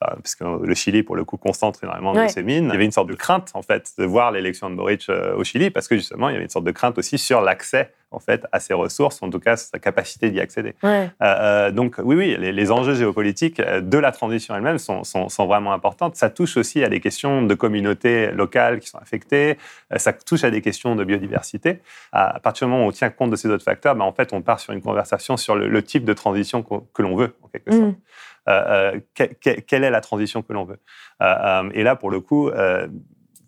parce 0.00 0.34
que 0.34 0.44
le 0.64 0.74
Chili, 0.74 1.02
pour 1.02 1.14
le 1.16 1.24
coup, 1.24 1.36
concentre 1.36 1.84
énormément 1.84 2.12
Ouais. 2.14 2.26
de 2.26 2.30
ses 2.30 2.42
mines. 2.42 2.64
Il 2.64 2.70
y 2.72 2.74
avait 2.74 2.84
une 2.86 2.90
sorte 2.92 3.08
de 3.08 3.14
crainte, 3.14 3.50
en 3.54 3.62
fait, 3.62 3.92
de 3.98 4.04
voir 4.04 4.32
l'élection 4.32 4.70
de 4.70 4.74
Boric 4.74 5.06
euh, 5.10 5.34
au 5.36 5.44
Chili, 5.44 5.70
parce 5.70 5.88
que 5.88 5.96
justement, 5.96 6.28
il 6.28 6.32
y 6.32 6.36
avait 6.36 6.44
une 6.44 6.50
sorte 6.50 6.64
de 6.64 6.70
crainte 6.70 6.96
aussi 6.98 7.18
sur 7.18 7.40
l'accès, 7.42 7.92
en 8.12 8.18
fait, 8.18 8.44
à 8.50 8.58
ces 8.60 8.74
ressources, 8.74 9.22
en 9.22 9.30
tout 9.30 9.38
cas, 9.38 9.56
sa 9.56 9.78
capacité 9.78 10.30
d'y 10.30 10.40
accéder. 10.40 10.74
Ouais. 10.82 11.10
Euh, 11.22 11.24
euh, 11.24 11.70
donc 11.70 11.96
oui, 12.02 12.16
oui, 12.16 12.36
les, 12.38 12.50
les 12.50 12.70
enjeux 12.72 12.94
géopolitiques 12.94 13.60
de 13.60 13.98
la 13.98 14.10
transition 14.10 14.56
elle-même 14.56 14.78
sont, 14.78 15.04
sont- 15.04 15.28
sont 15.28 15.46
vraiment 15.46 15.72
importantes. 15.72 16.16
Ça 16.16 16.28
touche 16.30 16.56
aussi 16.56 16.82
à 16.82 16.88
des 16.88 16.98
questions 17.00 17.42
de 17.42 17.54
communautés 17.54 18.30
locales 18.32 18.80
qui 18.80 18.88
sont 18.88 18.98
affectées. 18.98 19.58
Ça 19.96 20.12
touche 20.12 20.42
à 20.44 20.50
des 20.50 20.60
questions 20.62 20.96
de 20.96 21.04
biodiversité. 21.04 21.80
À, 22.12 22.40
partir 22.40 22.66
du 22.66 22.72
moment 22.72 22.84
où 22.86 22.88
on 22.88 22.92
tient 22.92 23.10
compte 23.10 23.30
de 23.30 23.36
ces 23.36 23.48
autres 23.48 23.64
facteurs, 23.64 23.94
ben, 23.94 24.04
en 24.04 24.12
fait, 24.12 24.32
on 24.32 24.40
part 24.42 24.58
sur 24.60 24.72
une 24.72 24.82
conversation 24.82 25.36
sur 25.36 25.54
le, 25.54 25.68
le 25.68 25.82
type 25.82 26.04
de 26.04 26.12
transition 26.12 26.62
que 26.62 27.02
l'on 27.02 27.14
veut, 27.14 27.34
en 27.42 27.48
quelque 27.48 27.70
sorte. 27.70 27.82
Mhm. 27.84 27.94
Euh, 28.50 28.92
euh, 28.94 29.00
que- 29.14 29.32
que- 29.44 29.60
quelle 29.60 29.84
est 29.84 29.90
la 29.90 30.00
transition 30.00 30.42
que 30.42 30.52
l'on 30.52 30.64
veut 30.64 30.80
Euh, 31.22 31.70
Et 31.72 31.82
là, 31.82 31.94
pour 31.96 32.10
le 32.10 32.20
coup, 32.20 32.50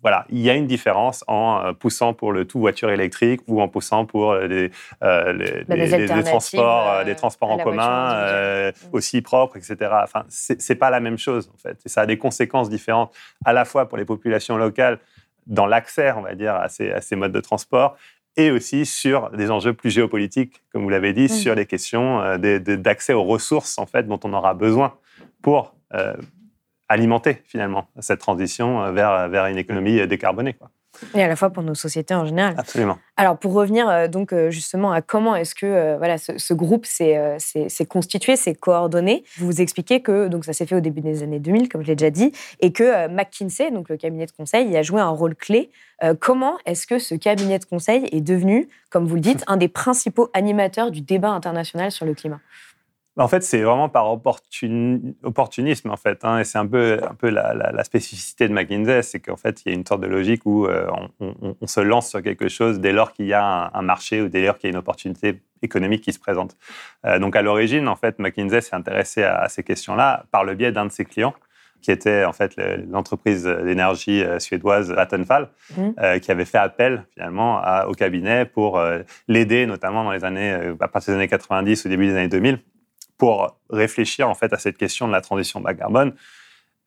voilà, 0.01 0.25
il 0.29 0.39
y 0.39 0.49
a 0.49 0.53
une 0.53 0.67
différence 0.67 1.23
en 1.27 1.73
poussant 1.73 2.13
pour 2.13 2.31
le 2.33 2.45
tout 2.45 2.59
voiture 2.59 2.89
électrique 2.91 3.39
ou 3.47 3.61
en 3.61 3.67
poussant 3.69 4.05
pour 4.05 4.35
les, 4.35 4.69
euh, 5.01 5.31
les, 5.33 5.63
Bah, 5.63 5.75
les- 5.75 5.97
les 6.07 6.07
transports, 6.31 6.89
euh, 6.91 7.03
les 7.05 7.15
transports 7.15 7.49
en 7.51 7.57
commun 7.71 8.11
euh, 8.15 8.71
aussi 8.91 9.21
propres, 9.21 9.55
etc. 9.57 9.75
Enfin, 10.03 10.23
c'est 10.29 10.61
c'est 10.61 10.75
pas 10.75 10.89
la 10.89 10.99
même 10.99 11.17
chose 11.17 11.49
en 11.53 11.57
fait. 11.57 11.77
Et 11.85 11.89
ça 11.89 12.01
a 12.01 12.05
des 12.05 12.17
conséquences 12.17 12.69
différentes 12.69 13.13
à 13.45 13.53
la 13.53 13.63
fois 13.65 13.87
pour 13.87 13.97
les 13.97 14.05
populations 14.05 14.57
locales 14.57 14.99
dans 15.47 15.65
l'accès, 15.65 16.11
on 16.11 16.21
va 16.21 16.35
dire, 16.35 16.55
à 16.55 16.67
ces, 16.69 16.91
à 16.91 17.01
ces 17.01 17.15
modes 17.15 17.31
de 17.33 17.41
transport 17.41 17.95
et 18.37 18.51
aussi 18.51 18.85
sur 18.85 19.29
des 19.31 19.51
enjeux 19.51 19.73
plus 19.73 19.91
géopolitiques, 19.91 20.63
comme 20.71 20.83
vous 20.83 20.89
l'avez 20.89 21.13
dit, 21.13 21.25
Mm. 21.25 21.29
sur 21.29 21.55
les 21.55 21.65
questions 21.65 22.21
euh, 22.21 22.37
d'accès 22.37 23.13
aux 23.13 23.23
ressources 23.23 23.77
en 23.77 23.85
fait 23.85 24.07
dont 24.07 24.19
on 24.23 24.33
aura 24.33 24.53
besoin 24.53 24.95
pour 25.41 25.75
euh, 25.93 26.15
alimenter 26.87 27.41
finalement 27.45 27.87
cette 27.99 28.19
transition 28.19 28.83
euh, 28.83 28.91
vers, 28.91 29.29
vers 29.29 29.45
une 29.47 29.57
économie 29.57 30.05
décarbonée. 30.07 30.53
Quoi. 30.53 30.69
Et 31.15 31.23
à 31.23 31.27
la 31.27 31.35
fois 31.35 31.49
pour 31.49 31.63
nos 31.63 31.75
sociétés 31.75 32.13
en 32.13 32.25
général. 32.25 32.55
Absolument. 32.57 32.97
Alors 33.17 33.37
pour 33.37 33.53
revenir 33.53 33.89
euh, 33.89 34.07
donc 34.07 34.33
euh, 34.33 34.49
justement 34.49 34.91
à 34.91 35.01
comment 35.01 35.35
est-ce 35.35 35.55
que 35.55 35.65
euh, 35.65 35.97
voilà 35.97 36.17
ce, 36.17 36.37
ce 36.37 36.53
groupe 36.53 36.85
s'est 36.85 37.37
constitué, 37.87 38.35
s'est 38.35 38.55
coordonné, 38.55 39.23
vous 39.37 39.47
vous 39.47 39.61
expliquez 39.61 40.01
que 40.01 40.27
donc 40.27 40.45
ça 40.45 40.53
s'est 40.53 40.65
fait 40.65 40.75
au 40.75 40.81
début 40.81 41.01
des 41.01 41.23
années 41.23 41.39
2000 41.39 41.69
comme 41.69 41.81
je 41.81 41.87
l'ai 41.87 41.95
déjà 41.95 42.09
dit 42.09 42.31
et 42.59 42.71
que 42.71 43.07
McKinsey 43.07 43.71
donc 43.71 43.89
le 43.89 43.97
cabinet 43.97 44.25
de 44.25 44.31
conseil 44.31 44.69
y 44.69 44.77
a 44.77 44.83
joué 44.83 45.01
un 45.01 45.09
rôle 45.09 45.35
clé. 45.35 45.71
Euh, 46.03 46.13
comment 46.19 46.57
est-ce 46.65 46.85
que 46.87 46.99
ce 46.99 47.15
cabinet 47.15 47.59
de 47.59 47.65
conseil 47.65 48.07
est 48.11 48.21
devenu, 48.21 48.67
comme 48.89 49.05
vous 49.05 49.15
le 49.15 49.21
dites, 49.21 49.43
un 49.47 49.57
des 49.57 49.67
principaux 49.67 50.29
animateurs 50.33 50.91
du 50.91 51.01
débat 51.01 51.29
international 51.29 51.91
sur 51.91 52.05
le 52.05 52.13
climat? 52.13 52.39
En 53.17 53.27
fait, 53.27 53.43
c'est 53.43 53.61
vraiment 53.61 53.89
par 53.89 54.05
opportun- 54.11 54.99
opportunisme, 55.23 55.91
en 55.91 55.97
fait. 55.97 56.25
hein, 56.25 56.39
et 56.39 56.43
c'est 56.43 56.57
un 56.57 56.65
peu, 56.65 56.97
un 57.07 57.13
peu 57.13 57.29
la, 57.29 57.53
la- 57.53 57.71
la 57.71 57.83
spécificité 57.83 58.47
de 58.47 58.53
McKinsey, 58.53 59.03
c'est 59.03 59.19
qu'en 59.19 59.37
fait, 59.37 59.61
il 59.65 59.69
y 59.69 59.71
a 59.71 59.75
une 59.77 59.85
sorte 59.85 60.01
de 60.01 60.07
logique 60.07 60.41
où 60.45 60.65
euh, 60.65 60.87
on, 61.19 61.35
on- 61.41 61.55
on 61.61 61.67
se 61.67 61.79
lance 61.79 62.09
sur 62.09 62.21
quelque 62.23 62.49
chose 62.49 62.79
dès 62.79 62.91
lors 62.91 63.13
qu'il 63.13 63.27
y 63.27 63.33
a 63.33 63.45
un, 63.45 63.71
un 63.73 63.81
marché 63.83 64.21
ou 64.21 64.29
dès 64.29 64.45
lors 64.45 64.57
qu'il 64.57 64.69
y 64.69 64.71
a 64.71 64.73
une 64.73 64.79
opportunité 64.79 65.41
économique 65.61 66.01
qui 66.03 66.11
se 66.11 66.19
présente. 66.19 66.57
Euh, 67.05 67.19
donc, 67.19 67.35
à 67.35 67.41
l'origine, 67.43 67.87
en 67.87 67.95
fait, 67.95 68.17
McKinsey 68.19 68.61
s'est 68.61 68.75
intéressé 68.75 69.23
à, 69.23 69.37
à 69.41 69.47
ces 69.49 69.63
questions-là 69.63 70.25
par 70.31 70.43
le 70.43 70.55
biais 70.55 70.71
d'un 70.71 70.85
de 70.87 70.91
ses 70.91 71.05
clients 71.05 71.33
qui 71.83 71.91
était 71.91 72.23
en 72.23 72.31
fait 72.31 72.55
le- 72.55 72.77
l'entreprise 72.89 73.43
d'énergie 73.43 74.23
euh, 74.23 74.39
suédoise 74.39 74.89
Vattenfall, 74.91 75.49
euh, 76.01 76.17
qui 76.19 76.31
avait 76.31 76.45
fait 76.45 76.57
appel 76.57 77.05
finalement 77.13 77.59
à- 77.61 77.87
au 77.87 77.91
cabinet 77.91 78.45
pour 78.45 78.79
euh, 78.79 78.99
l'aider, 79.27 79.65
notamment 79.65 80.03
dans 80.05 80.13
les 80.13 80.23
années, 80.23 80.73
à 80.79 80.87
partir 80.87 81.13
des 81.13 81.17
années 81.19 81.27
90 81.27 81.85
au 81.85 81.89
début 81.89 82.05
des 82.07 82.15
années 82.15 82.29
2000, 82.29 82.59
pour 83.17 83.57
réfléchir 83.69 84.29
en 84.29 84.33
fait 84.35 84.51
à 84.53 84.57
cette 84.57 84.77
question 84.77 85.07
de 85.07 85.11
la 85.13 85.21
transition 85.21 85.59
bas 85.61 85.73
carbone, 85.73 86.13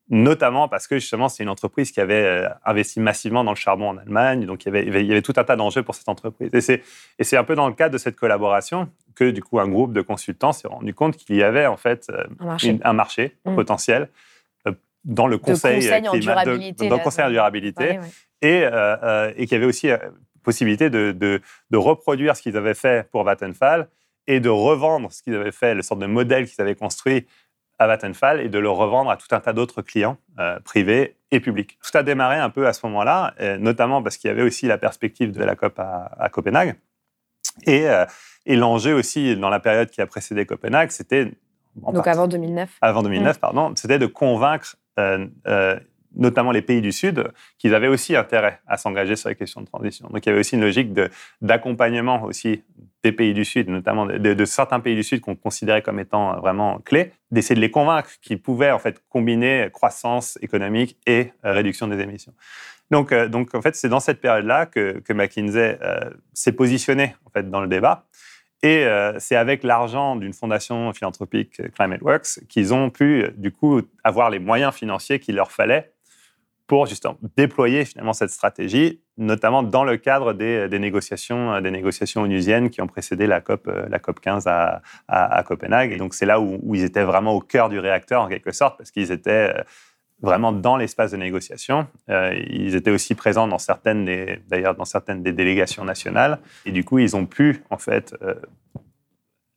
notamment 0.08 0.68
parce 0.68 0.86
que 0.86 0.98
justement 0.98 1.28
c'est 1.28 1.42
une 1.42 1.48
entreprise 1.48 1.90
qui 1.90 2.00
avait 2.00 2.22
euh, 2.22 2.48
investi 2.64 3.00
massivement 3.00 3.42
dans 3.42 3.50
le 3.50 3.56
charbon 3.56 3.88
en 3.90 3.96
Allemagne, 3.98 4.46
donc 4.46 4.64
il 4.64 4.66
y 4.66 4.68
avait, 4.68 5.02
il 5.04 5.16
y 5.16 5.22
tout 5.22 5.32
un 5.36 5.42
tas 5.44 5.56
d'enjeux 5.56 5.82
pour 5.82 5.94
cette 5.96 6.08
entreprise. 6.08 6.50
Et 6.52 6.60
c'est, 7.24 7.36
un 7.36 7.44
peu 7.44 7.56
dans 7.56 7.66
le 7.68 7.74
cadre 7.74 7.92
de 7.92 7.98
cette 7.98 8.14
collaboration 8.16 8.88
que 9.16 9.30
du 9.30 9.42
coup 9.42 9.58
un 9.58 9.66
groupe 9.68 9.92
de 9.92 10.02
consultants 10.02 10.52
s'est 10.52 10.68
rendu 10.68 10.94
compte 10.94 11.16
qu'il 11.16 11.34
y 11.36 11.42
avait 11.42 11.66
en 11.66 11.76
fait 11.76 12.06
euh, 12.10 12.24
Un 12.40 12.44
marché. 12.46 12.68
une- 12.68 12.80
un 12.84 12.92
marché 12.92 13.36
potentiel 13.44 14.08
euh, 14.68 14.72
dans 15.04 15.26
le 15.26 15.38
conseil, 15.38 15.76
conseil 15.80 16.08
en 16.08 16.12
climat- 16.12 16.16
de- 16.18 16.20
durabilité, 16.20 16.88
dans 16.88 16.94
là, 16.96 16.98
le 16.98 17.04
conseil 17.04 17.24
en 17.24 17.28
dont- 17.28 17.32
durabilité, 17.32 17.84
Ouais, 17.84 17.98
ouais. 17.98 18.06
et, 18.42 18.62
euh, 18.64 18.70
euh, 19.02 19.32
et 19.36 19.46
qu'il 19.46 19.52
y 19.52 19.56
avait 19.56 19.66
aussi 19.66 19.90
euh, 19.90 19.96
possibilité 20.44 20.88
de, 20.90 21.10
de- 21.10 21.40
de 21.72 21.76
reproduire 21.76 22.36
ce 22.36 22.42
qu'ils 22.42 22.56
avaient 22.56 22.74
fait 22.74 23.10
pour 23.10 23.24
Vattenfall 23.24 23.88
et 24.26 24.40
de 24.40 24.48
revendre 24.48 25.12
ce 25.12 25.22
qu'ils 25.22 25.34
avaient 25.34 25.52
fait, 25.52 25.74
le 25.74 25.82
sorte 25.82 26.00
de 26.00 26.06
modèle 26.06 26.46
qu'ils 26.48 26.60
avaient 26.60 26.74
construit 26.74 27.26
à 27.78 27.86
Vattenfall 27.86 28.40
et 28.40 28.48
de 28.48 28.58
le 28.58 28.70
revendre 28.70 29.10
à 29.10 29.16
tout 29.16 29.26
un 29.32 29.40
tas 29.40 29.52
d'autres 29.52 29.82
clients 29.82 30.16
euh, 30.38 30.58
privés 30.60 31.16
et 31.30 31.40
publics. 31.40 31.78
Tout 31.82 31.96
a 31.98 32.02
démarré 32.02 32.36
un 32.38 32.48
peu 32.50 32.66
à 32.66 32.72
ce 32.72 32.86
moment-là, 32.86 33.34
euh, 33.40 33.58
notamment 33.58 34.02
parce 34.02 34.16
qu'il 34.16 34.28
y 34.28 34.30
avait 34.30 34.42
aussi 34.42 34.66
la 34.66 34.78
perspective 34.78 35.32
de 35.32 35.44
la 35.44 35.54
COP 35.56 35.78
à, 35.78 36.10
à 36.18 36.28
Copenhague. 36.30 36.76
Et, 37.66 37.88
euh, 37.88 38.04
et 38.46 38.56
l'enjeu 38.56 38.94
aussi 38.94 39.36
dans 39.36 39.48
la 39.50 39.60
période 39.60 39.90
qui 39.90 40.00
a 40.00 40.06
précédé 40.06 40.46
Copenhague, 40.46 40.90
c'était 40.90 41.26
Donc 41.76 41.94
partie- 41.96 42.08
avant 42.10 42.26
2009. 42.28 42.70
avant 42.80 43.02
2009, 43.02 43.38
pardon, 43.40 43.72
c'était 43.76 43.98
de 43.98 44.06
convaincre 44.06 44.76
euh, 44.98 45.26
notamment 46.16 46.50
les 46.50 46.62
pays 46.62 46.80
du 46.80 46.92
Sud 46.92 47.30
qu'ils 47.58 47.74
avaient 47.74 47.88
aussi 47.88 48.16
intérêt 48.16 48.60
à 48.66 48.76
s'engager 48.76 49.16
sur 49.16 49.28
les 49.28 49.34
questions 49.34 49.60
de 49.60 49.66
transition. 49.66 50.08
Donc 50.08 50.24
il 50.24 50.28
y 50.28 50.32
avait 50.32 50.40
aussi 50.40 50.56
une 50.56 50.62
logique 50.62 50.92
d'accompagnement 51.40 52.24
aussi 52.24 52.62
des 53.02 53.12
pays 53.12 53.34
du 53.34 53.44
Sud, 53.44 53.68
notamment 53.68 54.06
de, 54.06 54.44
certains 54.44 54.80
pays 54.80 54.96
du 54.96 55.02
Sud 55.02 55.20
qu'on 55.20 55.36
considérait 55.36 55.82
comme 55.82 56.00
étant 56.00 56.40
vraiment 56.40 56.78
clés, 56.84 57.12
d'essayer 57.30 57.54
de 57.54 57.60
les 57.60 57.70
convaincre 57.70 58.10
qu'ils 58.20 58.40
pouvaient 58.40 58.72
en 58.72 58.78
fait 58.78 59.00
combiner 59.08 59.68
croissance 59.72 60.38
économique 60.42 60.96
et 61.06 61.32
euh, 61.44 61.52
réduction 61.52 61.86
des 61.86 62.00
émissions. 62.00 62.32
Donc, 62.90 63.12
euh, 63.12 63.28
donc 63.28 63.54
en 63.54 63.62
fait, 63.62 63.74
c'est 63.76 63.88
dans 63.88 64.00
cette 64.00 64.20
période-là 64.20 64.66
que, 64.66 65.02
McKinsey 65.12 65.78
euh, 65.82 66.10
s'est 66.32 66.52
positionné 66.52 67.14
en 67.26 67.30
fait 67.30 67.50
dans 67.50 67.60
le 67.60 67.68
débat. 67.68 68.06
Et 68.62 68.86
c'est 69.18 69.36
avec 69.36 69.62
l'argent 69.62 70.16
d'une 70.16 70.32
fondation 70.32 70.92
philanthropique 70.92 71.60
euh, 71.60 71.68
ClimateWorks 71.68 72.40
qu'ils 72.48 72.74
ont 72.74 72.90
pu, 72.90 73.26
du 73.36 73.52
coup, 73.52 73.82
avoir 74.02 74.28
les 74.28 74.40
moyens 74.40 74.74
financiers 74.74 75.20
qu'il 75.20 75.36
leur 75.36 75.52
fallait 75.52 75.92
pour 76.66 76.86
justement 76.86 77.16
déployer 77.36 77.84
finalement 77.84 78.12
cette 78.12 78.30
stratégie, 78.30 79.00
notamment 79.16 79.62
dans 79.62 79.84
le 79.84 79.96
cadre 79.96 80.32
des, 80.32 80.68
négociations, 80.78 81.54
euh, 81.54 81.60
des 81.60 81.70
négociations 81.70 82.22
onusiennes 82.22 82.70
qui 82.70 82.80
ont 82.80 82.86
précédé 82.86 83.26
la 83.26 83.40
COP, 83.40 83.68
euh, 83.68 83.86
la 83.88 83.98
COP 83.98 84.20
15 84.20 84.46
à, 84.46 85.42
Copenhague. 85.46 85.96
Donc 85.96 86.14
c'est 86.14 86.26
là 86.26 86.40
où, 86.40 86.74
ils 86.74 86.82
étaient 86.82 87.04
vraiment 87.04 87.34
au 87.34 87.40
cœur 87.40 87.68
du 87.68 87.78
réacteur 87.78 88.22
en 88.22 88.28
quelque 88.28 88.52
sorte, 88.52 88.76
parce 88.78 88.90
qu'ils 88.90 89.12
étaient 89.12 89.54
euh, 89.56 89.62
vraiment 90.20 90.50
dans 90.50 90.76
l'espace 90.76 91.12
de 91.12 91.18
négociation. 91.18 91.86
Ils 92.08 92.74
étaient 92.74 92.90
aussi 92.90 93.14
présents 93.14 93.46
dans 93.46 93.58
certaines 93.58 94.06
des, 94.06 94.40
d'ailleurs 94.48 94.74
dans 94.74 94.86
certaines 94.86 95.22
des 95.22 95.32
délégations 95.32 95.84
nationales. 95.84 96.38
Et 96.64 96.72
du 96.72 96.84
coup, 96.84 96.98
ils 96.98 97.14
ont 97.16 97.26
pu 97.26 97.62
en 97.68 97.76
fait 97.76 98.14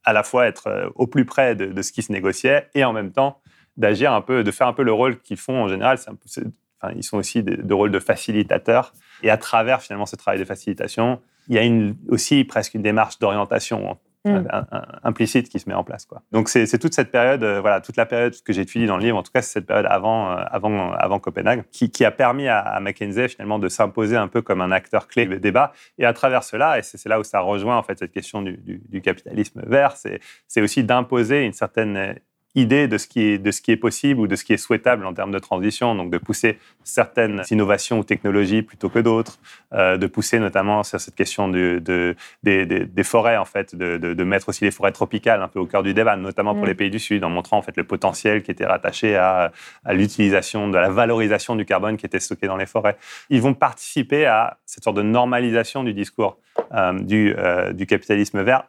à 0.04 0.12
la 0.12 0.22
fois 0.22 0.48
être 0.48 0.91
au 0.95 1.08
plus 1.08 1.24
près 1.24 1.56
de, 1.56 1.82
ce 1.82 1.93
qui 1.93 2.02
se 2.02 2.12
négociait 2.12 2.67
et 2.76 2.84
en 2.84 2.91
même 2.91 3.13
temps 3.13 3.41
d'agir 3.78 4.12
un 4.12 4.19
peu, 4.19 4.43
de 4.43 4.52
faire 4.52 4.67
un 4.67 4.74
peu 4.74 4.84
le 4.84 4.91
rôle 4.91 5.22
qu'ils 5.22 5.38
font 5.38 5.63
en 5.63 5.69
général. 5.69 5.98
Enfin, 6.81 6.93
ils 6.95 7.03
sont 7.03 7.17
aussi 7.17 7.43
de, 7.43 7.61
de 7.61 7.73
rôle 7.73 7.91
de 7.91 7.99
facilitateurs. 7.99 8.93
Et 9.23 9.29
à 9.29 9.37
travers 9.37 9.81
finalement 9.81 10.05
ce 10.05 10.15
travail 10.15 10.39
de 10.39 10.45
facilitation, 10.45 11.19
il 11.47 11.55
y 11.55 11.57
a 11.57 11.63
une, 11.63 11.95
aussi 12.09 12.43
presque 12.43 12.73
une 12.75 12.81
démarche 12.83 13.19
d'orientation 13.19 13.97
Mm. 14.25 14.45
implicite 15.03 15.47
qui 15.47 15.59
se 15.59 15.69
met 15.69 15.75
en 15.75 15.85
place. 15.85 16.05
Quoi. 16.05 16.21
Donc 16.33 16.49
c'est 16.49 16.77
toute 16.77 16.93
cette 16.93 17.09
période, 17.09 17.41
euh, 17.41 17.61
voilà, 17.61 17.79
toute 17.79 17.95
la 17.95 18.05
période 18.05 18.33
que 18.43 18.51
j'étudie 18.51 18.85
dans 18.85 18.97
le 18.97 19.03
livre, 19.03 19.15
en 19.17 19.23
tout 19.23 19.31
cas 19.31 19.41
c'est 19.41 19.53
cette 19.53 19.65
période 19.65 19.85
avant, 19.89 20.31
euh, 20.33 20.43
avant, 20.51 20.91
avant 20.91 21.19
Copenhague, 21.19 21.63
qui, 21.71 21.89
qui 21.89 22.03
a 22.03 22.11
permis 22.11 22.49
à, 22.49 22.59
à 22.59 22.81
McKinsey 22.81 23.29
finalement 23.29 23.59
de 23.59 23.69
s'imposer 23.69 24.17
un 24.17 24.27
peu 24.27 24.41
comme 24.41 24.59
un 24.59 24.71
acteur 24.71 25.07
clé 25.07 25.25
du 25.25 25.39
débat. 25.39 25.71
Et 25.97 26.05
à 26.05 26.11
travers 26.11 26.43
cela, 26.43 26.77
et 26.77 26.81
c'est 26.83 27.03
là 27.07 27.17
où 27.17 27.23
ça 27.23 27.39
rejoint 27.39 27.77
en 27.77 27.81
fait 27.83 27.97
cette 27.97 28.11
question 28.11 28.41
du, 28.41 28.57
du- 28.57 28.81
du 28.89 29.01
capitalisme 29.01 29.61
vert, 29.65 29.95
c'est 29.95 30.61
aussi 30.61 30.83
d'imposer 30.83 31.45
une 31.45 31.53
certaine 31.53 32.19
idée 32.55 32.88
de 32.88 32.97
ce, 32.97 33.07
qui 33.07 33.21
est, 33.21 33.38
de 33.38 33.51
ce 33.51 33.62
qui 33.62 33.71
est 33.71 33.77
possible 33.77 34.19
ou 34.21 34.27
de 34.27 34.35
ce 34.35 34.43
qui 34.43 34.53
est 34.53 34.57
souhaitable 34.57 35.05
en 35.05 35.13
termes 35.13 35.31
de 35.31 35.39
transition, 35.39 35.93
donc 35.95 36.09
de 36.09 36.17
pousser 36.17 36.57
certaines 36.83 37.43
innovations 37.51 37.99
ou 37.99 38.03
technologies 38.03 38.62
plutôt 38.63 38.89
que 38.89 38.99
d'autres, 38.99 39.38
euh, 39.73 39.97
de 39.97 40.07
pousser 40.07 40.39
notamment 40.39 40.83
sur 40.83 40.99
cette 40.99 41.15
question 41.15 41.47
de, 41.47 41.79
de- 41.83 42.15
des, 42.43 42.65
des- 42.65 42.85
des 42.85 43.03
forêts, 43.03 43.38
en 43.38 43.45
fait, 43.45 43.75
de, 43.75 43.97
de- 43.97 44.13
de 44.13 44.23
mettre 44.23 44.49
aussi 44.49 44.63
les 44.65 44.71
forêts 44.71 44.91
tropicales 44.91 45.41
un 45.41 45.47
peu 45.47 45.59
au 45.59 45.65
cœur 45.67 45.83
du 45.83 45.93
débat, 45.93 46.15
notamment 46.15 46.53
pour 46.55 46.63
Mm. 46.63 46.67
les 46.67 46.73
pays 46.75 46.89
du 46.89 46.99
Sud, 46.99 47.23
en 47.23 47.29
montrant 47.29 47.57
en 47.57 47.62
fait 47.62 47.77
le 47.77 47.83
potentiel 47.83 48.41
qui 48.43 48.51
était 48.51 48.65
rattaché 48.65 49.15
à, 49.15 49.51
à 49.85 49.93
l'utilisation, 49.93 50.67
de 50.69 50.77
la 50.77 50.89
valorisation 50.89 51.55
du 51.55 51.65
carbone 51.65 51.97
qui 51.97 52.05
était 52.05 52.19
stocké 52.19 52.47
dans 52.47 52.57
les 52.57 52.65
forêts. 52.65 52.97
Ils 53.29 53.41
vont 53.41 53.53
participer 53.53 54.25
à 54.25 54.57
cette 54.65 54.83
sorte 54.83 54.97
de 54.97 55.01
normalisation 55.03 55.83
du 55.83 55.93
discours 55.93 56.38
euh, 56.73 56.93
du, 56.99 57.33
euh, 57.38 57.73
du 57.73 57.85
capitalisme 57.85 58.41
vert 58.41 58.63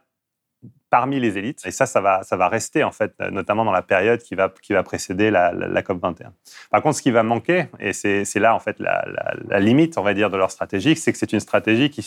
parmi 0.90 1.20
les 1.20 1.38
élites. 1.38 1.62
Et 1.64 1.70
ça, 1.70 1.86
ça 1.86 2.00
va, 2.00 2.22
ça 2.24 2.36
va 2.36 2.48
rester, 2.48 2.82
en 2.84 2.90
fait, 2.90 3.14
notamment 3.30 3.64
dans 3.64 3.72
la 3.72 3.82
période 3.82 4.20
qui 4.20 4.34
va, 4.34 4.52
qui 4.60 4.72
va 4.72 4.82
précéder 4.82 5.30
la, 5.30 5.52
la- 5.52 5.68
la 5.68 5.82
COP21. 5.82 6.30
Par 6.70 6.82
contre, 6.82 6.96
ce 6.96 7.02
qui 7.02 7.10
va 7.12 7.22
manquer, 7.22 7.66
et 7.78 7.92
c'est 7.92 8.24
c'est 8.24 8.40
là, 8.40 8.54
en 8.54 8.58
fait, 8.58 8.78
la, 8.80 9.04
la- 9.48 9.60
limite, 9.60 9.96
on 9.98 10.02
va 10.02 10.14
dire, 10.14 10.28
de 10.30 10.36
leur 10.36 10.50
stratégie, 10.50 10.96
c'est 10.96 11.12
que 11.12 11.18
c'est 11.18 11.32
une 11.32 11.40
stratégie 11.40 11.90
qui... 11.90 12.04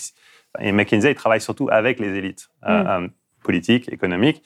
Et 0.59 0.71
McKinsey, 0.71 1.11
il 1.11 1.15
travaille 1.15 1.41
surtout 1.41 1.67
avec 1.71 1.99
les 1.99 2.15
élites 2.17 2.49
euh, 2.67 2.83
euh, 3.03 3.07
politiques, 3.43 3.91
économiques. 3.91 4.43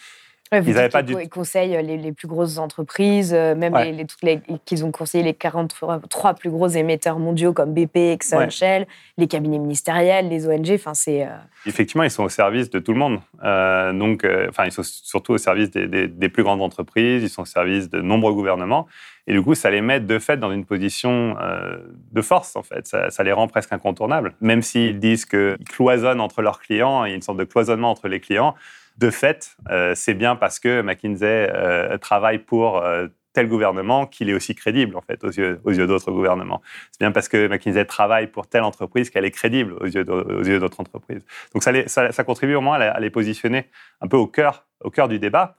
Ouais, 0.52 0.62
vous 0.62 0.70
Ils 0.70 0.78
avaient 0.78 0.88
dites 0.88 0.94
pas 0.94 1.04
du- 1.04 1.14
ils 1.22 1.30
conseillent 1.30 1.78
les, 1.84 1.98
les 1.98 2.12
plus 2.14 2.28
grosses 2.28 2.58
entreprises, 2.58 3.34
euh, 3.34 3.54
même 3.56 3.74
Ouais. 3.74 3.86
les, 3.86 3.92
les- 3.92 4.06
toutes 4.06 4.22
les- 4.24 4.40
qu'ils 4.66 4.86
ont 4.86 4.92
conseillé 4.92 5.24
les 5.24 5.34
43 5.34 6.34
plus 6.36 6.50
gros 6.50 6.68
émetteurs 6.70 7.20
mondiaux 7.20 7.52
comme 7.54 7.74
BP, 7.74 7.98
Exxon, 8.14 8.38
Ouais. 8.38 8.50
Shell, 8.50 8.88
les 9.18 9.28
cabinets 9.28 9.60
ministériels, 9.60 10.30
les 10.30 10.48
ONG. 10.48 10.72
Enfin, 10.76 10.94
c'est 10.94 11.24
euh, 11.24 11.30
Effectivement, 11.66 12.04
ils 12.04 12.12
sont 12.12 12.24
au 12.24 12.30
service 12.30 12.70
de 12.70 12.80
tout 12.80 12.94
le 12.94 13.00
monde. 13.00 13.20
Euh, 13.44 13.92
donc, 13.92 14.24
euh, 14.24 14.50
ils 14.66 14.72
sont 14.72 14.84
surtout 14.84 15.34
au 15.34 15.38
service 15.38 15.70
des, 15.72 15.88
des- 15.88 16.08
des 16.08 16.30
plus 16.30 16.44
grandes 16.44 16.62
entreprises, 16.62 17.24
ils 17.24 17.30
sont 17.30 17.42
au 17.42 17.46
service 17.46 17.90
de 17.90 18.00
nombreux 18.02 18.34
gouvernements. 18.34 18.88
Et 19.30 19.34
du 19.34 19.42
coup, 19.42 19.56
ça 19.56 19.70
les 19.70 19.82
met 19.82 20.00
de 20.00 20.20
fait 20.20 20.38
dans 20.38 20.52
une 20.54 20.64
position 20.64 21.36
euh, 21.42 21.76
de 22.14 22.22
force, 22.22 22.56
en 22.56 22.64
fait. 22.64 22.88
Ça, 22.88 23.10
ça 23.10 23.24
les 23.24 23.34
rend 23.34 23.50
presque 23.50 23.74
incontournables. 23.74 24.34
Même 24.40 24.62
s'ils 24.62 25.00
disent 25.00 25.26
qu'ils 25.26 25.58
cloisonnent 25.70 26.22
entre 26.22 26.42
leurs 26.42 26.62
clients, 26.62 27.04
il 27.04 27.10
y 27.10 27.12
a 27.12 27.16
une 27.16 27.22
sorte 27.22 27.38
de 27.38 27.44
cloisonnement 27.44 27.92
entre 27.92 28.08
les 28.08 28.22
clients. 28.22 28.56
De 28.98 29.10
fait, 29.12 29.56
euh, 29.70 29.94
c'est 29.96 30.16
bien 30.16 30.36
parce 30.36 30.60
que 30.60 30.82
McKinsey 30.82 31.50
euh, 31.54 31.98
travaille 31.98 32.40
pour 32.40 32.78
euh, 32.78 33.08
tel 33.34 33.48
gouvernement 33.48 34.08
qu'il 34.08 34.28
est 34.30 34.34
aussi 34.34 34.56
crédible, 34.56 34.96
en 34.98 35.02
fait, 35.02 35.24
aux 35.24 35.30
yeux, 35.30 35.60
aux 35.64 35.72
yeux 35.72 35.86
d'autres 35.86 36.12
gouvernements. 36.12 36.64
C'est 36.92 37.02
bien 37.02 37.12
parce 37.12 37.30
que 37.30 37.48
McKinsey 37.48 37.86
travaille 37.86 38.26
pour 38.28 38.48
telle 38.48 38.64
entreprise 38.64 39.12
qu'elle 39.12 39.26
est 39.26 39.32
crédible 39.32 39.74
aux 39.80 39.86
yeux, 39.86 40.04
aux 40.10 40.44
yeux 40.44 40.60
d'autres 40.60 40.80
entreprises. 40.80 41.24
Donc 41.54 41.62
ça, 41.62 41.72
les- 41.72 41.88
ça, 41.88 42.12
ça 42.12 42.24
contribue 42.24 42.56
au 42.56 42.62
moins 42.62 42.78
à, 42.78 42.80
les- 42.80 42.86
à 42.86 43.00
les 43.00 43.12
positionner 43.12 43.70
un 44.02 44.08
peu 44.08 44.18
au 44.18 44.26
cœur, 44.26 44.66
au 44.84 44.90
cœur 44.90 45.08
du 45.08 45.20
débat, 45.20 45.58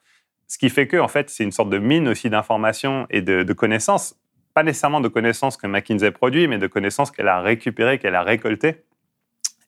ce 0.49 0.59
qui 0.59 0.71
fait 0.71 0.89
que 0.89 0.97
en 0.97 1.09
fait 1.09 1.31
c'est 1.31 1.45
une 1.45 1.53
sorte 1.53 1.71
de 1.71 1.79
mine 1.79 2.09
aussi 2.09 2.31
d'informations 2.31 3.07
et 3.11 3.23
de, 3.23 3.45
de 3.45 3.53
connaissances, 3.53 4.17
pas 4.55 4.65
nécessairement 4.65 5.01
de 5.01 5.09
connaissances 5.09 5.57
que 5.57 5.67
McKinsey 5.69 6.11
produit, 6.11 6.49
mais 6.49 6.59
de 6.59 6.67
connaissances 6.67 7.13
qu'elle 7.13 7.29
a 7.29 7.41
récupérées, 7.41 7.99
qu'elle 7.99 8.15
a 8.17 8.23
récoltées, 8.23 8.83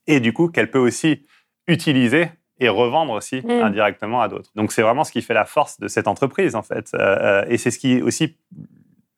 et 0.09 0.19
du 0.19 0.33
coup 0.33 0.49
qu'elle 0.49 0.71
peut 0.71 0.79
aussi 0.79 1.25
utiliser 1.69 2.31
et 2.61 2.69
revendre 2.69 3.13
aussi 3.13 3.41
Mm. 3.45 3.51
indirectement 3.63 4.21
à 4.21 4.29
d'autres. 4.29 4.51
Donc 4.55 4.71
c'est 4.73 4.83
vraiment 4.83 5.05
ce 5.05 5.13
qui 5.13 5.23
fait 5.23 5.35
la 5.35 5.45
force 5.47 5.81
de 5.81 5.89
cette 5.89 6.07
entreprise 6.07 6.55
en 6.55 6.63
fait, 6.63 6.91
Euh, 6.95 6.99
euh, 6.99 7.45
et 7.49 7.57
c'est 7.59 7.71
ce 7.71 7.79
qui 7.79 8.03
aussi 8.03 8.37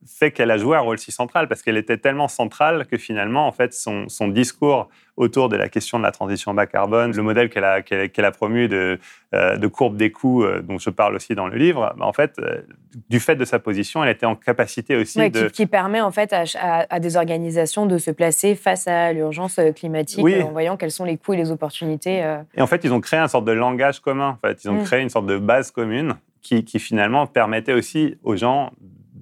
fait 0.07 0.33
qu'elle 0.33 0.51
a 0.51 0.59
joué 0.59 0.77
un 0.77 0.81
rôle 0.81 0.99
si 0.99 1.13
central 1.13 1.49
parce 1.49 1.63
qu'elle 1.63 1.77
était 1.77 1.97
tellement 1.97 2.29
centrale 2.29 2.87
que 2.87 2.97
finalement, 2.97 3.47
en 3.47 3.53
fait, 3.53 3.73
son, 3.73 4.09
son, 4.09 4.29
discours 4.29 4.89
autour 5.17 5.49
de 5.49 5.57
la 5.57 5.69
question 5.69 5.99
de 5.99 6.05
la 6.05 6.11
transition 6.11 6.55
bas 6.55 6.67
carbone, 6.67 7.13
le 7.13 7.23
modèle 7.23 7.51
qu'elle 7.51 7.65
a, 7.65 7.83
a 7.83 8.31
promu 8.31 8.67
de, 8.67 8.99
euh, 9.35 9.57
de, 9.57 9.67
courbe 9.67 9.97
des 9.97 10.11
coûts, 10.11 10.43
euh, 10.43 10.63
dont 10.63 10.79
je 10.79 10.91
parle 10.91 11.15
aussi 11.15 11.35
dans 11.35 11.47
le 11.47 11.57
livre, 11.57 11.95
bah, 11.99 12.07
en 12.07 12.13
fait, 12.13 12.35
euh, 12.39 12.63
du 13.11 13.21
fait 13.21 13.37
de 13.37 13.45
sa 13.45 13.59
position, 13.59 14.03
elle 14.03 14.11
était 14.11 14.27
en 14.27 14.35
capacité 14.35 14.97
aussi 14.97 15.19
de... 15.31 15.47
Qui, 15.47 15.53
qui, 15.53 15.67
permet 15.67 16.01
en 16.01 16.11
fait 16.11 16.33
à, 16.33 16.45
à, 16.89 16.99
des 16.99 17.17
organisations 17.17 17.87
de 17.87 17.99
se 17.99 18.11
placer 18.11 18.55
face 18.55 18.89
à 18.89 19.13
l'urgence 19.13 19.61
climatique 19.77 20.25
en 20.43 20.51
voyant 20.51 20.77
quels 20.77 20.91
sont 20.91 21.05
les 21.05 21.17
coûts 21.17 21.35
et 21.35 21.37
les 21.37 21.51
opportunités. 21.51 22.25
Et 22.55 22.63
en 22.63 22.67
fait, 22.67 22.83
ils 22.85 22.93
ont 22.93 23.01
créé 23.01 23.21
un 23.21 23.29
sorte 23.29 23.45
de 23.45 23.53
langage 23.53 24.01
commun. 24.01 24.39
En 24.43 24.49
fait, 24.49 24.65
ils 24.65 24.71
ont 24.71 24.81
mm. 24.81 24.85
créé 24.85 25.03
une 25.03 25.11
sorte 25.11 25.27
de 25.27 25.39
base 25.39 25.71
commune 25.71 26.15
qui, 26.41 26.65
qui, 26.65 26.79
finalement 26.79 27.27
permettait 27.27 27.73
aussi 27.73 28.17
aux 28.23 28.37
gens 28.37 28.73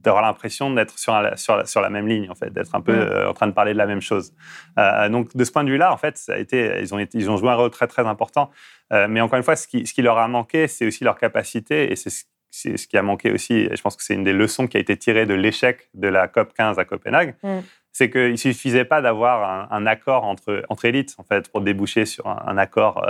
d'avoir 0.03 0.23
l'impression 0.23 0.73
d'être 0.73 0.99
sur, 0.99 1.15
sur, 1.37 1.67
sur, 1.69 1.81
la 1.81 1.91
même 1.91 2.09
ligne, 2.09 2.31
en 2.31 2.35
fait, 2.35 2.53
d'être 2.53 2.75
un 2.75 2.81
peu 2.81 2.93
euh, 2.93 3.31
en 3.31 3.35
train 3.35 3.47
de 3.47 3.53
parler 3.53 3.73
de 3.73 3.79
la 3.79 3.87
même 3.87 4.01
chose. 4.01 4.33
Euh, 4.79 5.09
donc, 5.09 5.37
de 5.37 5.45
ce 5.45 5.53
point 5.53 5.65
de 5.65 5.71
vue-là, 5.71 5.93
en 5.93 5.97
fait, 5.97 6.17
ça 6.17 6.35
a 6.35 6.39
été, 6.39 6.81
ils, 6.81 6.95
ont 6.95 6.99
ils 6.99 7.31
ont 7.31 7.37
joué 7.37 7.51
un 7.51 7.55
rôle 7.55 7.71
très, 7.71 7.87
très 7.87 8.07
important. 8.07 8.51
Euh, 8.93 9.07
mais 9.09 9.21
encore 9.21 9.37
une 9.37 9.43
fois, 9.43 9.57
ce 9.57 9.67
qui, 9.67 9.87
ce 9.87 9.93
qui 9.93 10.03
leur 10.03 10.19
a 10.19 10.29
manqué, 10.29 10.69
c'est 10.69 10.87
aussi 10.87 11.05
leur 11.05 11.19
capacité, 11.19 11.93
et 11.93 11.97
c'est 11.97 12.11
ce, 12.11 12.25
ce, 12.51 12.87
qui 12.87 12.97
a 12.97 13.03
manqué 13.03 13.31
aussi, 13.31 13.55
et 13.55 13.77
je 13.77 13.83
pense 13.83 13.97
que 13.97 14.03
c'est 14.03 14.15
une 14.15 14.25
des 14.25 14.33
leçons 14.33 14.67
qui 14.67 14.77
a 14.77 14.81
été 14.81 14.97
tirée 14.97 15.27
de 15.27 15.35
l'échec 15.35 15.89
de 15.95 16.09
la 16.09 16.29
COP 16.29 16.53
15 16.55 16.79
à 16.79 16.85
Copenhague, 16.85 17.37
mm. 17.43 17.59
c'est 17.93 18.11
qu'il 18.11 18.33
ne 18.33 18.37
suffisait 18.37 18.85
pas 18.85 19.03
d'avoir 19.03 19.71
un, 19.73 19.87
accord 19.87 20.25
entre, 20.25 20.65
entre 20.69 20.87
élites, 20.87 21.15
en 21.19 21.25
fait, 21.25 21.51
pour 21.51 21.61
déboucher 21.61 22.07
sur 22.07 22.27
un, 22.27 22.59
accord 22.59 23.07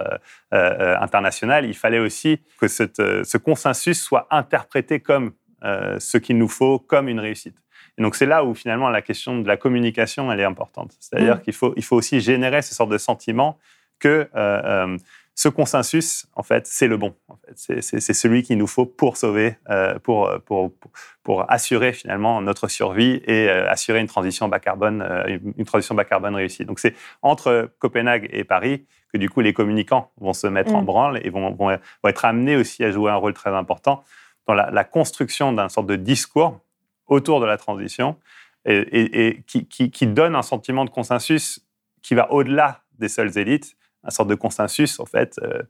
international. 0.51 1.65
Il 1.65 1.75
fallait 1.75 2.01
aussi 2.01 2.43
que 2.61 2.69
cette, 2.69 2.97
ce 2.97 3.39
consensus 3.39 4.03
soit 4.03 4.27
interprété 4.31 5.01
comme 5.01 5.29
euh, 5.29 5.50
ce 5.63 6.19
qu'il 6.19 6.39
nous 6.39 6.49
faut 6.49 6.79
comme 6.79 7.09
une 7.09 7.21
réussite. 7.21 7.57
Et 7.99 8.03
donc 8.03 8.15
c'est 8.15 8.27
là 8.27 8.45
où 8.45 8.55
finalement 8.55 8.89
la 8.89 9.03
question 9.03 9.39
de 9.39 9.47
la 9.47 9.57
communication 9.57 10.33
elle 10.33 10.41
est 10.41 10.45
importante. 10.45 10.97
C'est-à-dire 11.01 11.37
mm. 11.37 11.41
qu'il 11.43 11.53
faut, 11.53 11.75
il 11.77 11.85
faut 11.85 11.97
aussi 11.97 12.21
générer 12.21 12.63
ce 12.63 12.75
sorte 12.75 12.91
de 12.91 12.99
sentiment 12.99 13.59
que 13.99 14.09
euh, 14.09 14.27
euh, 14.35 14.97
ce 15.35 15.49
consensus, 15.49 16.27
en 16.35 16.43
fait, 16.43 16.67
c'est 16.67 16.87
le 16.87 16.99
bon. 16.99 17.15
En 17.29 17.37
fait. 17.37 17.81
C'est 17.81 18.13
celui 18.13 18.43
qu'il 18.43 18.59
nous 18.59 18.67
faut 18.67 18.85
pour 18.85 19.17
sauver, 19.17 19.57
pour, 20.03 20.31
pour, 20.45 20.71
pour, 21.23 21.51
assurer 21.51 21.95
finalement 21.95 22.43
notre 22.43 22.69
survie 22.69 23.23
et 23.27 23.49
assurer 23.49 24.01
une 24.01 24.07
transition 24.07 24.49
bas 24.49 24.61
carbone, 24.61 25.03
une 25.57 25.65
transition 25.65 25.95
bas 25.95 26.05
carbone 26.05 26.35
réussie. 26.35 26.67
Donc 26.67 26.79
c'est 26.79 26.95
entre 27.23 27.73
Copenhague 27.79 28.29
et 28.33 28.45
Paris 28.45 28.85
que 29.15 29.19
du 29.19 29.31
coup 29.31 29.41
les 29.41 29.55
communicants 29.55 30.11
vont 30.21 30.35
se 30.35 30.47
mettre 30.47 30.75
en 30.75 30.83
mm. 30.83 30.85
branle 30.85 31.21
et 31.25 31.31
vont, 31.31 31.53
vont, 31.53 31.69
vont, 31.69 32.09
être 32.09 32.25
amenés 32.27 32.57
aussi 32.57 32.85
à 32.85 32.91
jouer 32.91 33.11
un 33.11 33.17
rôle 33.17 33.33
très 33.33 33.51
important 33.51 34.05
dans 34.47 34.55
la, 34.55 34.85
construction 34.85 35.53
d'un 35.53 35.69
sorte 35.69 35.87
de 35.87 35.97
discours 35.97 36.61
autour 37.07 37.41
de 37.41 37.47
la 37.47 37.57
transition 37.57 38.17
et, 38.65 39.43
qui, 39.47 40.07
donne 40.07 40.35
un 40.35 40.43
sentiment 40.43 40.85
de 40.85 40.91
consensus 40.91 41.65
qui 42.03 42.15
va 42.15 42.33
au-delà 42.33 42.83
des 42.99 43.09
seules 43.09 43.39
élites, 43.39 43.77
un 44.05 44.11
sorte 44.11 44.29
de 44.29 44.35
consensus 44.35 45.01
en 45.01 45.07
fait 45.07 45.39
euh, 45.43 45.63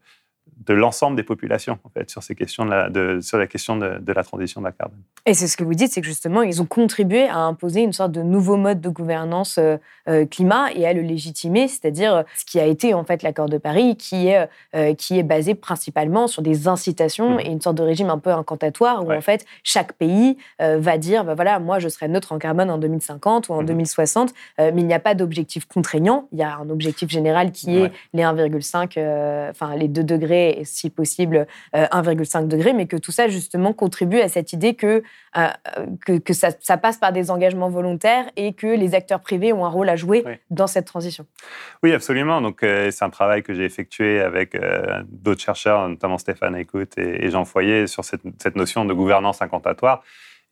de 0.66 0.74
l'ensemble 0.74 1.16
des 1.16 1.22
populations 1.22 1.78
en 1.84 1.88
fait 1.88 2.10
sur 2.10 2.22
ces 2.22 2.34
questions 2.34 2.64
de 2.64 2.70
la, 2.70 2.90
de, 2.90 3.20
sur 3.20 3.38
la 3.38 3.46
question 3.46 3.76
de, 3.76 3.98
de, 3.98 4.12
la 4.12 4.22
transition 4.22 4.60
bas 4.60 4.72
carbone. 4.72 4.98
Et 5.26 5.34
c'est 5.34 5.46
ce 5.46 5.56
que 5.56 5.64
vous 5.64 5.74
dites, 5.74 5.92
c'est 5.92 6.00
que 6.00 6.06
justement 6.06 6.42
ils 6.42 6.60
ont 6.60 6.66
contribué 6.66 7.28
à 7.28 7.38
imposer 7.38 7.80
une 7.80 7.92
sorte 7.92 8.12
de 8.12 8.22
nouveau 8.22 8.56
mode 8.56 8.80
de 8.80 8.88
gouvernance 8.88 9.58
euh, 9.58 9.76
euh, 10.08 10.26
climat 10.26 10.72
et 10.74 10.86
à 10.86 10.92
le 10.92 11.02
légitimer, 11.02 11.68
c'est-à-dire 11.68 12.14
euh, 12.14 12.22
ce 12.36 12.44
qui 12.44 12.60
a 12.60 12.66
été 12.66 12.94
en 12.94 13.04
fait 13.04 13.22
l'accord 13.22 13.48
de 13.48 13.58
Paris, 13.58 13.96
qui 13.96 14.28
est 14.28 14.48
qui 14.96 15.18
est 15.18 15.22
basé 15.22 15.54
principalement 15.54 16.26
sur 16.26 16.42
des 16.42 16.68
incitations 16.68 17.36
mmh. 17.36 17.40
et 17.40 17.50
une 17.50 17.60
sorte 17.60 17.76
de 17.76 17.82
régime 17.82 18.10
un 18.10 18.18
peu 18.18 18.30
incantatoire 18.30 19.04
où 19.04 19.12
en 19.12 19.20
fait 19.20 19.44
chaque 19.62 19.92
pays 19.94 20.36
va 20.58 20.98
dire 20.98 21.24
bah 21.24 21.34
voilà 21.34 21.58
moi 21.58 21.78
je 21.78 21.88
serai 21.88 22.08
neutre 22.08 22.32
en 22.32 22.38
carbone 22.38 22.70
en 22.70 22.78
2050 22.78 23.48
ou 23.48 23.52
en 23.52 23.62
2060, 23.62 24.30
mmh. 24.30 24.32
mais 24.58 24.80
il 24.80 24.86
n'y 24.86 24.94
a 24.94 25.00
pas 25.00 25.14
d'objectif 25.14 25.66
contraignant, 25.66 26.28
il 26.32 26.38
y 26.38 26.42
a 26.42 26.56
un 26.56 26.70
objectif 26.70 27.10
général 27.10 27.52
qui 27.52 27.76
est 27.76 27.92
les 28.12 28.22
1,5, 28.22 29.50
enfin 29.50 29.74
les 29.76 29.88
2 29.88 30.04
degrés 30.04 30.39
et 30.48 30.64
si 30.64 30.90
possible 30.90 31.46
1,5 31.74 32.42
euh, 32.44 32.46
degré, 32.46 32.72
mais 32.72 32.86
que 32.86 32.96
tout 32.96 33.12
ça 33.12 33.28
justement 33.28 33.72
contribue 33.72 34.20
à 34.20 34.28
cette 34.28 34.52
idée 34.52 34.74
que, 34.74 35.02
euh, 35.36 35.48
que, 36.06 36.18
que 36.18 36.32
ça, 36.32 36.76
passe 36.76 36.98
par 36.98 37.12
des 37.12 37.30
engagements 37.30 37.68
volontaires 37.68 38.24
et 38.36 38.52
que 38.52 38.66
les 38.66 38.94
acteurs 38.94 39.20
privés 39.20 39.52
ont 39.52 39.64
un 39.64 39.68
rôle 39.68 39.88
à 39.88 39.96
jouer 39.96 40.24
dans 40.50 40.66
cette 40.66 40.86
transition. 40.86 41.26
Oui, 41.82 41.92
absolument. 41.92 42.40
Donc 42.40 42.62
euh, 42.62 42.90
c'est 42.90 43.04
un 43.04 43.10
travail 43.10 43.42
que 43.42 43.54
j'ai 43.54 43.64
effectué 43.64 44.20
avec 44.20 44.56
d'autres 45.08 45.40
chercheurs, 45.40 45.88
notamment 45.88 46.18
Stéphane 46.18 46.56
Écoute 46.56 46.96
et, 46.98 47.30
Jean 47.30 47.44
Foyer, 47.44 47.86
sur 47.86 48.04
cette, 48.04 48.22
cette 48.42 48.56
notion 48.56 48.84
de 48.84 48.92
gouvernance 48.92 49.42
incantatoire 49.42 50.02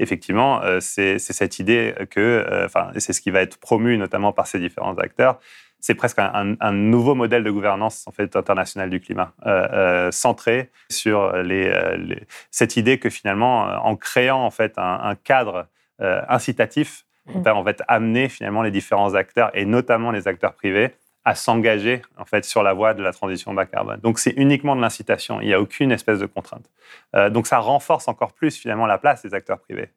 effectivement, 0.01 0.61
c'est 0.79 1.19
cette 1.19 1.59
idée 1.59 1.93
que, 2.11 2.65
enfin, 2.65 2.93
c'est 2.99 3.13
ce 3.13 3.21
qui 3.21 3.33
va 3.33 3.41
être 3.41 3.59
promu 3.59 3.99
notamment 3.99 4.33
par 4.33 4.47
ces 4.47 4.61
différents 4.61 4.97
acteurs, 4.97 5.41
c'est 5.81 5.95
presque 5.95 6.19
un, 6.19 6.73
nouveau 6.73 7.15
modèle 7.15 7.45
de 7.45 7.51
gouvernance 7.51 8.07
en 8.09 8.13
fait 8.13 8.35
internationale 8.35 8.91
du 8.91 9.01
climat, 9.01 9.33
euh, 9.47 9.69
euh, 9.73 10.11
centré 10.11 10.71
sur 10.91 11.21
euh, 11.21 11.43
les, 11.43 11.73
cette 12.51 12.77
idée 12.77 12.99
que 12.99 13.11
finalement, 13.11 13.61
en 13.85 13.97
créant 13.97 14.45
en 14.45 14.51
fait 14.51 14.75
un, 14.77 15.15
cadre 15.23 15.67
incitatif, 16.01 17.05
mmh. 17.27 17.43
on 17.47 17.63
va 17.63 17.73
amener 17.89 18.29
finalement 18.29 18.63
les 18.63 18.71
différents 18.71 19.15
acteurs 19.15 19.51
et 19.55 19.65
notamment 19.65 20.11
les 20.11 20.29
acteurs 20.29 20.55
privés 20.55 20.95
à 21.25 21.35
s'engager 21.35 22.03
en 22.17 22.25
fait 22.25 22.45
sur 22.45 22.63
la 22.63 22.73
voie 22.73 22.95
de 22.95 23.03
la 23.03 23.13
transition 23.13 23.53
bas 23.53 23.67
carbone. 23.67 24.01
Donc 24.01 24.19
c'est 24.19 24.31
uniquement 24.37 24.77
de 24.77 24.81
l'incitation, 24.81 25.41
il 25.41 25.49
n'y 25.49 25.55
a 25.55 25.61
aucune 25.61 25.93
espèce 25.93 26.21
de 26.21 26.27
contrainte. 26.27 26.71
donc 27.31 27.47
ça 27.47 27.59
renforce 27.59 28.09
encore 28.09 28.33
plus 28.33 28.57
finalement 28.57 28.87
la 28.87 28.99
place 28.99 29.23
des 29.23 29.35
acteurs 29.35 29.59
privés 29.59 29.91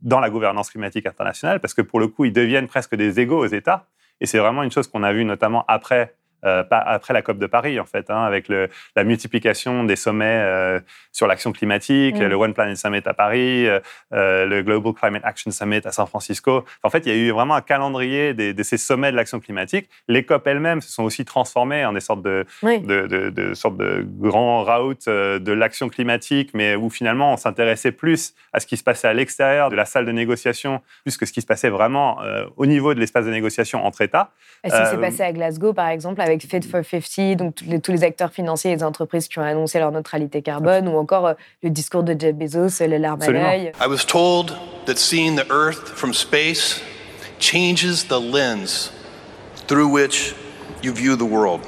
dans 0.00 0.20
la 0.20 0.30
gouvernance 0.30 0.70
climatique 0.70 1.06
internationale 1.06 1.60
parce 1.60 1.74
que 1.74 1.82
pour 1.82 1.98
le 1.98 2.06
coup 2.06 2.24
ils 2.24 2.32
deviennent 2.32 2.68
presque 2.68 2.94
des 2.94 3.18
égaux 3.18 3.38
aux 3.38 3.46
États 3.46 3.86
et 4.20 4.26
c'est 4.26 4.38
vraiment 4.38 4.62
une 4.62 4.70
chose 4.70 4.88
qu'on 4.88 5.02
a 5.02 5.12
vue 5.12 5.24
notamment 5.24 5.64
après 5.68 6.17
euh, 6.44 6.62
après 6.70 7.14
la 7.14 7.22
COP 7.22 7.38
de 7.38 7.46
Paris, 7.46 7.80
en 7.80 7.84
fait, 7.84 8.10
hein, 8.10 8.22
avec 8.22 8.48
le, 8.48 8.68
la 8.94 9.04
multiplication 9.04 9.84
des 9.84 9.96
sommets 9.96 10.24
euh, 10.26 10.80
sur 11.12 11.26
l'action 11.26 11.52
climatique, 11.52 12.16
mm. 12.16 12.26
le 12.26 12.34
One 12.36 12.54
Planet 12.54 12.76
Summit 12.76 13.02
à 13.04 13.14
Paris, 13.14 13.66
euh, 13.66 14.46
le 14.46 14.62
Global 14.62 14.92
Climate 14.92 15.22
Action 15.24 15.50
Summit 15.50 15.80
à 15.84 15.92
San 15.92 16.06
Francisco. 16.06 16.64
En 16.82 16.90
fait, 16.90 17.06
il 17.06 17.12
y 17.12 17.12
a 17.12 17.18
eu 17.18 17.30
vraiment 17.30 17.54
un 17.54 17.60
calendrier 17.60 18.34
des, 18.34 18.54
de 18.54 18.62
ces 18.62 18.76
sommets 18.76 19.10
de 19.10 19.16
l'action 19.16 19.40
climatique. 19.40 19.88
Les 20.06 20.24
COP 20.24 20.46
elles-mêmes 20.46 20.80
se 20.80 20.92
sont 20.92 21.02
aussi 21.02 21.24
transformées 21.24 21.84
en 21.84 21.92
des 21.92 22.00
sortes 22.00 22.22
de, 22.22 22.46
de, 22.62 23.06
de, 23.06 23.30
de, 23.30 23.54
sortes 23.54 23.76
de 23.76 24.06
grands 24.06 24.64
routes 24.64 25.08
de 25.08 25.52
l'action 25.52 25.88
climatique, 25.88 26.50
mais 26.54 26.76
où 26.76 26.90
finalement 26.90 27.32
on 27.32 27.36
s'intéressait 27.36 27.92
plus 27.92 28.34
à 28.52 28.60
ce 28.60 28.66
qui 28.66 28.76
se 28.76 28.84
passait 28.84 29.08
à 29.08 29.14
l'extérieur 29.14 29.70
de 29.70 29.76
la 29.76 29.84
salle 29.84 30.06
de 30.06 30.12
négociation, 30.12 30.80
plus 31.02 31.16
que 31.16 31.26
ce 31.26 31.32
qui 31.32 31.40
se 31.40 31.46
passait 31.46 31.70
vraiment 31.70 32.18
au 32.56 32.66
niveau 32.66 32.94
de 32.94 33.00
l'espace 33.00 33.24
de 33.24 33.30
négociation 33.30 33.84
entre 33.84 34.02
États. 34.02 34.30
Est-ce 34.62 34.82
qui 34.82 34.90
s'est 34.90 35.00
passé 35.00 35.22
à 35.22 35.32
Glasgow, 35.32 35.72
par 35.72 35.88
exemple, 35.88 36.20
avec 36.28 36.42
Fit 36.42 36.62
for 36.62 36.82
50, 36.84 37.36
donc 37.36 37.54
tous 37.82 37.92
les, 37.92 38.04
acteurs 38.04 38.32
financiers 38.32 38.72
et 38.72 38.76
les 38.76 38.84
entreprises 38.84 39.28
qui 39.28 39.38
ont 39.38 39.42
annoncé 39.42 39.78
leur 39.78 39.90
neutralité 39.90 40.42
carbone, 40.42 40.88
ou 40.88 40.96
encore 40.96 41.26
euh, 41.26 41.34
le 41.62 41.70
discours 41.70 42.02
de 42.02 42.18
Jeff 42.18 42.34
Bezos, 42.34 42.84
les 42.86 42.98
larmes 42.98 43.22
à 43.22 43.30
l'œil. 43.30 43.72
I 43.80 43.86
was 43.88 44.04
told 44.06 44.56
that 44.86 44.96
seeing 44.96 45.36
the 45.36 45.50
Earth 45.50 45.88
from 45.96 46.12
space 46.12 46.80
changes 47.38 48.04
the 48.04 48.20
lens 48.20 48.92
through 49.66 49.88
which 49.88 50.34
you 50.82 50.92
view 50.92 51.16
the 51.16 51.24
world. 51.24 51.60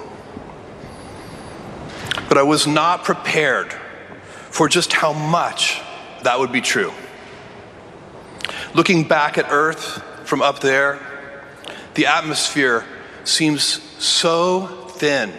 But 2.28 2.38
I 2.38 2.42
was 2.42 2.66
not 2.66 3.04
prepared 3.04 3.72
for 4.50 4.68
just 4.68 4.92
how 4.92 5.12
much 5.12 5.80
that 6.22 6.38
would 6.38 6.52
be 6.52 6.60
true. 6.60 6.92
Looking 8.74 9.04
back 9.04 9.36
at 9.36 9.46
Earth 9.50 10.02
from 10.24 10.42
up 10.42 10.60
there, 10.60 10.98
the 11.94 12.06
atmosphere 12.06 12.84
seems 13.24 13.80
so 14.00 14.66
thin, 14.98 15.30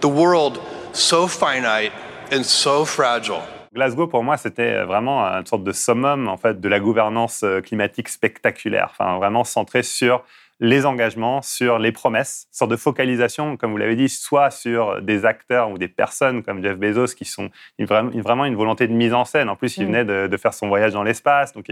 the 0.00 0.08
world 0.08 0.60
so 0.92 1.26
finite 1.26 1.92
and 2.30 2.44
so 2.44 2.84
fragile. 2.84 3.42
Glasgow, 3.72 4.06
pour 4.06 4.22
moi, 4.22 4.36
c'était 4.36 4.82
vraiment 4.84 5.24
une 5.24 5.46
sorte 5.46 5.64
de 5.64 5.72
summum 5.72 6.28
en 6.28 6.36
fait 6.36 6.60
de 6.60 6.68
la 6.68 6.78
gouvernance 6.78 7.42
euh, 7.44 7.60
climatique 7.60 8.08
spectaculaire, 8.08 8.88
enfin 8.90 9.16
vraiment 9.16 9.44
centré 9.44 9.82
sur 9.82 10.22
les 10.60 10.86
engagements, 10.86 11.40
sur 11.40 11.78
les 11.78 11.92
promesses, 11.92 12.48
sorte 12.50 12.70
de 12.70 12.76
focalisation, 12.76 13.56
comme 13.56 13.70
vous 13.70 13.76
l'avez 13.76 13.94
dit, 13.94 14.08
soit 14.08 14.50
sur 14.50 15.00
des 15.00 15.24
acteurs 15.24 15.70
ou 15.70 15.78
des 15.78 15.86
personnes 15.86 16.42
comme 16.42 16.62
Jeff 16.62 16.76
Bezos 16.76 17.14
qui 17.14 17.24
sont 17.24 17.50
vraiment 17.78 18.44
une 18.44 18.56
volonté 18.56 18.88
de 18.88 18.92
mise 18.92 19.14
en 19.14 19.24
scène. 19.24 19.48
En 19.48 19.56
plus, 19.56 19.76
il 19.76 19.84
mm. 19.84 19.86
venait 19.86 20.04
de, 20.04 20.36
faire 20.36 20.54
son 20.54 20.68
voyage 20.68 20.92
dans 20.92 21.02
l'espace, 21.02 21.52
donc 21.52 21.66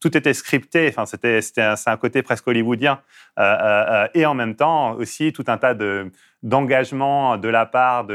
tout 0.00 0.16
était 0.16 0.34
scripté. 0.34 0.88
Enfin, 0.88 1.06
c'était 1.06 1.40
c'est 1.40 1.90
un 1.90 1.96
côté 1.96 2.22
presque 2.22 2.46
hollywoodien, 2.46 3.00
euh, 3.38 3.42
euh, 3.42 3.84
euh, 3.88 4.08
et 4.14 4.26
en 4.26 4.34
même 4.34 4.56
temps 4.56 4.92
aussi 4.94 5.32
tout 5.32 5.44
un 5.48 5.58
tas 5.58 5.74
de 5.74 6.10
d'engagements 6.42 7.38
de 7.38 7.48
la 7.48 7.64
part 7.64 8.06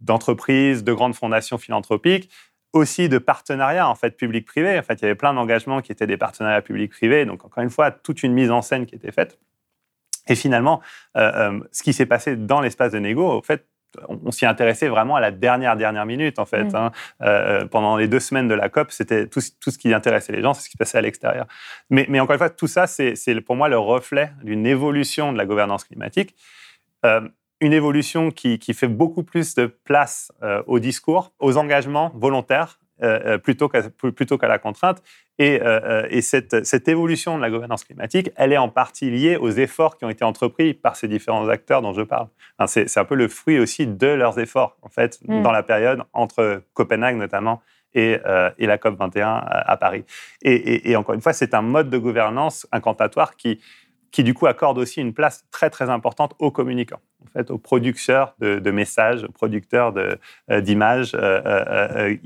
d'entreprises, 0.00 0.82
de, 0.82 0.90
de 0.90 0.92
grandes 0.92 1.14
fondations 1.14 1.56
philanthropiques 1.56 2.28
aussi 2.72 3.08
de 3.08 3.18
partenariats 3.18 3.88
en 3.88 3.94
fait 3.94 4.16
public-privé. 4.16 4.78
En 4.78 4.82
fait, 4.82 4.94
il 4.94 5.02
y 5.02 5.04
avait 5.06 5.14
plein 5.14 5.34
d'engagements 5.34 5.80
qui 5.80 5.92
étaient 5.92 6.06
des 6.06 6.16
partenariats 6.16 6.62
public-privé. 6.62 7.24
Donc 7.24 7.44
encore 7.44 7.62
une 7.62 7.70
fois, 7.70 7.90
toute 7.90 8.22
une 8.22 8.32
mise 8.32 8.50
en 8.50 8.62
scène 8.62 8.86
qui 8.86 8.94
était 8.94 9.12
faite. 9.12 9.38
Et 10.28 10.34
finalement, 10.34 10.80
euh, 11.16 11.32
euh, 11.34 11.60
ce 11.72 11.82
qui 11.82 11.92
s'est 11.92 12.06
passé 12.06 12.36
dans 12.36 12.60
l'espace 12.60 12.92
de 12.92 12.98
négo, 12.98 13.28
en 13.30 13.42
fait, 13.42 13.66
on, 14.08 14.30
s'y 14.30 14.46
intéressait 14.46 14.86
vraiment 14.86 15.16
à 15.16 15.20
la 15.20 15.32
dernière 15.32 15.76
dernière 15.76 16.06
minute 16.06 16.38
en 16.38 16.46
fait. 16.46 16.72
Hein. 16.76 16.92
Euh, 17.22 17.66
pendant 17.66 17.96
les 17.96 18.06
deux 18.06 18.20
semaines 18.20 18.46
de 18.46 18.54
la 18.54 18.68
COP, 18.68 18.92
c'était 18.92 19.26
tout, 19.26 19.40
tout 19.60 19.72
ce 19.72 19.78
qui 19.78 19.92
intéressait 19.92 20.32
les 20.32 20.42
gens, 20.42 20.54
c'est 20.54 20.62
ce 20.62 20.68
qui 20.68 20.74
se 20.74 20.78
passait 20.78 20.98
à 20.98 21.00
l'extérieur. 21.00 21.46
Mais, 21.88 22.06
mais 22.08 22.20
encore 22.20 22.34
une 22.34 22.38
fois, 22.38 22.50
tout 22.50 22.68
ça, 22.68 22.86
c'est 22.86 23.16
c'est 23.16 23.40
pour 23.40 23.56
moi 23.56 23.68
le 23.68 23.78
reflet 23.78 24.30
d'une 24.44 24.64
évolution 24.64 25.32
de 25.32 25.38
la 25.38 25.44
gouvernance 25.44 25.82
climatique. 25.82 26.36
Euh, 27.62 27.66
une 27.66 27.72
évolution 27.72 28.30
qui, 28.30 28.58
qui 28.58 28.74
fait 28.74 28.88
beaucoup 28.88 29.22
plus 29.22 29.54
de 29.54 29.66
place 29.66 30.32
euh, 30.42 30.62
au 30.66 30.78
discours, 30.78 31.32
aux 31.38 31.56
engagements 31.56 32.10
volontaires, 32.14 32.78
euh, 33.02 33.20
euh, 33.24 33.38
plutôt 33.38 33.68
qu'à 33.68 33.82
plutôt 33.90 34.36
qu'à 34.38 34.48
la 34.48 34.58
contrainte. 34.58 35.02
Et, 35.38 35.60
euh, 35.62 35.80
euh, 35.84 36.06
et 36.10 36.20
cette, 36.20 36.66
cette 36.66 36.86
évolution 36.88 37.36
de 37.38 37.42
la 37.42 37.48
gouvernance 37.50 37.84
climatique, 37.84 38.30
elle 38.36 38.52
est 38.52 38.58
en 38.58 38.68
partie 38.68 39.10
liée 39.10 39.36
aux 39.36 39.50
efforts 39.50 39.96
qui 39.96 40.04
ont 40.04 40.10
été 40.10 40.22
entrepris 40.24 40.74
par 40.74 40.96
ces 40.96 41.08
différents 41.08 41.48
acteurs 41.48 41.80
dont 41.80 41.94
je 41.94 42.02
parle. 42.02 42.28
Enfin, 42.58 42.66
c'est 42.86 42.98
un 42.98 43.04
peu 43.06 43.14
le 43.14 43.28
fruit 43.28 43.58
aussi 43.58 43.86
de 43.86 44.06
leurs 44.06 44.38
efforts, 44.38 44.76
en 44.82 44.88
fait, 44.90 45.18
Mm. 45.26 45.42
dans 45.42 45.52
la 45.52 45.62
période 45.62 46.02
entre 46.12 46.62
Copenhague 46.74 47.16
notamment 47.16 47.62
et, 47.94 48.18
euh, 48.26 48.50
et 48.58 48.66
la 48.66 48.76
COP 48.78 48.98
21 48.98 49.28
à, 49.28 49.70
à 49.72 49.76
Paris. 49.78 50.04
Et, 50.42 50.52
et- 50.54 50.90
et 50.90 50.96
encore 50.96 51.14
une 51.14 51.22
fois, 51.22 51.32
c'est 51.32 51.54
un 51.54 51.62
mode 51.62 51.88
de 51.90 51.98
gouvernance 51.98 52.66
incantatoire 52.70 53.34
qui, 53.36 53.60
qui 54.12 54.22
du 54.24 54.34
coup 54.34 54.46
accorde 54.46 54.76
aussi 54.78 55.00
une 55.00 55.14
place 55.14 55.46
très 55.50 55.70
très 55.70 55.88
importante 55.88 56.34
aux 56.38 56.50
communicants, 56.50 57.00
en 57.24 57.38
fait, 57.38 57.50
aux 57.50 57.58
producteurs 57.58 58.34
de, 58.40 58.58
de 58.58 58.70
messages, 58.70 59.24
aux 59.24 59.32
producteurs 59.32 59.94
euh, 59.96 60.60
d'images. 60.60 61.12
Euh, 61.14 61.40
euh, 61.44 62.16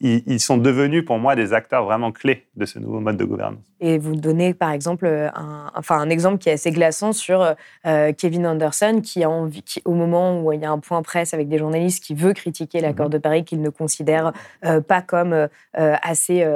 ils, 0.00 0.40
sont 0.40 0.56
devenus 0.56 1.04
pour 1.04 1.18
moi 1.18 1.36
des 1.36 1.52
acteurs 1.52 1.84
vraiment 1.84 2.12
clés 2.12 2.46
de 2.56 2.64
ce 2.66 2.78
nouveau 2.78 3.00
mode 3.00 3.16
de 3.16 3.24
gouvernance. 3.24 3.64
Et 3.80 3.98
vous 3.98 4.14
donnez 4.16 4.54
par 4.54 4.70
exemple 4.70 5.06
un, 5.06 5.70
enfin, 5.74 5.98
un 5.98 6.10
exemple 6.10 6.38
qui 6.38 6.48
est 6.48 6.52
assez 6.52 6.70
glaçant 6.70 7.12
sur 7.12 7.54
euh, 7.86 8.12
Kevin 8.12 8.46
Anderson 8.46 9.00
qui 9.02 9.24
a 9.24 9.30
envie, 9.30 9.62
qui, 9.62 9.80
au 9.84 9.94
moment 9.94 10.40
où 10.40 10.52
il 10.52 10.60
y 10.60 10.64
a 10.64 10.70
un 10.70 10.78
point 10.78 11.02
presse 11.02 11.34
avec 11.34 11.48
des 11.48 11.58
journalistes 11.58 12.02
qui 12.02 12.14
veut 12.14 12.32
critiquer 12.32 12.80
l'accord 12.80 13.08
de 13.08 13.18
Paris 13.18 13.44
qu'il 13.44 13.60
ne 13.60 13.70
considère 13.70 14.32
euh, 14.64 14.80
pas 14.80 15.02
comme 15.02 15.48
assez 15.74 16.46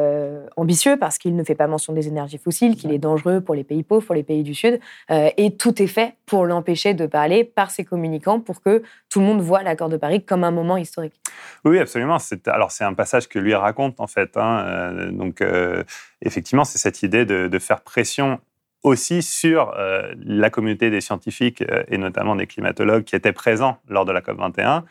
ambitieux 0.57 0.97
parce 0.97 1.18
qu'il 1.18 1.37
ne 1.37 1.45
fait 1.45 1.55
pas 1.55 1.66
mention 1.66 1.93
des 1.93 2.09
énergies 2.09 2.39
fossiles, 2.39 2.76
qu'il 2.76 2.93
est 2.93 2.99
dangereux 2.99 3.41
pour 3.41 3.55
les 3.55 3.64
pays 3.64 3.82
pauvres, 3.82 4.05
pour 4.05 4.14
les 4.14 4.22
pays 4.22 4.43
du 4.43 4.55
Sud. 4.55 4.80
Et 5.11 5.57
tout 5.57 5.82
est 5.82 5.87
fait 5.87 6.14
pour 6.26 6.45
l'empêcher 6.45 6.95
de 6.95 7.07
parler 7.07 7.45
par 7.45 7.70
ses 7.76 7.84
communicants 7.84 8.40
pour 8.40 8.60
que 8.62 8.82
tout 9.10 9.20
le 9.20 9.26
monde 9.26 9.40
voit 9.40 9.62
l'accord 9.62 9.88
de 9.88 9.96
Paris 9.96 10.24
comme 10.24 10.44
un 10.44 10.50
moment 10.50 10.76
historique. 10.76 11.20
Oui, 11.64 11.78
absolument. 11.78 12.18
C'est, 12.18 12.48
alors, 12.48 12.70
c'est 12.70 12.84
un 12.84 12.94
passage 12.94 13.28
que 13.28 13.38
lui 13.38 13.54
raconte, 13.54 14.00
en 14.00 14.06
fait. 14.06 14.36
hein. 14.36 14.64
Euh, 14.66 15.10
donc, 15.10 15.40
euh, 15.40 15.84
effectivement, 16.22 16.64
c'est 16.64 16.78
cette 16.78 17.02
idée 17.02 17.24
de, 17.24 17.58
faire 17.58 17.80
pression 17.80 18.38
aussi 18.82 19.22
sur 19.22 19.72
euh, 19.76 20.12
la 20.18 20.50
communauté 20.50 20.90
des 20.90 21.00
scientifiques 21.00 21.64
et 21.88 21.98
notamment 21.98 22.36
des 22.36 22.46
climatologues 22.46 23.04
qui 23.04 23.16
étaient 23.16 23.32
présents 23.32 23.78
lors 23.88 24.04
de 24.04 24.12
la 24.12 24.20
COP21 24.20 24.84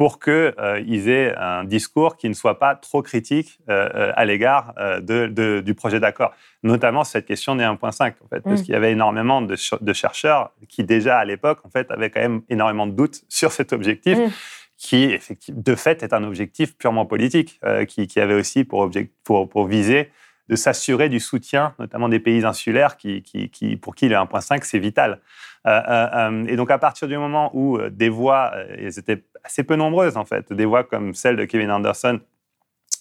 pour 0.00 0.18
qu'ils 0.18 1.08
aient 1.10 1.34
un 1.36 1.62
discours 1.64 2.16
qui 2.16 2.26
ne 2.30 2.32
soit 2.32 2.58
pas 2.58 2.74
trop 2.74 3.02
critique 3.02 3.58
euh, 3.68 3.86
euh, 3.94 4.12
à 4.16 4.24
l'égard 4.24 4.72
euh, 4.78 4.98
de, 5.00 5.26
de- 5.26 5.60
du 5.60 5.74
projet 5.74 6.00
d'accord, 6.00 6.32
notamment 6.62 7.04
cette 7.04 7.26
question 7.26 7.54
des 7.54 7.64
1.5, 7.64 8.14
en 8.24 8.28
fait, 8.28 8.40
parce 8.40 8.62
Mm. 8.62 8.64
qu'il 8.64 8.72
y 8.72 8.76
avait 8.76 8.92
énormément 8.92 9.42
de, 9.42 9.56
ch- 9.56 9.78
de 9.78 9.92
chercheurs 9.92 10.52
qui 10.70 10.84
déjà 10.84 11.18
à 11.18 11.26
l'époque, 11.26 11.58
en 11.66 11.68
fait, 11.68 11.90
avaient 11.90 12.08
quand 12.08 12.22
même 12.22 12.40
énormément 12.48 12.86
de 12.86 12.92
doutes 12.92 13.20
sur 13.28 13.52
cet 13.52 13.74
objectif 13.74 14.16
Mm. 14.16 14.30
qui, 14.78 15.04
effectivement, 15.12 15.60
de 15.62 15.74
fait, 15.74 16.02
est 16.02 16.14
un 16.14 16.24
objectif 16.24 16.78
purement 16.78 17.04
politique, 17.04 17.60
euh, 17.66 17.84
qui, 17.84 18.06
qui 18.06 18.20
avait 18.20 18.32
aussi 18.42 18.64
pour, 18.64 18.80
object- 18.80 19.12
pour, 19.22 19.50
pour 19.50 19.66
viser 19.66 20.10
de 20.48 20.56
s'assurer 20.56 21.10
du 21.10 21.20
soutien, 21.20 21.74
notamment 21.78 22.08
des 22.08 22.20
pays 22.20 22.42
insulaires, 22.46 22.96
qui, 22.96 23.22
qui, 23.22 23.50
qui- 23.50 23.76
pour 23.76 23.94
qui 23.94 24.08
le 24.08 24.16
1.5, 24.16 24.62
c'est 24.64 24.78
vital. 24.78 25.20
Euh, 25.66 25.70
euh, 25.88 26.06
euh, 26.14 26.46
et 26.48 26.56
donc, 26.56 26.70
à 26.70 26.78
partir 26.78 27.06
du 27.06 27.18
moment 27.18 27.50
où 27.52 27.76
euh, 27.76 27.90
des 27.90 28.08
voix, 28.08 28.52
euh, 28.54 28.64
elles 28.78 28.98
étaient 28.98 29.22
assez 29.44 29.64
peu 29.64 29.76
nombreuses, 29.76 30.16
en 30.16 30.24
fait, 30.24 30.52
des 30.52 30.64
voix 30.64 30.84
comme 30.84 31.14
celle 31.14 31.36
de 31.36 31.44
Kevin 31.44 31.70
Anderson, 31.70 32.20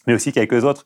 mais 0.08 0.14
aussi 0.14 0.32
quelques 0.32 0.64
autres, 0.64 0.86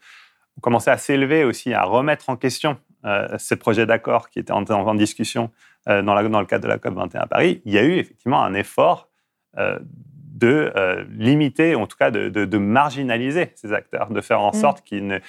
ont 0.58 0.62
commencé 0.62 0.89
à 0.91 0.97
s'élever 0.97 1.43
aussi, 1.43 1.74
à 1.74 1.84
remettre 1.84 2.30
en 2.30 2.36
question 2.38 2.78
euh, 3.06 3.38
ce 3.38 3.54
projet 3.56 3.86
d'accord 3.86 4.30
qui 4.30 4.39
était 4.39 4.51
en, 4.54 4.62
discussion 4.95 5.51
euh, 5.89 6.01
dans, 6.01 6.14
la- 6.14 6.28
dans 6.30 6.39
le 6.39 6.45
cadre 6.45 6.64
de 6.64 6.70
la 6.70 6.78
COP21 6.78 7.18
à 7.18 7.28
Paris. 7.28 7.62
Il 7.66 7.74
y 7.74 7.78
a 7.78 7.84
eu 7.84 7.93
effectivement 7.97 8.43
un 8.43 8.54
effort 8.54 9.10
euh, 9.58 9.78
de 9.82 10.72
euh, 10.76 11.04
limiter, 11.10 11.76
en 11.76 11.86
tout 11.88 11.97
cas 11.97 12.12
de, 12.12 12.30
de- 12.30 12.45
de 12.45 12.58
marginaliser 12.58 13.51
ces 13.56 13.74
acteurs, 13.74 14.10
de 14.10 14.22
faire 14.22 14.41
en 14.41 14.51
Mm. 14.51 14.60
sorte 14.60 14.84
qu'ils 14.84 15.06
ne- 15.08 15.20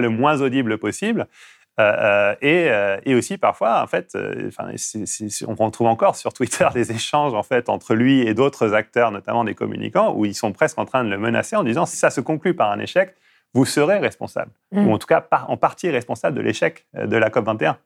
le 0.00 0.08
moins 0.08 0.40
audibles 0.40 0.78
possible. 0.78 1.26
Euh, 1.78 1.82
euh, 1.82 2.34
et, 2.42 2.70
euh, 2.70 2.98
et 3.04 3.14
aussi 3.14 3.38
parfois, 3.38 3.82
en 3.82 3.86
fait, 3.86 4.14
euh, 4.16 4.50
on 5.46 5.54
retrouve 5.54 5.86
encore 5.86 6.16
sur 6.16 6.32
Twitter 6.32 6.66
des 6.74 6.90
échanges 6.90 7.34
en 7.34 7.42
fait 7.44 7.68
entre 7.68 7.94
lui 7.94 8.20
et 8.26 8.34
d'autres 8.34 8.74
acteurs, 8.74 9.10
notamment 9.12 9.44
des 9.44 9.54
communicants, 9.54 10.12
où 10.14 10.24
ils 10.24 10.34
sont 10.34 10.52
presque 10.52 10.78
en 10.78 10.84
train 10.86 11.04
de 11.04 11.08
le 11.10 11.18
menacer 11.18 11.54
en 11.56 11.62
disant 11.62 11.86
si 11.86 11.96
ça 11.96 12.10
se 12.10 12.20
conclut 12.20 12.54
par 12.54 12.72
un 12.72 12.80
échec, 12.80 13.14
vous 13.54 13.64
serez 13.64 13.98
responsable, 13.98 14.50
Mm. 14.72 14.86
ou 14.88 14.92
en 14.92 14.98
tout 14.98 15.06
cas 15.06 15.20
par- 15.20 15.48
en 15.50 15.56
partie 15.56 15.88
responsable 15.90 16.36
de 16.36 16.42
l'échec 16.42 16.84
de 16.94 17.16
la 17.16 17.30
COP 17.30 17.46
21. 17.46 17.78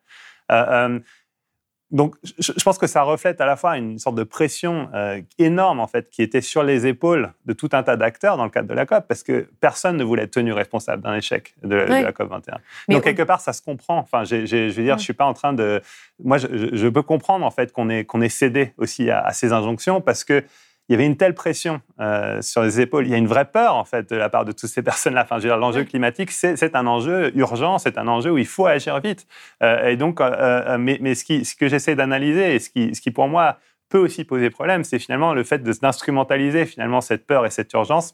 Donc, 1.93 2.16
je, 2.24 2.53
je 2.57 2.64
pense 2.64 2.78
que 2.78 2.86
ça 2.86 3.03
reflète 3.03 3.40
à 3.40 3.47
la 3.47 3.55
fois 3.55 3.76
une 3.76 3.99
sorte 3.99 4.16
de 4.16 4.24
pression 4.24 4.88
euh, 4.95 5.20
énorme 5.38 5.78
en 5.78 5.86
fait 5.86 6.11
qui 6.11 6.22
était 6.22 6.40
sur 6.40 6.62
les 6.62 6.86
épaules 6.86 7.32
de 7.47 7.53
tout 7.53 7.68
un 7.72 7.82
tas 7.82 7.97
d'acteurs 7.97 8.36
dans 8.38 8.45
le 8.45 8.51
cadre 8.51 8.66
de 8.68 8.74
la 8.74 8.86
COP, 8.86 9.07
parce 9.07 9.22
que 9.22 9.47
personne 9.61 9.97
ne 9.99 10.03
voulait 10.05 10.22
être 10.24 10.30
tenu 10.32 10.53
responsable 10.53 11.03
d'un 11.03 11.14
échec 11.14 11.55
de, 11.62 11.76
la 11.76 12.12
COP 12.12 12.30
21. 12.30 12.59
Mais 12.88 12.95
Donc 12.95 13.03
on- 13.03 13.05
quelque 13.05 13.22
part, 13.22 13.40
ça 13.40 13.53
se 13.53 13.62
comprend. 13.62 13.99
Enfin, 13.99 14.24
j'ai- 14.24 14.47
je 14.47 14.57
veux 14.74 14.82
dire, 14.84 14.97
je 14.99 15.05
suis 15.05 15.12
pas 15.12 15.26
en 15.26 15.34
train 15.34 15.53
de. 15.53 15.80
Moi, 16.24 16.38
je, 16.38 16.47
je- 16.51 16.74
je 16.76 16.88
peux 16.88 17.03
comprendre 17.03 17.45
en 17.45 17.51
fait 17.51 17.72
qu'on 17.72 17.90
ait 17.90 18.05
qu'on 18.05 18.20
ait 18.22 18.28
cédé 18.28 18.72
aussi 18.78 19.11
à, 19.11 19.20
à 19.20 19.32
ces 19.32 19.53
injonctions 19.53 20.01
parce 20.01 20.24
que 20.24 20.43
il 20.89 20.93
y 20.93 20.95
avait 20.95 21.07
une 21.07 21.16
telle 21.16 21.35
pression 21.35 21.80
euh, 22.01 22.43
sur 22.43 22.62
les 22.62 22.80
épaules. 22.80 23.07
Il 23.07 23.11
y 23.11 23.14
a 23.14 23.18
une 23.18 23.26
vraie 23.26 23.51
peur 23.51 23.76
en 23.76 23.85
fait 23.85 24.11
de 24.11 24.16
la 24.16 24.28
part 24.28 24.45
de 24.45 24.53
toutes 24.53 24.68
ces 24.68 24.83
personnes-là. 24.83 25.26
Enfin, 25.30 25.39
l'enjeu 25.57 25.85
climatique, 25.85 26.30
c'est 26.30 26.76
un 26.76 26.87
enjeu 26.87 27.37
urgent, 27.37 27.78
c'est 27.78 27.99
un 27.99 28.09
enjeu 28.09 28.33
où 28.33 28.39
il 28.39 28.47
faut 28.47 28.66
agir 28.66 29.01
vite. 29.01 29.26
Euh, 29.62 29.89
et 29.89 29.97
donc, 29.97 30.20
euh, 30.20 30.76
mais, 30.78 30.99
mais 31.01 31.14
ce, 31.14 31.24
qui, 31.24 31.45
ce 31.45 31.55
que 31.55 31.68
j'essaie 31.68 31.95
d'analyser 31.95 32.55
et 32.55 32.59
ce 32.59 32.70
qui, 32.70 32.95
ce 32.95 33.01
qui 33.01 33.11
pour 33.11 33.28
moi 33.28 33.59
peut 33.89 33.99
aussi 33.99 34.24
poser 34.24 34.51
problème, 34.51 34.85
c'est 34.85 34.99
finalement 34.99 35.35
le 35.35 35.45
fait 35.45 35.62
d'instrumentaliser 35.62 36.66
finalement 36.66 37.01
cette 37.01 37.26
peur 37.26 37.47
et 37.47 37.51
cette 37.51 37.72
urgence 37.72 38.12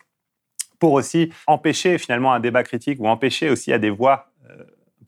pour 0.79 0.93
aussi 0.93 1.33
empêcher 1.47 1.99
finalement 1.99 2.33
un 2.33 2.41
débat 2.41 2.62
critique 2.62 3.01
ou 3.01 3.07
empêcher 3.07 3.51
aussi 3.51 3.73
à 3.73 3.79
des 3.79 3.91
voix 3.91 4.28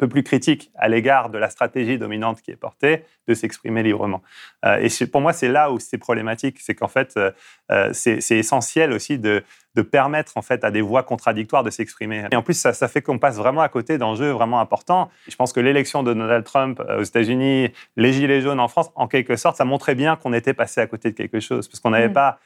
peu 0.01 0.09
plus 0.09 0.23
critiques 0.23 0.73
à 0.77 0.89
l'égard 0.89 1.29
de 1.29 1.37
la 1.37 1.51
stratégie 1.51 1.99
dominante 1.99 2.41
qui 2.41 2.51
est 2.51 2.57
portée 2.57 3.05
de 3.29 3.35
s'exprimer 3.35 3.83
librement. 3.83 4.23
Euh, 4.65 4.79
et 4.83 5.07
pour 5.07 5.21
moi, 5.21 5.35
c'est 5.35 5.49
là 5.49 5.71
où 5.71 5.79
c'est 5.79 5.99
problématique, 5.99 6.57
c'est 6.59 6.75
qu'en 6.75 6.89
fait, 6.89 7.13
euh, 7.19 7.31
euh, 7.71 7.91
c'est 7.93 8.19
essentiel 8.31 8.93
aussi 8.93 9.19
de, 9.19 9.45
de 9.75 9.83
permettre 9.83 10.39
en 10.39 10.43
fait 10.43 10.65
à 10.65 10.71
des 10.71 10.81
voix 10.81 11.03
contradictoires 11.03 11.63
de 11.65 11.71
s'exprimer. 11.71 12.25
Et 12.33 12.37
en 12.37 12.43
plus, 12.43 12.55
ça, 12.55 12.73
ça 12.73 12.89
fait 12.89 13.03
qu'on 13.03 13.19
passe 13.19 13.37
vraiment 13.37 13.61
à 13.61 13.69
côté 13.69 13.99
d'enjeux 13.99 14.31
vraiment 14.31 14.61
importants. 14.61 15.11
Je 15.29 15.37
pense 15.37 15.53
que 15.53 15.61
l'élection 15.61 16.03
de 16.03 16.15
Donald 16.15 16.45
Trump 16.45 16.83
aux 16.99 17.03
États-Unis, 17.03 17.69
les 17.97 18.13
gilets 18.15 18.41
jaunes 18.41 18.61
en 18.61 18.69
France, 18.69 18.91
en 18.95 19.07
quelque 19.07 19.37
sorte, 19.37 19.59
ça 19.59 19.67
montrait 19.67 19.95
bien 19.95 20.17
qu'on 20.17 20.33
était 20.33 20.55
passé 20.55 20.81
à 20.81 20.87
côté 20.87 21.11
de 21.11 21.17
quelque 21.17 21.41
chose, 21.41 21.69
parce 21.69 21.79
qu'on 21.79 21.91
n'avait 21.91 22.09
Mm. 22.09 22.15
pas 22.15 22.39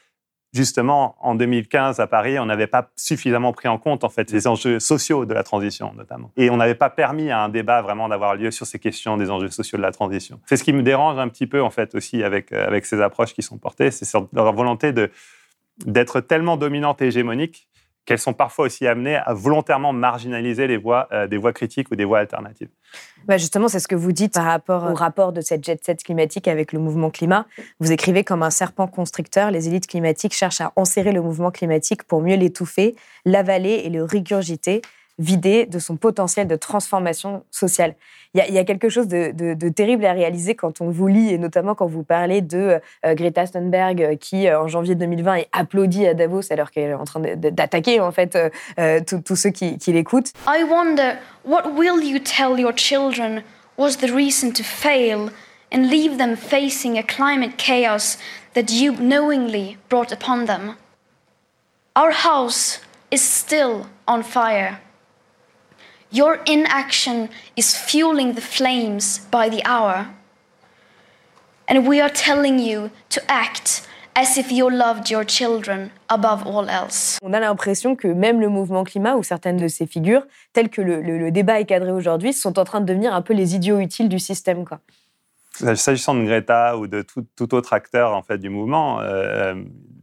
justement, 0.55 1.15
en 1.19 1.35
2015 1.35 1.99
à 1.99 2.07
Paris, 2.07 2.39
on 2.39 2.45
n'avait 2.45 2.67
pas 2.67 2.89
suffisamment 2.95 3.51
pris 3.51 3.67
en 3.67 3.77
compte 3.77 4.03
en 4.03 4.09
fait 4.09 4.31
les 4.31 4.47
enjeux 4.47 4.79
sociaux 4.79 5.25
de 5.25 5.33
la 5.33 5.43
transition, 5.43 5.93
notamment. 5.95 6.31
Et 6.37 6.49
on 6.49 6.57
n'avait 6.57 6.75
pas 6.75 6.89
permis 6.89 7.29
à 7.29 7.41
un 7.41 7.49
débat 7.49 7.81
vraiment 7.81 8.07
d'avoir 8.07 8.35
lieu 8.35 8.51
sur 8.51 8.65
ces 8.65 8.79
questions 8.79 9.17
des 9.17 9.29
enjeux 9.29 9.49
sociaux 9.49 9.77
de 9.77 9.83
la 9.83 9.91
transition. 9.91 10.39
C'est 10.45 10.57
ce 10.57 10.63
qui 10.63 10.73
me 10.73 10.81
dérange 10.81 11.19
un 11.19 11.27
petit 11.27 11.45
peu 11.45 11.61
en 11.61 11.69
fait 11.69 11.93
aussi 11.93 12.23
avec 12.23 12.51
euh, 12.51 12.65
avec 12.65 12.85
ces 12.85 13.01
approches 13.01 13.33
qui 13.33 13.41
sont 13.41 13.57
portées, 13.57 13.91
c'est 13.91 14.07
leur 14.33 14.53
volonté 14.53 14.93
de 14.93 15.11
d'être 15.85 16.21
tellement 16.21 16.55
dominante 16.55 17.01
et 17.01 17.07
hégémonique 17.07 17.67
qu'elles 18.05 18.19
sont 18.19 18.33
parfois 18.33 18.65
aussi 18.65 18.87
amenées 18.87 19.15
à 19.15 19.33
volontairement 19.33 19.93
marginaliser 19.93 20.67
les 20.67 20.77
voix, 20.77 21.07
euh, 21.11 21.27
des 21.27 21.37
voix 21.37 21.53
critiques 21.53 21.91
ou 21.91 21.95
des 21.95 22.05
voix 22.05 22.19
alternatives. 22.19 22.69
Bah 23.25 23.37
justement, 23.37 23.67
c'est 23.67 23.79
ce 23.79 23.87
que 23.87 23.95
vous 23.95 24.11
dites 24.11 24.33
par 24.33 24.45
rapport 24.45 24.83
au 24.83 24.93
rapport 24.93 25.33
de 25.33 25.41
cette 25.41 25.63
jet 25.63 25.83
set 25.83 26.03
climatique 26.03 26.47
avec 26.47 26.71
le 26.71 26.79
mouvement 26.79 27.09
climat. 27.09 27.45
Vous 27.79 27.91
écrivez 27.91 28.23
comme 28.23 28.43
un 28.43 28.51
serpent 28.51 28.87
constricteur, 28.87 29.49
les 29.49 29.67
élites 29.67 29.87
climatiques 29.87 30.33
cherchent 30.33 30.61
à 30.61 30.71
enserrer 30.75 31.11
le 31.11 31.21
mouvement 31.21 31.51
climatique 31.51 32.03
pour 32.03 32.21
mieux 32.21 32.35
l'étouffer, 32.35 32.95
l'avaler 33.25 33.81
et 33.83 33.89
le 33.89 34.03
régurgiter, 34.03 34.81
vider 35.17 35.65
de 35.65 35.79
son 35.79 35.95
potentiel 35.95 36.47
de 36.47 36.55
transformation 36.57 37.43
sociale. 37.51 37.95
Il 38.33 38.39
y 38.39 38.41
a, 38.41 38.47
il 38.49 38.53
y 38.53 38.57
a 38.57 38.65
quelque 38.65 38.89
chose 38.89 39.07
de, 39.07 39.31
de- 39.31 39.53
de 39.53 39.69
terrible 39.69 40.05
à 40.05 40.11
réaliser 40.11 40.55
quand 40.55 40.81
on 40.81 40.89
vous 40.89 41.07
lit, 41.07 41.29
et 41.33 41.37
notamment 41.37 41.73
quand 41.73 41.85
vous 41.85 42.03
parlez 42.03 42.41
de 42.41 42.81
euh, 43.05 43.13
Greta 43.15 43.47
Thunberg, 43.47 44.01
euh, 44.01 44.15
qui 44.17 44.47
euh, 44.47 44.59
en 44.61 44.67
janvier 44.67 44.95
2020 44.95 45.35
est 45.35 45.47
applaudie 45.53 46.05
à 46.05 46.13
Davos 46.13 46.51
alors 46.51 46.69
qu'elle 46.71 46.89
est 46.89 46.93
en 46.93 47.05
train 47.05 47.21
d'attaquer 47.21 48.01
en 48.01 48.11
fait 48.11 48.35
euh, 48.35 48.49
euh, 48.77 48.99
tous 49.25 49.35
ceux 49.37 49.51
qui, 49.51 49.77
qui 49.77 49.93
l'écoutent. 49.93 50.33
I 50.47 50.63
wonder 50.69 51.13
what 51.45 51.63
will 51.71 52.03
you 52.03 52.19
tell 52.19 52.59
your 52.59 52.73
children 52.75 53.41
was 53.77 53.97
the 53.97 54.11
reason 54.13 54.51
to 54.51 54.63
fail 54.63 55.29
and 55.73 55.83
leave 55.89 56.17
them 56.17 56.35
facing 56.35 56.97
a 56.97 57.03
climate 57.03 57.55
chaos 57.57 58.17
that 58.53 58.65
you 58.73 58.93
knowingly 58.99 59.77
brought 59.89 60.11
upon 60.11 60.45
them? 60.45 60.75
Our 61.95 62.11
house 62.11 62.81
is 63.11 63.21
still 63.21 63.85
on 64.07 64.21
fire. 64.23 64.79
Your 66.15 66.39
inaction 66.47 67.27
is 67.57 67.75
fueling 67.75 68.35
the 68.35 68.41
flames 68.41 69.19
by 69.31 69.49
the 69.49 69.61
hour. 69.65 70.05
And 71.67 71.85
we 71.85 71.99
are 71.99 72.09
telling 72.11 72.57
you 72.59 72.89
to 73.09 73.21
act 73.27 73.81
as 74.15 74.37
if 74.37 74.49
you 74.49 74.69
loved 74.69 75.09
your 75.09 75.25
children 75.25 75.89
above 76.07 76.47
all 76.47 76.69
else. 76.69 77.17
On 77.21 77.33
a 77.33 77.39
l'impression 77.41 77.97
que 77.97 78.07
même 78.07 78.39
le 78.39 78.47
mouvement 78.47 78.85
climat 78.85 79.15
ou 79.17 79.23
certaines 79.23 79.57
de 79.57 79.67
ces 79.67 79.85
figures, 79.87 80.25
telles 80.53 80.69
que 80.69 80.81
le, 80.81 81.01
le- 81.01 81.17
le 81.17 81.31
débat 81.31 81.59
est 81.59 81.65
cadré 81.65 81.91
aujourd'hui, 81.91 82.31
sont 82.31 82.57
en 82.59 82.63
train 82.63 82.79
de 82.79 82.85
devenir 82.85 83.13
un 83.13 83.21
peu 83.21 83.33
les 83.33 83.55
idiots 83.55 83.79
utiles 83.79 84.07
du 84.07 84.19
système. 84.19 84.63
Quoi. 84.63 84.79
S'agissant 85.75 86.15
de 86.15 86.23
Greta 86.23 86.77
ou 86.77 86.87
de 86.87 87.01
tout, 87.01 87.25
tout 87.35 87.53
autre 87.55 87.73
acteur 87.73 88.13
en 88.13 88.21
fait 88.21 88.37
du 88.37 88.47
mouvement, 88.49 89.01
euh, 89.01 89.55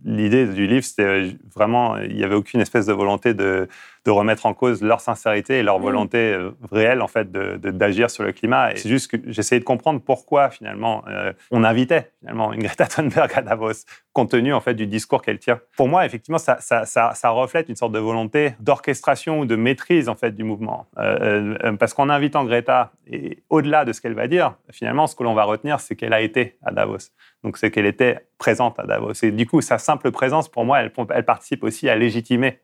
l'idée 0.05 0.47
du 0.47 0.67
livre, 0.67 0.85
c'était 0.85 1.05
euh, 1.05 1.31
vraiment, 1.55 1.99
il 1.99 2.17
n'y 2.17 2.25
avait 2.25 2.35
aucune 2.35 2.61
espèce 2.61 2.87
de 2.87 2.93
volonté 2.93 3.35
de, 3.35 3.69
de 4.05 4.11
remettre 4.11 4.47
en 4.47 4.55
cause 4.55 4.83
leur 4.83 5.01
sincérité 5.01 5.59
et 5.59 5.63
leur 5.63 5.79
Mm. 5.79 5.83
volonté 5.83 6.19
euh, 6.19 6.51
réelle 6.71 7.03
en 7.03 7.09
fait 7.09 7.31
d'agir 7.31 8.11
sur 8.11 8.25
le 8.25 8.33
climat. 8.33 8.71
C'est 8.77 8.89
juste 8.89 9.11
que 9.11 9.17
j'essayais 9.27 9.61
de 9.61 9.65
comprendre 9.65 10.01
pourquoi 10.01 10.51
finalement 10.51 11.05
euh, 11.09 11.33
on 11.51 11.65
invitait 11.65 12.11
finalement 12.21 12.53
une 12.53 12.63
Greta 12.63 12.87
Thunberg 12.87 13.31
à 13.35 13.43
Davos, 13.43 13.85
compte 14.13 14.31
tenu 14.31 14.53
en 14.53 14.61
fait 14.61 14.75
du 14.75 14.87
discours 14.87 15.23
qu'elle 15.23 15.39
tient. 15.39 15.61
Pour 15.77 15.89
moi, 15.89 16.05
effectivement, 16.07 16.39
ça, 16.39 16.59
ça, 16.61 16.85
ça, 16.85 17.13
ça 17.15 17.31
reflète 17.31 17.69
une 17.69 17.77
sorte 17.77 17.93
de 17.93 17.99
volonté 17.99 18.55
d'orchestration 18.61 19.41
ou 19.41 19.47
de 19.47 19.57
maîtrise 19.57 20.09
en 20.09 20.15
fait 20.15 20.33
du 20.33 20.45
mouvement, 20.45 20.87
Euh, 20.99 21.57
euh, 21.65 21.73
parce 21.77 21.95
qu'en 21.95 22.09
invitant 22.09 22.45
Greta 22.45 22.93
et 23.11 23.43
au-delà 23.51 23.85
de 23.85 23.93
ce 23.93 24.01
qu'elle 24.01 24.15
va 24.15 24.27
dire, 24.29 24.55
finalement, 24.71 25.07
ce 25.07 25.17
que 25.17 25.25
l'on 25.25 25.35
va 25.35 25.45
retenir, 25.45 25.81
c'est 25.81 25.97
qu'elle 25.97 26.13
a 26.13 26.21
été 26.21 26.57
à 26.63 26.71
Davos. 26.71 27.11
Donc, 27.45 27.59
c'est 27.59 27.71
qu'elle 27.71 27.87
était 27.87 28.19
présente 28.39 28.79
à 28.79 28.85
Davos. 28.85 29.13
Et 29.23 29.33
du 29.33 29.47
coup, 29.47 29.61
sa 29.61 29.79
simple 29.79 30.11
présence, 30.11 30.49
pour 30.49 30.65
moi, 30.65 30.81
elle, 30.81 30.93
elle 31.15 31.25
participe 31.25 31.65
aussi 31.65 31.89
à 31.89 31.97
légitimer 31.97 32.61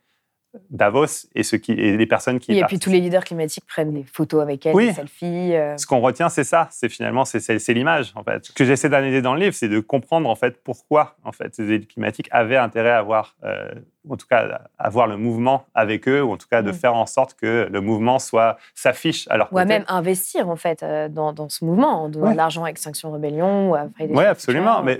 Davos 0.71 1.27
et, 1.35 1.43
ceux 1.43 1.59
qui, 1.59 1.73
et 1.73 1.97
les 1.97 2.07
personnes 2.07 2.39
qui 2.39 2.57
Et 2.57 2.65
puis 2.65 2.79
tous 2.79 2.89
les 2.91 3.01
leaders 3.01 3.25
climatiques 3.25 3.67
prennent 3.67 3.93
des 3.93 4.05
photos 4.05 4.41
avec 4.43 4.65
elle, 4.65 4.75
Oui. 4.75 4.87
des 4.89 4.95
selfies. 4.95 5.55
euh. 5.55 5.77
Ce 5.77 5.87
qu'on 5.87 6.01
retient, 6.01 6.29
c'est 6.31 6.45
ça. 6.45 6.69
C'est 6.71 6.89
finalement, 6.89 7.25
c'est 7.25 7.69
l'image, 7.75 8.13
en 8.15 8.25
fait. 8.25 8.47
Ce 8.47 8.53
que 8.53 8.65
j'essaie 8.65 8.89
d'analyser 8.89 9.21
dans 9.21 9.35
le 9.35 9.41
livre, 9.41 9.55
c'est 9.55 9.69
de 9.69 9.81
comprendre, 9.81 10.29
en 10.29 10.35
fait, 10.35 10.63
pourquoi, 10.63 11.17
en 11.25 11.33
fait, 11.33 11.55
ces 11.55 11.71
élites 11.71 11.93
climatiques 11.93 12.29
avaient 12.31 12.57
intérêt 12.57 12.91
à 12.91 12.99
avoir, 12.99 13.37
euh, 13.45 13.69
en 14.09 14.17
tout 14.17 14.27
cas, 14.29 14.61
avoir 14.79 15.07
le 15.07 15.17
mouvement 15.17 15.65
avec 15.75 16.09
eux, 16.09 16.23
ou 16.23 16.33
en 16.33 16.37
tout 16.37 16.47
cas, 16.51 16.63
de 16.63 16.73
faire 16.73 16.95
en 16.95 17.07
sorte 17.07 17.35
que 17.35 17.69
le 17.71 17.81
mouvement 17.81 18.19
soit 18.19 18.57
s'affiche 18.75 19.27
à 19.31 19.37
leur 19.37 19.49
Ou 19.53 19.57
côté. 19.57 19.67
même 19.67 19.85
investir 19.89 20.49
en 20.49 20.57
fait 20.57 20.83
euh, 20.83 21.09
dans, 21.09 21.33
dans 21.33 21.49
ce 21.49 21.65
mouvement, 21.65 22.05
en 22.05 22.09
donnant 22.09 22.27
Ouais. 22.27 22.33
de 22.33 22.37
l'argent 22.37 22.65
à 22.65 22.69
Extinction 22.71 23.11
Rebellion 23.11 23.71
ou 23.71 23.75
à 23.75 23.87
Fridays 23.95 24.15
Oui, 24.17 24.25
absolument. 24.25 24.83
Mais, 24.83 24.99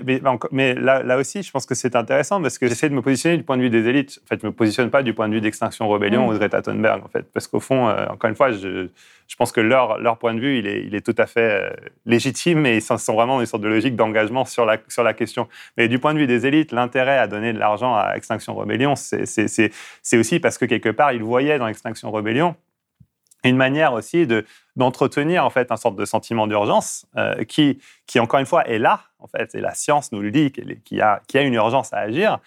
mais, 0.51 0.73
là, 0.75 1.03
là 1.03 1.17
aussi, 1.17 1.43
je 1.43 1.51
pense 1.51 1.65
que 1.65 1.75
c'est 1.75 1.95
intéressant 1.95 2.41
parce 2.41 2.57
que 2.57 2.67
j'essaie 2.67 2.89
de 2.89 2.93
me 2.95 3.01
positionner 3.01 3.37
du 3.37 3.43
point 3.43 3.57
de 3.57 3.61
vue 3.61 3.69
des 3.69 3.87
élites. 3.87 4.19
En 4.23 4.27
fait, 4.27 4.39
je 4.41 4.45
ne 4.45 4.51
me 4.51 4.55
positionne 4.55 4.89
pas 4.89 5.01
du 5.03 5.13
point 5.13 5.27
de 5.29 5.33
vue 5.33 5.41
d'Extinction 5.41 5.87
Rebellion 5.87 6.25
Mm. 6.25 6.29
ou 6.29 6.33
de 6.33 6.37
Greta 6.37 6.61
Thunberg, 6.61 7.03
en 7.03 7.07
fait. 7.09 7.23
Parce 7.33 7.47
qu'au 7.47 7.59
fond, 7.59 7.87
euh, 7.87 8.05
encore 8.09 8.29
une 8.29 8.35
fois, 8.35 8.51
je, 8.51 8.87
je 9.27 9.35
pense 9.35 9.51
que 9.51 9.61
leur, 9.61 9.97
leur 9.99 10.17
point 10.17 10.33
de 10.33 10.39
vue, 10.39 10.57
il 10.59 10.67
est, 10.67 10.83
il 10.85 10.95
est 10.95 11.05
tout 11.05 11.15
à 11.17 11.25
fait 11.25 11.63
euh, 11.63 11.69
légitime 12.05 12.65
et 12.65 12.75
ils 12.77 12.81
sont 12.81 12.97
sont 12.97 13.13
vraiment 13.13 13.35
dans 13.35 13.39
une 13.41 13.45
sorte 13.45 13.63
de 13.63 13.67
logique 13.69 13.95
d'engagement 13.95 14.45
sur 14.45 14.65
la, 14.65 14.77
sur 14.87 15.03
la 15.03 15.13
question. 15.13 15.47
Mais 15.77 15.87
du 15.87 15.99
point 15.99 16.13
de 16.13 16.19
vue 16.19 16.27
des 16.27 16.45
élites, 16.45 16.71
l'intérêt 16.71 17.17
à 17.17 17.27
donner 17.27 17.53
de 17.53 17.59
l'argent 17.59 17.95
à 17.95 18.13
Extinction 18.15 18.55
Rebellion, 18.55 18.95
c'est- 18.99 20.17
aussi 20.17 20.39
parce 20.39 20.57
que 20.57 20.65
quelque 20.65 20.89
part, 20.89 21.11
ils 21.13 21.23
voyaient 21.23 21.57
dans 21.59 21.67
Extinction 21.67 22.11
Rebellion 22.11 22.55
une 23.45 23.55
manière 23.57 23.93
aussi 23.93 24.27
de 24.27 24.45
d'entretenir 24.75 25.45
en 25.45 25.49
fait 25.49 25.71
un 25.71 25.77
sorte 25.77 25.95
de 25.95 26.03
sentiment 26.05 26.45
d'urgence 26.45 27.05
euh, 27.15 27.43
qui 27.45 27.79
qui 28.05 28.19
encore 28.19 28.39
une 28.41 28.45
fois 28.45 28.65
est 28.67 28.79
là 28.79 29.01
en 29.19 29.27
fait 29.27 29.55
et 29.55 29.61
la 29.61 29.73
science 29.73 30.11
nous 30.11 30.19
le 30.21 30.29
dit 30.31 30.51
qu'il 30.51 31.01
a 31.01 31.21
qu'il 31.27 31.39
y 31.39 31.43
a 31.43 31.47
une 31.47 31.53
urgence 31.53 31.93
à 31.93 31.99
agir 31.99 32.39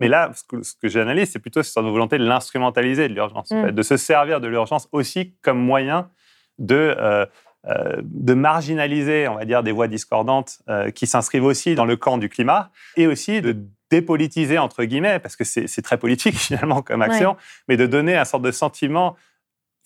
mais 0.00 0.08
là 0.08 0.30
ce 0.34 0.42
que, 0.42 0.62
ce 0.64 0.74
que 0.74 0.88
j'analyse 0.88 1.30
c'est 1.30 1.38
plutôt 1.38 1.62
cette 1.62 1.82
volonté 1.84 2.18
de 2.18 2.24
l'instrumentaliser 2.24 3.08
de 3.08 3.14
l'urgence 3.14 3.52
en 3.52 3.62
Mm. 3.62 3.66
fait, 3.66 3.72
de 3.72 3.82
se 3.82 3.96
servir 3.96 4.40
de 4.40 4.48
l'urgence 4.48 4.88
aussi 4.90 5.34
comme 5.42 5.58
moyen 5.60 6.10
de 6.58 6.96
euh, 6.98 7.26
de 7.66 8.34
marginaliser, 8.34 9.28
on 9.28 9.34
va 9.34 9.44
dire, 9.44 9.62
des 9.62 9.72
voix 9.72 9.86
discordantes 9.86 10.60
euh, 10.68 10.90
qui 10.90 11.06
s'inscrivent 11.06 11.44
aussi 11.44 11.74
dans 11.74 11.84
le 11.84 11.96
camp 11.96 12.18
du 12.18 12.28
climat, 12.28 12.70
et 12.96 13.06
aussi 13.06 13.42
de 13.42 13.56
dépolitiser, 13.90 14.58
entre 14.58 14.84
guillemets, 14.84 15.18
parce 15.18 15.36
que 15.36 15.44
c'est 15.44 15.66
c'est 15.66 15.82
très 15.82 15.98
politique 15.98 16.36
finalement 16.38 16.80
comme 16.82 17.02
action, 17.02 17.36
mais 17.68 17.76
de 17.76 17.86
donner 17.86 18.16
un 18.16 18.24
sorte 18.24 18.42
de 18.42 18.50
sentiment, 18.50 19.16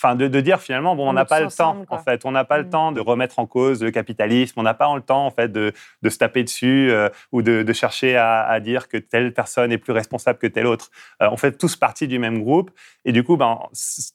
enfin 0.02 0.16
de, 0.16 0.28
de 0.28 0.40
dire 0.40 0.60
finalement, 0.60 0.96
bon, 0.96 1.08
on 1.08 1.12
n'a 1.12 1.24
pas 1.24 1.40
le 1.40 1.48
temps, 1.48 1.84
quoi. 1.86 1.98
en 1.98 2.02
fait, 2.02 2.24
on 2.24 2.30
n'a 2.32 2.44
pas 2.44 2.58
le 2.58 2.64
Mm. 2.64 2.70
temps 2.70 2.92
de 2.92 3.00
remettre 3.00 3.38
en 3.38 3.46
cause 3.46 3.82
le 3.82 3.90
capitalisme, 3.90 4.58
on 4.58 4.62
n'a 4.62 4.74
pas 4.74 4.92
le 4.94 5.00
temps, 5.00 5.24
en 5.26 5.30
fait, 5.30 5.50
de, 5.52 5.72
de 6.02 6.08
se 6.10 6.18
taper 6.18 6.42
dessus 6.44 6.90
euh, 6.90 7.08
ou 7.32 7.42
de, 7.42 7.62
de 7.62 7.72
chercher 7.72 8.16
à, 8.16 8.42
à 8.42 8.60
dire 8.60 8.88
que 8.88 8.96
telle 8.96 9.32
personne 9.32 9.70
est 9.72 9.78
plus 9.78 9.92
responsable 9.92 10.38
que 10.38 10.46
telle 10.46 10.66
autre. 10.66 10.90
Euh, 11.22 11.28
on 11.30 11.36
fait 11.36 11.52
tous 11.56 11.76
partie 11.76 12.08
du 12.08 12.18
même 12.18 12.42
groupe, 12.42 12.70
et 13.04 13.12
du 13.12 13.22
coup, 13.22 13.36
ben, 13.36 13.58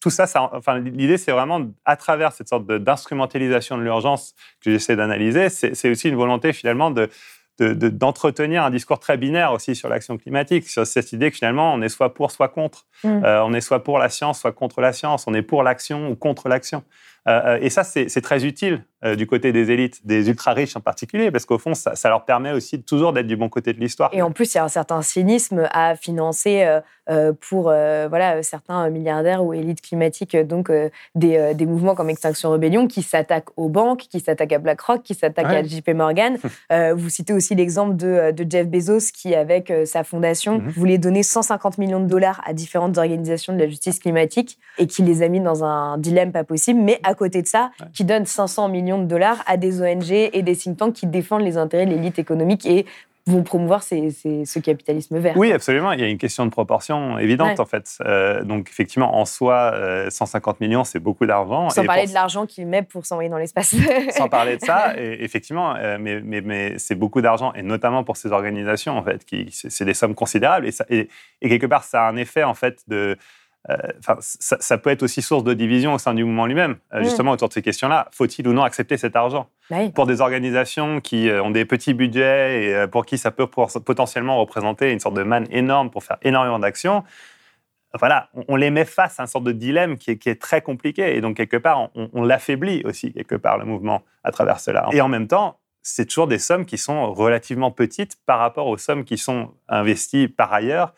tout 0.02 0.10
ça, 0.10 0.28
ça 0.28 0.50
enfin, 0.54 0.80
l'idée, 0.80 1.18
c'est 1.18 1.32
vraiment, 1.32 1.62
à 1.86 1.96
travers 1.96 2.32
cette 2.34 2.50
sorte 2.50 2.66
d'instrumentalisation 2.68 3.78
de 3.78 3.84
l'urgence 3.84 4.34
que 4.62 4.72
j'essaie 4.72 4.96
d'analyser, 4.96 5.50
c'est 5.50 5.90
aussi 5.90 6.10
une 6.10 6.16
volonté 6.16 6.54
finalement 6.54 6.92
de 6.92 7.10
de- 7.60 7.74
de- 7.74 7.90
d'entretenir 7.90 8.64
un 8.64 8.70
discours 8.70 9.00
très 9.00 9.18
binaire 9.18 9.52
aussi 9.52 9.76
sur 9.76 9.90
l'action 9.90 10.18
climatique, 10.18 10.68
sur 10.68 10.86
cette 10.88 11.12
idée 11.14 11.30
que 11.32 11.38
finalement 11.38 11.74
on 11.74 11.82
est 11.82 11.90
soit 11.90 12.14
pour, 12.14 12.32
soit 12.32 12.50
contre. 12.50 12.86
Mm. 13.04 13.24
Euh, 13.24 13.44
on 13.44 13.54
est 13.54 13.62
soit 13.62 13.84
pour 13.84 14.00
la 14.00 14.10
science, 14.10 14.40
soit 14.40 14.52
contre 14.52 14.82
la 14.82 14.94
science. 14.94 15.26
On 15.28 15.34
est 15.34 15.42
pour 15.42 15.64
l'action 15.64 16.10
ou 16.10 16.16
contre 16.16 16.50
l'action. 16.50 16.84
Euh, 17.28 17.42
euh, 17.46 17.60
et 17.62 17.70
ça, 17.70 17.84
c'est 17.84 18.22
très 18.22 18.46
utile 18.46 18.84
euh, 19.06 19.16
du 19.16 19.28
côté 19.28 19.52
des 19.52 19.72
élites, 19.72 20.06
des 20.06 20.28
ultra-riches 20.30 20.76
en 20.76 20.82
particulier, 20.82 21.32
parce 21.32 21.46
qu'au 21.46 21.58
fond, 21.58 21.74
ça, 21.74 21.96
ça 21.96 22.10
leur 22.10 22.26
permet 22.26 22.52
aussi 22.52 22.82
toujours 22.84 23.14
d'être 23.14 23.28
du 23.28 23.38
bon 23.38 23.50
côté 23.50 23.74
de 23.74 23.80
l'histoire. 23.80 24.10
Et 24.14 24.22
en 24.22 24.32
plus, 24.32 24.54
il 24.54 24.58
y 24.58 24.60
a 24.60 24.64
un 24.64 24.68
certain 24.70 25.02
cynisme 25.02 25.68
à 25.72 25.96
financer 25.96 26.64
euh, 26.64 26.82
euh, 27.10 27.34
pour 27.50 27.70
euh, 27.70 28.08
voilà, 28.10 28.44
certains 28.44 28.90
milliardaires 28.90 29.44
ou 29.44 29.54
élites 29.54 29.82
climatiques, 29.82 30.36
donc 30.38 30.72
des, 31.16 31.54
des 31.56 31.66
mouvements 31.66 31.96
comme 31.96 32.10
Extinction 32.10 32.52
Rebellion 32.52 32.88
qui 32.88 33.02
s'attaquent 33.02 33.50
aux 33.58 33.70
banques, 33.70 34.02
qui 34.10 34.20
s'attaquent 34.20 34.54
à 34.54 34.60
BlackRock, 34.60 35.04
qui 35.04 35.14
s'attaquent 35.16 35.48
Ouais. 35.50 35.58
à 35.58 35.64
JP 35.64 35.90
Morgan. 35.96 36.38
Vous 36.96 37.10
citez 37.10 37.34
aussi 37.34 37.56
l'exemple 37.56 37.96
de, 37.96 38.32
de 38.32 38.46
Jeff 38.50 38.68
Bezos 38.68 39.12
qui, 39.14 39.34
avec 39.36 39.72
sa 39.86 40.04
fondation, 40.04 40.60
Mhm. 40.60 40.70
voulait 40.70 40.98
donner 40.98 41.24
150 41.24 41.78
millions 41.78 42.00
de 42.00 42.08
dollars 42.08 42.42
à 42.46 42.54
différentes 42.54 42.98
organisations 42.98 43.54
de 43.54 43.60
la 43.60 43.68
justice 43.68 44.00
climatique 44.00 44.58
et 44.78 44.88
qui 44.88 45.02
les 45.04 45.22
a 45.22 45.28
mis 45.30 45.40
dans 45.42 45.64
un 45.64 45.98
dilemme 45.98 46.32
pas 46.32 46.44
possible. 46.44 46.80
Mais 46.82 47.00
à 47.04 47.14
côté 47.14 47.42
de 47.42 47.48
ça, 47.48 47.72
qui 47.94 48.04
donne 48.04 48.26
500 48.26 48.68
millions 48.70 48.89
de 48.98 49.06
dollars 49.06 49.44
à 49.46 49.58
des 49.58 49.82
ONG 49.82 50.12
et 50.12 50.42
des 50.42 50.56
think 50.56 50.78
tanks 50.78 50.94
qui 50.94 51.06
défendent 51.08 51.44
les 51.44 51.58
intérêts 51.58 51.86
de 51.86 51.92
l'élite 51.92 52.18
économique 52.20 52.66
et 52.66 52.86
vont 53.28 53.44
promouvoir 53.44 53.84
ces- 53.84 54.10
ces- 54.10 54.44
ce 54.46 54.58
capitalisme 54.58 55.20
vert. 55.20 55.38
Oui, 55.38 55.52
absolument. 55.52 55.92
Il 55.92 56.00
y 56.00 56.04
a 56.04 56.08
une 56.08 56.18
question 56.18 56.46
de 56.46 56.50
proportion 56.50 57.20
évidente, 57.20 57.50
Ouais. 57.50 57.60
en 57.62 57.66
fait. 57.66 57.98
Euh, 58.04 58.44
donc, 58.44 58.68
effectivement, 58.70 59.20
en 59.20 59.26
soi, 59.26 59.72
euh, 59.76 60.10
150 60.10 60.60
millions, 60.62 60.84
c'est 60.84 60.98
beaucoup 61.00 61.28
d'argent. 61.28 61.70
Sans 61.70 61.84
Et 61.84 61.86
parler 61.86 62.04
pour- 62.04 62.10
de 62.10 62.14
l'argent 62.16 62.48
qu'ils 62.48 62.66
mettent 62.66 62.88
pour 62.88 63.06
s'envoyer 63.06 63.30
dans 63.30 63.38
l'espace. 63.38 63.76
sans 64.18 64.30
parler 64.30 64.58
de 64.58 64.66
ça, 64.66 64.94
et 64.98 65.24
effectivement, 65.24 65.76
euh, 65.76 65.98
mais, 66.00 66.22
mais, 66.24 66.42
mais 66.42 66.80
c'est 66.80 66.96
beaucoup 66.96 67.22
d'argent, 67.22 67.54
et 67.54 67.62
notamment 67.62 68.04
pour 68.04 68.18
ces 68.18 68.32
organisations, 68.32 68.98
en 68.98 69.04
fait, 69.04 69.24
qui 69.26 69.50
c'est 69.52 69.70
c'est 69.70 69.86
des 69.86 69.94
sommes 69.94 70.16
considérables, 70.16 70.66
et, 70.66 70.72
ça, 70.72 70.86
et, 70.90 71.08
et 71.42 71.50
quelque 71.50 71.68
part, 71.68 71.84
ça 71.84 72.08
a 72.08 72.10
un 72.10 72.16
effet, 72.16 72.44
en 72.44 72.56
fait, 72.56 72.80
de... 72.88 73.16
euh, 73.70 73.76
Enfin, 74.00 74.16
ça, 74.20 74.58
ça 74.60 74.78
peut 74.78 74.90
être 74.90 75.04
aussi 75.04 75.22
source 75.22 75.44
de 75.44 75.54
division 75.54 75.94
au 75.94 75.98
sein 75.98 76.14
du 76.14 76.24
mouvement 76.24 76.46
lui-même, 76.46 76.78
euh, 76.94 77.00
Mm. 77.00 77.04
justement 77.04 77.32
autour 77.32 77.50
de 77.50 77.54
ces 77.54 77.62
questions-là. 77.62 78.08
Faut-il 78.12 78.48
ou 78.48 78.54
non 78.54 78.64
accepter 78.64 78.98
cet 78.98 79.16
argent? 79.16 79.50
Bah 79.70 79.78
oui. 79.80 79.92
Pour 79.92 80.08
des 80.08 80.22
organisations 80.22 81.02
qui 81.02 81.30
euh, 81.30 81.44
ont 81.44 81.52
des 81.52 81.66
petits 81.66 81.94
budgets 81.94 82.64
et 82.64 82.88
pour 82.88 83.06
qui 83.06 83.18
ça 83.18 83.32
peut 83.32 83.48
potentiellement 83.48 84.38
représenter 84.40 84.92
une 84.92 85.00
sorte 85.00 85.16
de 85.16 85.24
manne 85.24 85.48
énorme 85.52 85.90
pour 85.90 86.04
faire 86.04 86.18
énormément 86.22 86.60
d'actions, 86.60 87.04
voilà, 87.98 88.30
on, 88.48 88.56
les 88.56 88.70
met 88.70 88.86
face 88.86 89.20
à 89.20 89.24
un 89.24 89.26
sorte 89.26 89.46
de 89.46 89.52
dilemme 89.52 89.98
qui 89.98 90.12
est, 90.12 90.18
qui 90.18 90.30
est 90.30 90.40
très 90.40 90.62
compliqué. 90.62 91.16
Et 91.16 91.22
donc, 91.22 91.38
quelque 91.38 91.58
part, 91.58 91.90
on, 91.96 92.10
on 92.14 92.24
l'affaiblit 92.24 92.84
aussi, 92.86 93.12
quelque 93.14 93.36
part, 93.36 93.58
le 93.58 93.66
mouvement 93.66 94.04
à 94.24 94.32
travers 94.32 94.60
cela. 94.60 94.88
Et 94.92 95.02
en 95.02 95.08
même 95.08 95.28
temps, 95.28 95.58
c'est 95.82 96.06
toujours 96.06 96.28
des 96.28 96.38
sommes 96.38 96.66
qui 96.66 96.78
sont 96.78 97.12
relativement 97.14 97.72
petites 97.72 98.18
par 98.26 98.40
rapport 98.40 98.68
aux 98.68 98.78
sommes 98.78 99.06
qui 99.06 99.18
sont 99.18 99.54
investies 99.68 100.28
par 100.28 100.54
ailleurs 100.54 100.94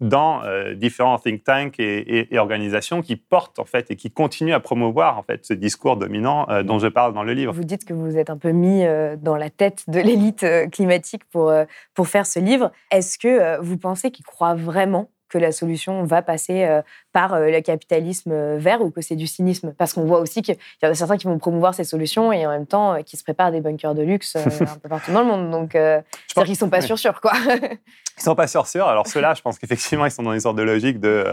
dans 0.00 0.42
euh, 0.44 0.74
différents 0.74 1.18
think 1.18 1.44
tanks 1.44 1.78
et, 1.78 2.28
organisations 2.38 3.02
qui 3.02 3.16
portent 3.16 3.58
en 3.58 3.64
fait 3.64 3.90
et 3.90 3.96
qui 3.96 4.10
continuent 4.10 4.54
à 4.54 4.60
promouvoir 4.60 5.18
en 5.18 5.22
fait 5.22 5.44
ce 5.44 5.52
discours 5.52 5.96
dominant 5.96 6.48
euh, 6.48 6.62
dont 6.62 6.78
je 6.78 6.88
parle 6.88 7.12
dans 7.12 7.22
le 7.22 7.34
livre. 7.34 7.52
Vous 7.52 7.64
dites 7.64 7.84
que 7.84 7.92
vous 7.92 8.16
êtes 8.16 8.30
un 8.30 8.38
peu 8.38 8.52
mis 8.52 8.84
euh, 8.84 9.16
dans 9.16 9.36
la 9.36 9.50
tête 9.50 9.84
de 9.88 10.00
l'élite 10.00 10.46
climatique 10.72 11.24
pour, 11.30 11.52
pour 11.94 12.08
faire 12.08 12.26
ce 12.26 12.38
livre. 12.38 12.72
Est-ce 12.90 13.18
que 13.18 13.60
vous 13.60 13.76
pensez 13.76 14.10
qu'ils 14.10 14.24
croient 14.24 14.54
vraiment 14.54 15.10
que 15.30 15.38
la 15.38 15.52
solution 15.52 16.04
va 16.04 16.20
passer 16.20 16.64
euh, 16.64 16.82
par 17.12 17.32
euh, 17.34 17.50
le 17.50 17.60
capitalisme 17.60 18.32
euh, 18.32 18.56
vert 18.58 18.82
ou 18.82 18.90
que 18.90 19.00
c'est 19.00 19.16
du 19.16 19.26
cynisme 19.26 19.72
Parce 19.78 19.94
qu'on 19.94 20.04
voit 20.04 20.18
aussi 20.18 20.42
qu'il 20.42 20.56
y 20.82 20.86
en 20.86 20.90
a 20.90 20.94
certains 20.94 21.16
qui 21.16 21.26
vont 21.26 21.38
promouvoir 21.38 21.74
ces 21.74 21.84
solutions 21.84 22.32
et 22.32 22.46
en 22.46 22.50
même 22.50 22.66
temps 22.66 22.94
euh, 22.94 23.02
qui 23.02 23.16
se 23.16 23.22
préparent 23.22 23.52
des 23.52 23.60
bunkers 23.60 23.94
de 23.94 24.02
luxe 24.02 24.36
un 24.36 24.76
peu 24.82 24.88
partout 24.88 25.12
dans 25.12 25.20
le 25.20 25.26
monde. 25.26 25.50
Donc, 25.50 25.74
euh, 25.74 26.00
c'est-à-dire 26.26 26.48
qu'ils 26.48 26.56
sont 26.58 26.68
pas 26.68 26.82
sûrs 26.82 26.98
sûrs, 26.98 27.20
quoi. 27.20 27.32
Ils 28.18 28.22
sont 28.22 28.34
pas 28.34 28.46
sûrs 28.46 28.66
sûrs. 28.66 28.86
Alors 28.86 29.06
ceux-là, 29.06 29.32
je 29.34 29.40
pense 29.40 29.58
qu'effectivement, 29.58 30.04
ils 30.04 30.10
sont 30.10 30.22
dans 30.22 30.34
une 30.34 30.40
sorte 30.40 30.56
de 30.56 30.62
logique 30.62 31.00
de 31.00 31.24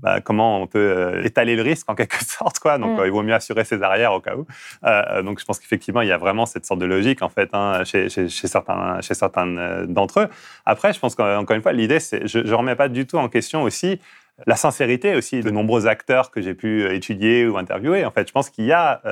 bah, 0.00 0.20
comment 0.20 0.60
on 0.62 0.66
peut 0.66 0.78
euh, 0.78 1.22
étaler 1.24 1.56
le 1.56 1.62
risque 1.62 1.90
en 1.90 1.94
quelque 1.94 2.22
sorte, 2.24 2.58
quoi. 2.60 2.78
Donc 2.78 2.96
Mm. 2.96 3.00
euh, 3.00 3.06
il 3.06 3.12
vaut 3.12 3.22
mieux 3.22 3.34
assurer 3.34 3.64
ses 3.64 3.82
arrières 3.82 4.12
au 4.12 4.20
cas 4.20 4.36
où. 4.36 4.46
Euh, 4.84 5.22
donc 5.22 5.40
je 5.40 5.44
pense 5.44 5.58
qu'effectivement, 5.58 6.02
il 6.02 6.08
y 6.08 6.12
a 6.12 6.18
vraiment 6.18 6.46
cette 6.46 6.64
sorte 6.66 6.80
de 6.80 6.86
logique 6.86 7.22
en 7.22 7.28
fait 7.28 7.48
hein, 7.52 7.82
chez, 7.84 8.08
chez- 8.08 8.28
chez 8.28 8.46
certains, 8.48 9.00
chez 9.00 9.14
certains 9.14 9.84
d'entre 9.86 10.20
eux. 10.20 10.28
Après, 10.66 10.92
je 10.92 11.00
pense 11.00 11.14
qu'encore 11.14 11.56
une 11.56 11.62
fois, 11.62 11.72
l'idée, 11.72 12.00
c'est, 12.00 12.26
je, 12.28 12.44
je 12.46 12.54
remets 12.54 12.76
pas 12.76 12.88
du 12.88 13.06
tout 13.06 13.16
en 13.18 13.28
question 13.28 13.62
aussi 13.62 14.00
la 14.46 14.54
sincérité 14.54 15.16
aussi 15.16 15.40
de 15.40 15.50
nombreux 15.50 15.88
acteurs 15.88 16.30
que 16.30 16.40
j'ai 16.40 16.54
pu 16.54 16.84
étudier 16.94 17.46
ou 17.48 17.56
interviewer. 17.58 18.04
En 18.04 18.12
fait, 18.12 18.28
je 18.28 18.32
pense 18.32 18.50
qu'il 18.50 18.66
y 18.66 18.72
a 18.72 19.02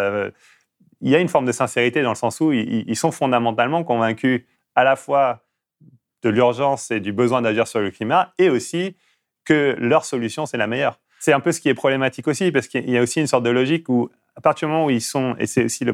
il 1.03 1.11
y 1.11 1.15
a 1.15 1.19
une 1.19 1.29
forme 1.29 1.45
de 1.47 1.53
sincérité 1.53 2.01
dans 2.03 2.09
le 2.11 2.15
sens 2.17 2.41
où 2.41 2.53
ils, 2.53 2.85
ils 2.89 2.97
sont 2.97 3.11
fondamentalement 3.13 3.85
convaincus 3.85 4.45
à 4.75 4.83
la 4.85 4.97
fois 4.97 5.43
de 6.23 6.31
l'urgence 6.31 6.91
et 6.91 7.01
du 7.01 7.13
besoin 7.13 7.43
d'agir 7.43 7.67
sur 7.69 7.81
le 7.81 7.91
climat, 7.91 8.33
et 8.39 8.49
aussi 8.49 8.97
que 9.47 9.77
leur 9.79 10.05
solution, 10.05 10.45
c'est 10.45 10.59
la 10.59 10.67
meilleure. 10.67 11.01
C'est 11.19 11.33
un 11.33 11.41
peu 11.41 11.53
ce 11.53 11.61
qui 11.61 11.71
est 11.71 11.75
problématique 11.75 12.29
aussi, 12.29 12.53
parce 12.53 12.69
qu'il 12.69 12.91
y 12.91 12.99
a 12.99 13.03
aussi 13.03 13.21
une 13.21 13.27
sorte 13.27 13.45
de 13.45 13.51
logique 13.51 13.89
où, 13.89 14.11
à 14.37 14.43
partir 14.43 14.69
du 14.69 14.73
moment 14.73 14.87
où 14.87 14.91
ils 14.91 15.01
sont, 15.01 15.35
et 15.39 15.47
c'est 15.47 15.65
aussi 15.65 15.87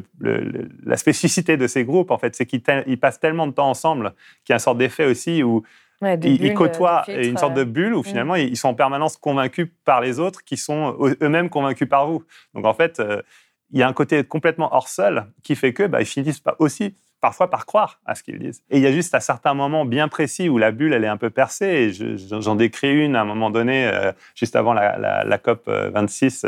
la 0.84 0.96
spécificité 0.96 1.56
de 1.56 1.68
ces 1.68 1.84
groupes, 1.84 2.10
en 2.10 2.18
fait, 2.18 2.34
c'est 2.34 2.46
qu'ils 2.46 2.62
passent 2.98 3.20
tellement 3.20 3.46
de 3.46 3.52
temps 3.52 3.70
ensemble 3.70 4.14
qu'il 4.44 4.52
y 4.52 4.54
a 4.54 4.56
une 4.56 4.60
sorte 4.60 4.78
d'effet 4.78 5.04
aussi 5.04 5.44
où 5.44 5.62
ils, 6.02 6.54
côtoient 6.54 7.04
une 7.08 7.38
sorte 7.38 7.54
de 7.54 7.64
bulle 7.64 7.94
où 7.94 8.00
mm. 8.00 8.04
finalement 8.04 8.34
ils 8.34 8.56
sont 8.56 8.68
en 8.68 8.74
permanence 8.74 9.16
convaincus 9.16 9.68
par 9.84 10.00
les 10.00 10.18
autres 10.18 10.42
qui 10.42 10.56
sont 10.56 10.96
eux-mêmes 11.22 11.48
convaincus 11.48 11.88
par 11.88 12.08
vous. 12.08 12.24
Donc 12.54 12.66
en 12.66 12.74
fait, 12.74 12.98
euh, 12.98 13.22
il 13.70 13.78
y 13.78 13.82
a 13.82 13.88
un 13.88 13.92
côté 13.92 14.22
complètement 14.24 14.74
hors 14.74 14.88
sol 14.88 15.26
qui 15.42 15.54
fait 15.54 15.72
que 15.72 15.84
bah, 15.84 16.00
ils 16.00 16.06
finissent 16.06 16.40
pas 16.40 16.56
aussi 16.58 16.94
parfois 17.22 17.48
par 17.48 17.64
croire 17.64 18.00
à 18.04 18.14
ce 18.14 18.22
qu'ils 18.22 18.38
disent. 18.38 18.62
Et 18.68 18.76
il 18.76 18.82
y 18.82 18.86
a 18.86 18.92
juste 18.92 19.14
à 19.14 19.20
certains 19.20 19.54
moments 19.54 19.86
bien 19.86 20.08
précis 20.08 20.50
où 20.50 20.58
la 20.58 20.72
bulle, 20.72 20.92
elle 20.92 21.04
est 21.04 21.08
un 21.08 21.16
peu 21.16 21.30
percée. 21.30 21.90
J'en 21.92 22.56
décris 22.56 22.92
une 22.92 23.16
à 23.16 23.22
un 23.22 23.24
moment 23.24 23.48
donné, 23.48 23.86
euh, 23.86 24.12
juste 24.34 24.56
avant 24.56 24.74
la, 24.74 25.38
COP 25.38 25.68
26, 25.68 26.44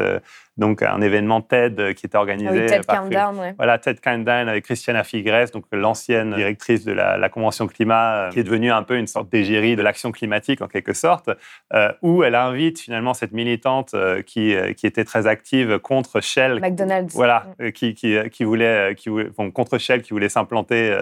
donc 0.56 0.82
un 0.82 1.00
événement 1.00 1.40
TED 1.40 1.80
euh, 1.80 1.92
qui 1.92 2.06
était 2.06 2.16
organisé 2.16 2.60
oui, 2.60 2.66
TED 2.66 2.86
Countdown, 2.86 3.38
ouais. 3.38 3.54
voilà 3.56 3.78
TED 3.78 4.00
Countdown 4.00 4.48
avec 4.48 4.64
Christiana 4.64 5.02
Figueres, 5.02 5.50
donc 5.52 5.64
l'ancienne 5.72 6.34
directrice 6.34 6.84
de 6.84 6.92
la, 6.92 7.28
convention 7.28 7.66
climat, 7.66 8.14
euh, 8.14 8.30
qui 8.30 8.38
est 8.38 8.44
devenue 8.44 8.70
un 8.70 8.84
peu 8.84 8.96
une 8.96 9.08
sorte 9.08 9.28
d'égérie 9.30 9.74
de 9.74 9.82
l'action 9.82 10.12
climatique 10.12 10.62
en 10.62 10.68
quelque 10.68 10.92
sorte, 10.92 11.30
euh, 11.72 11.90
où 12.02 12.22
elle 12.22 12.36
invite 12.36 12.78
finalement 12.78 13.14
cette 13.14 13.32
militante 13.32 13.94
qui, 14.26 14.54
qui 14.76 14.86
était 14.86 15.04
très 15.04 15.26
active 15.26 15.78
contre 15.78 16.20
Shell, 16.20 16.60
McDonald's, 16.60 17.14
voilà, 17.14 17.46
qui, 17.74 17.94
qui, 17.94 18.16
qui, 18.30 18.44
voulait, 18.44 18.94
qui 18.94 19.08
voulait 19.08 19.30
bon, 19.36 19.50
contre 19.50 19.78
Shell 19.78 20.02
qui 20.02 20.10
voulait 20.10 20.28
s'implanter 20.28 20.96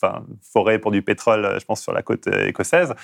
enfin, 0.00 0.24
forêt 0.42 0.78
pour 0.78 0.92
du 0.92 1.02
pétrole, 1.02 1.56
je 1.58 1.64
pense, 1.64 1.82
sur 1.82 1.92
la 1.92 2.02
côte 2.02 2.26
écossaise. 2.26 2.94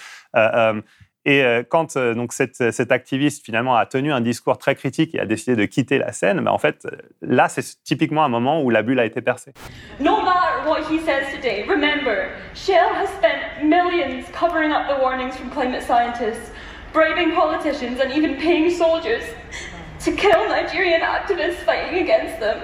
Et 1.27 1.43
euh, 1.43 1.63
quand 1.67 1.97
euh, 1.97 2.15
donc 2.15 2.33
cette, 2.33 2.71
cet 2.73 2.93
activiste 2.93 3.45
finalement 3.45 3.77
a 3.77 3.87
tenu 3.87 4.13
un 4.13 4.21
discours 4.21 4.59
très 4.59 4.75
critique 4.75 5.15
et 5.15 5.21
a 5.21 5.25
décidé 5.25 5.57
de 5.57 5.65
quitter 5.65 5.99
la 5.99 6.13
scène, 6.13 6.41
ben, 6.41 6.51
en 6.51 6.59
fait, 6.59 6.87
là, 7.23 7.49
c'est 7.49 7.83
typiquement 7.83 8.25
un 8.25 8.29
moment 8.29 8.63
où 8.63 8.71
la 8.71 8.83
bulle 8.83 9.01
a 9.01 9.05
été 9.05 9.23
percée. 9.23 9.53
No 10.01 10.23
matter 10.23 10.69
what 10.69 10.81
he 10.91 10.99
says 11.01 11.33
today, 11.35 11.65
remember, 11.69 12.29
Shell 12.55 12.95
has 12.95 13.09
spent 13.09 13.65
millions 13.65 14.25
covering 14.33 14.73
up 14.73 14.87
the 14.89 15.01
warnings 15.01 15.35
from 15.37 15.51
climate 15.51 15.83
scientists, 15.83 16.53
bribing 16.93 17.35
politicians 17.35 18.01
and 18.01 18.13
even 18.13 18.37
paying 18.37 18.71
soldiers 18.71 19.25
to 20.05 20.13
kill 20.13 20.49
Nigerian 20.49 21.01
activists 21.01 21.65
fighting 21.65 22.03
against 22.03 22.39
them. 22.39 22.59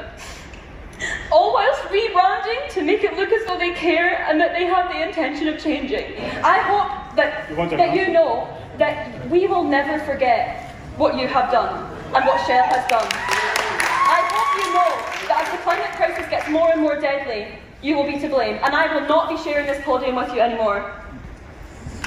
all 1.32 1.52
whilst 1.54 1.82
rebranding 1.82 2.68
to 2.70 2.82
make 2.82 3.04
it 3.04 3.16
look 3.16 3.32
as 3.32 3.46
though 3.46 3.58
they 3.58 3.72
care 3.72 4.24
and 4.28 4.40
that 4.40 4.52
they 4.52 4.66
have 4.66 4.88
the 4.90 5.02
intention 5.02 5.48
of 5.48 5.58
changing. 5.58 6.18
I 6.42 6.58
hope 6.58 7.16
that, 7.16 7.48
that 7.70 7.94
you 7.94 8.12
know 8.12 8.48
that 8.78 9.28
we 9.30 9.46
will 9.46 9.64
never 9.64 10.02
forget 10.04 10.74
what 10.96 11.16
you 11.16 11.26
have 11.26 11.50
done 11.50 11.84
and 12.14 12.24
what 12.24 12.46
Shell 12.46 12.64
has 12.64 12.88
done. 12.88 13.08
I 13.12 14.20
hope 14.32 14.64
you 14.64 14.72
know 14.74 15.28
that 15.28 15.46
as 15.46 15.52
the 15.52 15.62
climate 15.62 15.90
crisis 15.92 16.28
gets 16.28 16.48
more 16.48 16.70
and 16.72 16.80
more 16.80 17.00
deadly, 17.00 17.58
you 17.82 17.96
will 17.96 18.06
be 18.06 18.18
to 18.18 18.28
blame. 18.28 18.58
And 18.62 18.74
I 18.74 18.94
will 18.94 19.06
not 19.08 19.28
be 19.28 19.36
sharing 19.36 19.66
this 19.66 19.82
podium 19.84 20.16
with 20.16 20.32
you 20.32 20.40
anymore. 20.40 20.92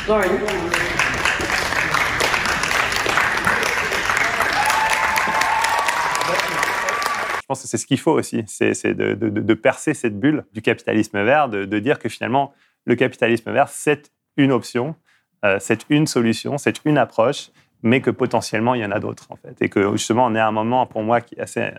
Lauren. 0.08 1.13
Je 7.44 7.46
pense 7.46 7.62
que 7.62 7.68
c'est 7.68 7.78
ce 7.78 7.86
qu'il 7.86 8.00
faut 8.00 8.14
aussi, 8.14 8.46
c'est 8.48 8.94
de, 8.94 9.54
percer 9.54 9.94
cette 9.94 10.18
bulle 10.18 10.46
du 10.54 10.62
capitalisme 10.62 11.22
vert, 11.26 11.50
de, 11.50 11.80
dire 11.80 12.00
que 12.00 12.08
finalement, 12.08 12.54
le 12.86 12.96
capitalisme 12.96 13.52
vert, 13.52 13.68
c'est 13.68 14.14
une 14.38 14.54
option, 14.54 14.96
euh, 15.44 15.58
c'est 15.60 15.82
une 15.90 16.08
solution, 16.08 16.58
c'est 16.58 16.86
une 16.86 16.98
approche, 16.98 17.50
mais 17.82 18.00
que 18.00 18.12
potentiellement, 18.12 18.76
il 18.76 18.82
y 18.82 18.86
en 18.86 18.92
a 18.92 19.00
d'autres, 19.02 19.28
en 19.30 19.36
fait. 19.36 19.62
Et 19.62 19.68
que 19.68 19.92
justement, 19.92 20.26
on 20.28 20.36
est 20.36 20.40
à 20.40 20.48
un 20.48 20.54
moment, 20.54 20.86
pour 20.86 21.04
moi, 21.04 21.20
qui 21.20 21.36
est 21.36 21.42
assez 21.42 21.70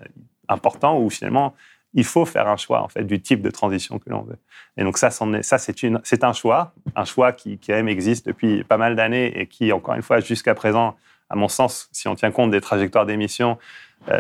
important, 0.49 1.01
où 1.01 1.09
finalement, 1.09 1.55
il 1.95 2.05
faut 2.05 2.27
faire 2.27 2.47
un 2.47 2.59
choix, 2.59 2.83
en 2.83 2.89
fait, 2.89 3.05
du 3.05 3.23
type 3.23 3.41
de 3.41 3.51
transition 3.51 3.99
que 3.99 4.11
l'on 4.11 4.21
veut. 4.21 4.37
Et 4.77 4.85
donc 4.85 4.99
ça, 4.99 5.09
c'est 5.09 6.25
un 6.25 6.33
choix, 6.35 6.75
un 6.95 7.07
choix 7.07 7.33
qui, 7.33 7.57
qui 7.57 7.73
même 7.73 7.89
existe 7.89 8.27
depuis 8.27 8.65
pas 8.65 8.77
mal 8.77 8.97
d'années 8.97 9.41
et 9.41 9.47
qui, 9.47 9.73
encore 9.73 9.95
une 9.95 10.03
fois, 10.03 10.21
jusqu'à 10.21 10.55
présent, 10.55 10.95
à 11.31 11.37
mon 11.37 11.49
sens, 11.49 11.89
si 11.91 12.07
on 12.07 12.15
tient 12.15 12.33
compte 12.33 12.51
des 12.51 12.61
trajectoires 12.61 13.07
d'émissions, 13.07 13.57